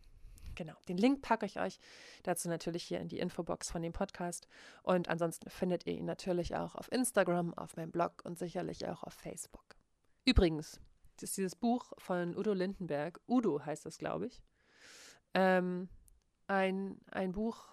Genau, 0.55 0.73
den 0.87 0.97
Link 0.97 1.21
packe 1.21 1.45
ich 1.45 1.59
euch 1.59 1.79
dazu 2.23 2.49
natürlich 2.49 2.83
hier 2.83 2.99
in 2.99 3.07
die 3.07 3.19
Infobox 3.19 3.71
von 3.71 3.81
dem 3.81 3.93
Podcast. 3.93 4.47
Und 4.83 5.09
ansonsten 5.09 5.49
findet 5.49 5.85
ihr 5.85 5.93
ihn 5.93 6.05
natürlich 6.05 6.55
auch 6.55 6.75
auf 6.75 6.91
Instagram, 6.91 7.53
auf 7.53 7.75
meinem 7.77 7.91
Blog 7.91 8.21
und 8.23 8.37
sicherlich 8.37 8.87
auch 8.87 9.03
auf 9.03 9.13
Facebook. 9.13 9.75
Übrigens, 10.25 10.79
das 11.17 11.31
ist 11.31 11.37
dieses 11.37 11.55
Buch 11.55 11.91
von 11.97 12.35
Udo 12.35 12.53
Lindenberg, 12.53 13.19
Udo 13.27 13.65
heißt 13.65 13.85
es, 13.85 13.97
glaube 13.97 14.27
ich. 14.27 14.41
Ähm, 15.33 15.89
ein, 16.51 16.97
ein 17.11 17.31
Buch, 17.31 17.69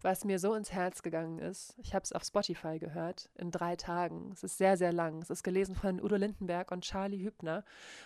was 0.00 0.24
mir 0.24 0.38
so 0.38 0.54
ins 0.54 0.72
Herz 0.72 1.02
gegangen 1.02 1.38
ist. 1.38 1.74
Ich 1.78 1.94
habe 1.94 2.02
es 2.02 2.12
auf 2.12 2.24
Spotify 2.24 2.78
gehört 2.78 3.28
in 3.34 3.50
drei 3.50 3.76
Tagen. 3.76 4.30
Es 4.32 4.42
ist 4.42 4.56
sehr, 4.56 4.76
sehr 4.76 4.92
lang. 4.92 5.20
Es 5.20 5.30
ist 5.30 5.42
gelesen 5.42 5.74
von 5.74 6.00
Udo 6.02 6.16
Lindenberg 6.16 6.70
und 6.72 6.82
Charlie 6.82 7.22
Hübner. 7.22 7.64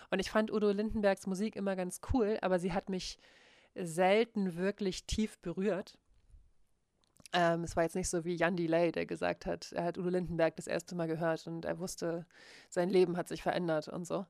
Und 0.09 0.19
ich 0.19 0.29
fand 0.29 0.51
Udo 0.51 0.71
Lindenbergs 0.71 1.27
Musik 1.27 1.55
immer 1.55 1.75
ganz 1.75 2.01
cool, 2.13 2.37
aber 2.41 2.59
sie 2.59 2.73
hat 2.73 2.89
mich 2.89 3.19
selten 3.73 4.57
wirklich 4.57 5.05
tief 5.05 5.39
berührt. 5.39 5.97
Ähm, 7.33 7.63
es 7.63 7.77
war 7.77 7.83
jetzt 7.83 7.95
nicht 7.95 8.09
so 8.09 8.25
wie 8.25 8.35
Jan 8.35 8.57
Delay, 8.57 8.91
der 8.91 9.05
gesagt 9.05 9.45
hat, 9.45 9.71
er 9.71 9.85
hat 9.85 9.97
Udo 9.97 10.09
Lindenberg 10.09 10.57
das 10.57 10.67
erste 10.67 10.95
Mal 10.95 11.07
gehört 11.07 11.47
und 11.47 11.63
er 11.63 11.79
wusste, 11.79 12.25
sein 12.69 12.89
Leben 12.89 13.15
hat 13.15 13.29
sich 13.29 13.41
verändert 13.41 13.87
und 13.87 14.05
so. 14.05 14.25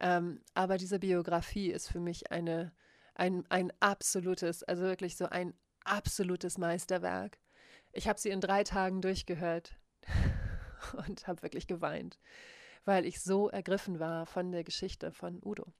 Ähm, 0.00 0.40
aber 0.54 0.76
diese 0.76 0.98
Biografie 0.98 1.70
ist 1.70 1.88
für 1.88 2.00
mich 2.00 2.32
eine, 2.32 2.72
ein, 3.14 3.44
ein 3.48 3.72
absolutes, 3.80 4.62
also 4.62 4.82
wirklich 4.82 5.16
so 5.16 5.26
ein 5.26 5.54
absolutes 5.84 6.58
Meisterwerk. 6.58 7.38
Ich 7.92 8.08
habe 8.08 8.20
sie 8.20 8.30
in 8.30 8.40
drei 8.40 8.64
Tagen 8.64 9.00
durchgehört 9.00 9.76
und 11.06 11.26
habe 11.26 11.42
wirklich 11.42 11.66
geweint, 11.66 12.18
weil 12.84 13.06
ich 13.06 13.20
so 13.20 13.48
ergriffen 13.48 13.98
war 13.98 14.26
von 14.26 14.52
der 14.52 14.64
Geschichte 14.64 15.12
von 15.12 15.40
Udo. 15.44 15.72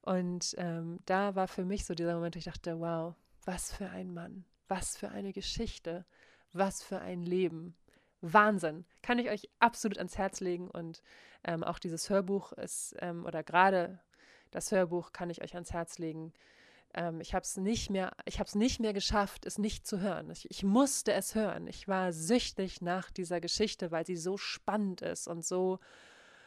Und 0.00 0.54
ähm, 0.58 0.98
da 1.06 1.34
war 1.34 1.46
für 1.46 1.64
mich 1.64 1.84
so 1.84 1.94
dieser 1.94 2.14
Moment, 2.14 2.34
wo 2.34 2.38
ich 2.38 2.44
dachte, 2.44 2.80
wow, 2.80 3.14
was 3.44 3.72
für 3.72 3.88
ein 3.88 4.12
Mann, 4.12 4.44
was 4.68 4.96
für 4.96 5.10
eine 5.10 5.32
Geschichte, 5.32 6.04
was 6.52 6.82
für 6.82 7.00
ein 7.00 7.22
Leben. 7.22 7.76
Wahnsinn. 8.20 8.84
Kann 9.02 9.18
ich 9.18 9.30
euch 9.30 9.50
absolut 9.58 9.98
ans 9.98 10.16
Herz 10.16 10.40
legen. 10.40 10.70
Und 10.70 11.02
ähm, 11.44 11.64
auch 11.64 11.78
dieses 11.78 12.08
Hörbuch 12.08 12.52
ist, 12.52 12.94
ähm, 13.00 13.24
oder 13.24 13.42
gerade 13.42 14.00
das 14.50 14.70
Hörbuch 14.70 15.12
kann 15.12 15.30
ich 15.30 15.42
euch 15.42 15.54
ans 15.54 15.72
Herz 15.72 15.98
legen. 15.98 16.32
Ähm, 16.94 17.20
ich 17.20 17.34
habe 17.34 17.42
es 17.42 17.56
nicht 17.56 17.90
mehr, 17.90 18.12
ich 18.24 18.38
habe 18.38 18.48
es 18.48 18.54
nicht 18.54 18.80
mehr 18.80 18.92
geschafft, 18.92 19.46
es 19.46 19.58
nicht 19.58 19.86
zu 19.86 20.00
hören. 20.00 20.30
Ich, 20.30 20.50
ich 20.50 20.62
musste 20.64 21.12
es 21.12 21.34
hören. 21.34 21.66
Ich 21.66 21.88
war 21.88 22.12
süchtig 22.12 22.80
nach 22.80 23.10
dieser 23.10 23.40
Geschichte, 23.40 23.90
weil 23.90 24.06
sie 24.06 24.16
so 24.16 24.36
spannend 24.36 25.02
ist 25.02 25.28
und 25.28 25.44
so 25.44 25.78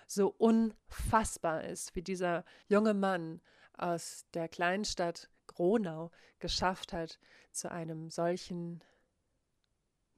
so 0.08 0.30
unfassbar 0.38 1.64
ist, 1.64 1.96
wie 1.96 2.02
dieser 2.02 2.46
junge 2.68 2.93
Mann 2.93 3.41
aus 3.78 4.26
der 4.34 4.48
Kleinstadt 4.48 5.30
Gronau 5.48 6.12
geschafft 6.39 6.93
hat, 6.93 7.20
zu 7.52 7.72
einem 7.72 8.10
solchen 8.10 8.84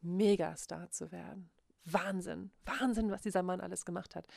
Megastar 0.02 0.90
zu 0.92 1.12
werden. 1.12 1.50
Wahnsinn, 1.86 2.52
Wahnsinn, 2.66 3.12
was 3.12 3.22
dieser 3.22 3.44
Mann 3.44 3.62
alles 3.62 3.86
gemacht 3.86 4.16
hat. 4.16 4.28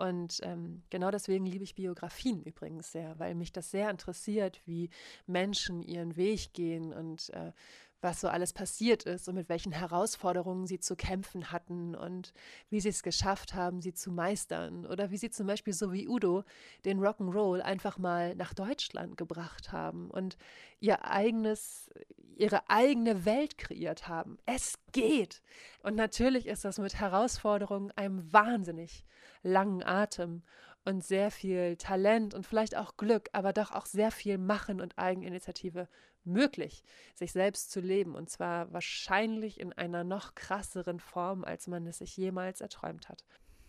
Und 0.00 0.40
ähm, 0.44 0.82
genau 0.88 1.10
deswegen 1.10 1.44
liebe 1.44 1.62
ich 1.62 1.74
Biografien 1.74 2.42
übrigens 2.42 2.90
sehr, 2.90 3.18
weil 3.18 3.34
mich 3.34 3.52
das 3.52 3.70
sehr 3.70 3.90
interessiert, 3.90 4.62
wie 4.64 4.88
Menschen 5.26 5.82
ihren 5.82 6.16
Weg 6.16 6.54
gehen 6.54 6.94
und 6.94 7.28
äh, 7.34 7.52
was 8.00 8.22
so 8.22 8.28
alles 8.28 8.54
passiert 8.54 9.02
ist 9.02 9.28
und 9.28 9.34
mit 9.34 9.50
welchen 9.50 9.72
Herausforderungen 9.72 10.66
sie 10.66 10.80
zu 10.80 10.96
kämpfen 10.96 11.52
hatten 11.52 11.94
und 11.94 12.32
wie 12.70 12.80
sie 12.80 12.88
es 12.88 13.02
geschafft 13.02 13.52
haben, 13.52 13.82
sie 13.82 13.92
zu 13.92 14.10
meistern 14.10 14.86
oder 14.86 15.10
wie 15.10 15.18
sie 15.18 15.28
zum 15.28 15.46
Beispiel 15.46 15.74
so 15.74 15.92
wie 15.92 16.08
Udo 16.08 16.44
den 16.86 16.98
Rock'n'Roll 16.98 17.60
einfach 17.60 17.98
mal 17.98 18.34
nach 18.36 18.54
Deutschland 18.54 19.18
gebracht 19.18 19.70
haben 19.70 20.10
und 20.10 20.38
ihr 20.80 21.04
eigenes, 21.04 21.90
ihre 22.36 22.70
eigene 22.70 23.26
Welt 23.26 23.58
kreiert 23.58 24.08
haben. 24.08 24.38
Es 24.46 24.78
geht. 24.92 25.42
Und 25.82 25.94
natürlich 25.94 26.46
ist 26.46 26.64
das 26.64 26.78
mit 26.78 26.98
Herausforderungen 26.98 27.90
einem 27.96 28.32
wahnsinnig 28.32 29.04
langen 29.42 29.82
Atem 29.82 30.42
und 30.84 31.04
sehr 31.04 31.30
viel 31.30 31.76
Talent 31.76 32.34
und 32.34 32.46
vielleicht 32.46 32.76
auch 32.76 32.96
Glück, 32.96 33.28
aber 33.32 33.52
doch 33.52 33.70
auch 33.72 33.86
sehr 33.86 34.10
viel 34.10 34.38
Machen 34.38 34.80
und 34.80 34.98
Eigeninitiative 34.98 35.88
möglich, 36.24 36.84
sich 37.14 37.32
selbst 37.32 37.70
zu 37.70 37.80
leben 37.80 38.14
und 38.14 38.28
zwar 38.30 38.72
wahrscheinlich 38.72 39.60
in 39.60 39.72
einer 39.72 40.04
noch 40.04 40.34
krasseren 40.34 41.00
Form, 41.00 41.44
als 41.44 41.66
man 41.66 41.86
es 41.86 41.98
sich 41.98 42.16
jemals 42.16 42.60
erträumt 42.60 43.08
hat. 43.08 43.24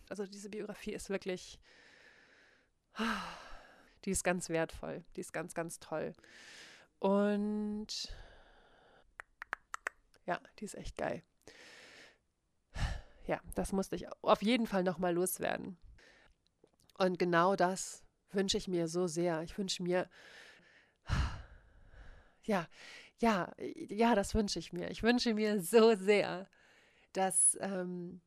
Also 0.10 0.26
diese 0.26 0.50
Biografie 0.50 0.92
ist 0.92 1.10
wirklich, 1.10 1.60
die 4.06 4.12
ist 4.12 4.24
ganz 4.24 4.50
wertvoll, 4.50 5.04
die 5.16 5.22
ist 5.22 5.32
ganz, 5.32 5.54
ganz 5.54 5.80
toll. 5.80 6.14
Und 7.00 8.14
ja, 10.26 10.40
die 10.60 10.66
ist 10.66 10.76
echt 10.76 10.98
geil. 10.98 11.24
Ja, 13.32 13.40
das 13.56 13.72
musste 13.72 13.96
ich 13.96 14.08
auf 14.24 14.42
jeden 14.42 14.68
Fall 14.68 14.84
nochmal 14.84 15.14
loswerden. 15.14 15.78
Und 16.98 17.18
genau 17.18 17.56
das 17.56 18.04
wünsche 18.32 18.58
ich 18.58 18.68
mir 18.68 18.90
so 18.90 19.08
sehr. 19.08 19.42
Ich 19.44 19.58
wünsche 19.58 19.82
mir, 19.84 20.10
ja, 22.44 22.68
ja, 23.20 23.54
ja, 23.58 24.16
das 24.16 24.36
wünsche 24.36 24.60
ich 24.60 24.74
mir. 24.74 24.92
Ich 24.92 25.02
wünsche 25.02 25.34
mir 25.34 25.62
so 25.62 25.96
sehr, 25.96 26.50
dass 27.14 27.58
ähm, 27.62 28.20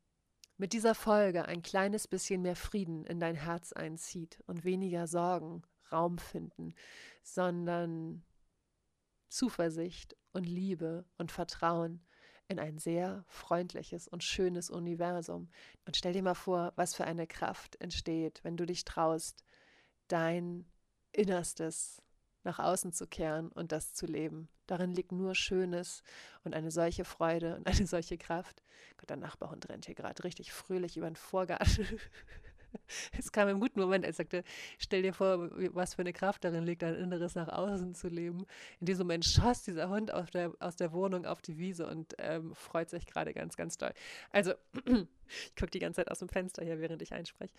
mit 0.57 0.73
dieser 0.73 0.95
Folge 0.95 1.45
ein 1.45 1.61
kleines 1.61 2.09
bisschen 2.09 2.41
mehr 2.41 2.57
Frieden 2.57 3.05
in 3.05 3.21
dein 3.21 3.35
Herz 3.35 3.75
einzieht 3.75 4.43
und 4.47 4.65
weniger 4.65 5.07
Sorgen 5.07 5.65
Raum 5.93 6.17
finden, 6.17 6.73
sondern 7.23 8.25
Zuversicht 9.29 10.17
und 10.33 10.45
Liebe 10.45 11.05
und 11.19 11.31
Vertrauen 11.31 12.01
in 12.49 12.59
ein 12.59 12.79
sehr 12.79 13.25
freundliches 13.29 14.09
und 14.09 14.23
schönes 14.23 14.71
Universum. 14.71 15.49
Und 15.87 15.97
stell 15.97 16.13
dir 16.13 16.23
mal 16.23 16.35
vor, 16.35 16.73
was 16.77 16.95
für 16.95 17.05
eine 17.05 17.27
Kraft 17.27 17.81
entsteht, 17.81 18.41
wenn 18.43 18.57
du 18.57 18.67
dich 18.67 18.85
traust, 18.85 19.45
dein 20.09 20.67
Innerstes 21.13 22.03
nach 22.43 22.59
außen 22.59 22.93
zu 22.93 23.07
kehren 23.07 23.51
und 23.51 23.73
das 23.73 23.95
zu 23.95 24.07
leben. 24.07 24.49
Darin 24.67 24.93
liegt 24.93 25.13
nur 25.13 25.35
Schönes 25.35 26.03
und 26.43 26.55
eine 26.55 26.71
solche 26.71 27.05
Freude 27.05 27.57
und 27.57 27.67
eine 27.67 27.87
solche 27.87 28.19
Kraft. 28.19 28.63
Gott, 28.97 29.11
der 29.11 29.17
Nachbarhund 29.17 29.69
rennt 29.69 29.87
hier 29.87 29.95
gerade 29.95 30.25
richtig 30.25 30.53
fröhlich 30.53 30.97
über 30.97 31.09
den 31.09 31.17
Vorgarten. 31.17 31.87
es 33.19 33.33
kam 33.33 33.49
im 33.49 33.61
guten 33.61 33.81
Moment, 33.81 34.05
als 34.05 34.17
sagte, 34.17 34.45
stell 34.79 35.03
dir 35.03 35.13
vor, 35.13 35.51
was 35.75 35.95
für 35.95 36.03
eine 36.03 36.13
Kraft 36.13 36.45
darin 36.45 36.65
liegt, 36.65 36.83
dein 36.83 36.95
Inneres 36.95 37.35
nach 37.35 37.49
außen 37.49 37.95
zu 37.95 38.09
leben. 38.09 38.47
In 38.81 38.87
diesem 38.87 39.07
Moment 39.07 39.25
schoss 39.25 39.63
dieser 39.63 39.89
Hund 39.89 40.13
aus 40.13 40.31
der, 40.31 40.53
aus 40.61 40.77
der 40.77 40.93
Wohnung 40.93 41.27
auf 41.27 41.43
die 41.43 41.59
Wiese 41.59 41.87
und 41.87 42.15
ähm, 42.19 42.55
freut 42.55 42.91
sich 42.91 43.07
gerade 43.07 43.33
ganz, 43.33 43.57
ganz 43.57 43.79
doll. 43.79 43.93
Also, 44.31 44.55
ich 44.87 45.57
gucke 45.57 45.71
die 45.71 45.79
ganze 45.79 46.03
Zeit 46.03 46.11
aus 46.11 46.19
dem 46.19 46.29
Fenster 46.29 46.65
hier, 46.65 46.81
während 46.81 47.03
ich 47.03 47.13
einspreche. 47.13 47.53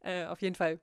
Äh, 0.00 0.26
auf 0.26 0.40
jeden 0.42 0.54
Fall 0.54 0.80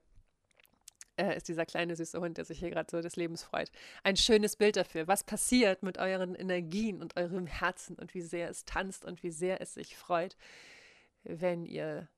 äh, 1.18 1.36
ist 1.36 1.48
dieser 1.48 1.66
kleine 1.66 1.96
süße 1.96 2.20
Hund, 2.20 2.38
der 2.38 2.44
sich 2.44 2.60
hier 2.60 2.70
gerade 2.70 2.90
so 2.90 3.00
des 3.00 3.16
Lebens 3.16 3.42
freut. 3.42 3.70
Ein 4.04 4.16
schönes 4.16 4.56
Bild 4.56 4.76
dafür, 4.76 5.08
was 5.08 5.24
passiert 5.24 5.82
mit 5.82 5.98
euren 5.98 6.34
Energien 6.34 7.02
und 7.02 7.16
eurem 7.16 7.46
Herzen 7.46 7.96
und 7.96 8.14
wie 8.14 8.22
sehr 8.22 8.48
es 8.48 8.64
tanzt 8.64 9.04
und 9.04 9.22
wie 9.22 9.30
sehr 9.30 9.60
es 9.60 9.74
sich 9.74 9.96
freut, 9.96 10.36
wenn 11.24 11.64
ihr 11.64 12.08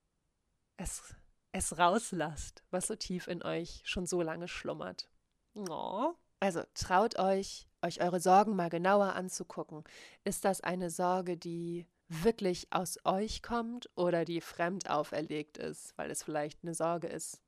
es 0.77 1.15
es 1.53 1.79
rauslasst, 1.79 2.63
was 2.71 2.87
so 2.87 2.95
tief 2.95 3.27
in 3.27 3.43
euch 3.43 3.83
schon 3.85 4.07
so 4.07 4.23
lange 4.23 4.49
schlummert. 4.49 5.09
Oh. 5.55 6.15
Also 6.39 6.63
traut 6.75 7.19
euch, 7.19 7.69
euch 7.83 8.01
eure 8.03 8.21
Sorgen 8.21 8.57
mal 8.57 8.71
genauer 8.71 9.15
anzugucken. 9.15 9.85
Ist 10.25 10.45
das 10.45 10.61
eine 10.63 10.91
Sorge, 10.91 11.37
die 11.37 11.87
wirklich 12.09 12.67
aus 12.71 12.99
euch 13.05 13.43
kommt 13.43 13.91
oder 13.95 14.25
die 14.25 14.41
fremd 14.41 14.91
auferlegt 14.91 15.59
ist, 15.59 15.97
weil 15.97 16.11
es 16.11 16.23
vielleicht 16.23 16.61
eine 16.63 16.75
Sorge 16.75 17.07
ist, 17.09 17.43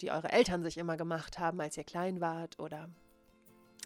die 0.00 0.10
eure 0.10 0.30
Eltern 0.30 0.62
sich 0.62 0.78
immer 0.78 0.96
gemacht 0.96 1.38
haben, 1.38 1.60
als 1.60 1.76
ihr 1.76 1.84
klein 1.84 2.20
wart? 2.20 2.58
Oder 2.58 2.90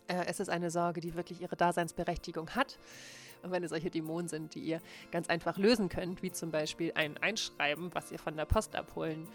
äh, 0.08 0.28
ist 0.28 0.40
es 0.40 0.48
eine 0.48 0.70
Sorge, 0.70 1.00
die 1.00 1.14
wirklich 1.14 1.40
ihre 1.40 1.56
Daseinsberechtigung 1.56 2.50
hat? 2.50 2.78
Und 3.42 3.52
wenn 3.52 3.62
es 3.62 3.70
solche 3.70 3.90
Dämonen 3.90 4.28
sind, 4.28 4.54
die 4.54 4.60
ihr 4.60 4.80
ganz 5.12 5.28
einfach 5.28 5.56
lösen 5.58 5.88
könnt, 5.88 6.22
wie 6.22 6.32
zum 6.32 6.50
Beispiel 6.50 6.92
ein 6.94 7.16
Einschreiben, 7.18 7.94
was 7.94 8.10
ihr 8.10 8.18
von 8.18 8.36
der 8.36 8.46
Post 8.46 8.74
abholen 8.74 9.28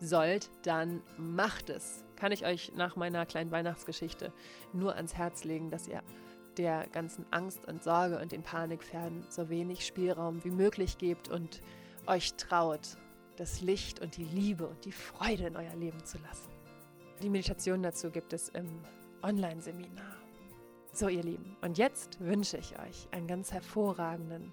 sollt, 0.00 0.50
dann 0.62 1.02
macht 1.16 1.70
es. 1.70 2.04
Kann 2.16 2.32
ich 2.32 2.44
euch 2.44 2.72
nach 2.74 2.96
meiner 2.96 3.26
kleinen 3.26 3.50
Weihnachtsgeschichte 3.50 4.32
nur 4.72 4.96
ans 4.96 5.14
Herz 5.14 5.44
legen, 5.44 5.70
dass 5.70 5.88
ihr 5.88 6.02
der 6.56 6.86
ganzen 6.88 7.26
Angst 7.30 7.66
und 7.66 7.82
Sorge 7.82 8.18
und 8.18 8.32
den 8.32 8.42
Panikpferden 8.42 9.26
so 9.28 9.48
wenig 9.48 9.84
Spielraum 9.84 10.44
wie 10.44 10.50
möglich 10.50 10.98
gebt 10.98 11.28
und 11.28 11.60
euch 12.06 12.34
traut, 12.34 12.96
das 13.36 13.60
Licht 13.60 14.00
und 14.00 14.16
die 14.16 14.24
Liebe 14.24 14.66
und 14.66 14.84
die 14.84 14.92
Freude 14.92 15.46
in 15.46 15.56
euer 15.56 15.74
Leben 15.74 16.04
zu 16.04 16.18
lassen. 16.18 16.50
Die 17.22 17.30
Meditation 17.30 17.82
dazu 17.82 18.10
gibt 18.10 18.32
es 18.32 18.48
im 18.50 18.68
Online-Seminar. 19.22 20.16
So, 20.92 21.08
ihr 21.08 21.22
Lieben, 21.24 21.56
und 21.60 21.76
jetzt 21.76 22.20
wünsche 22.20 22.56
ich 22.56 22.78
euch 22.78 23.08
einen 23.10 23.26
ganz 23.26 23.52
hervorragenden 23.52 24.52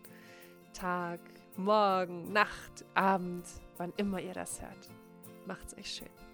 Tag, 0.73 1.19
Morgen, 1.57 2.31
Nacht, 2.31 2.85
Abend, 2.95 3.45
wann 3.77 3.93
immer 3.97 4.19
ihr 4.19 4.33
das 4.33 4.61
hört. 4.61 4.89
Macht's 5.45 5.75
euch 5.77 5.89
schön. 5.89 6.30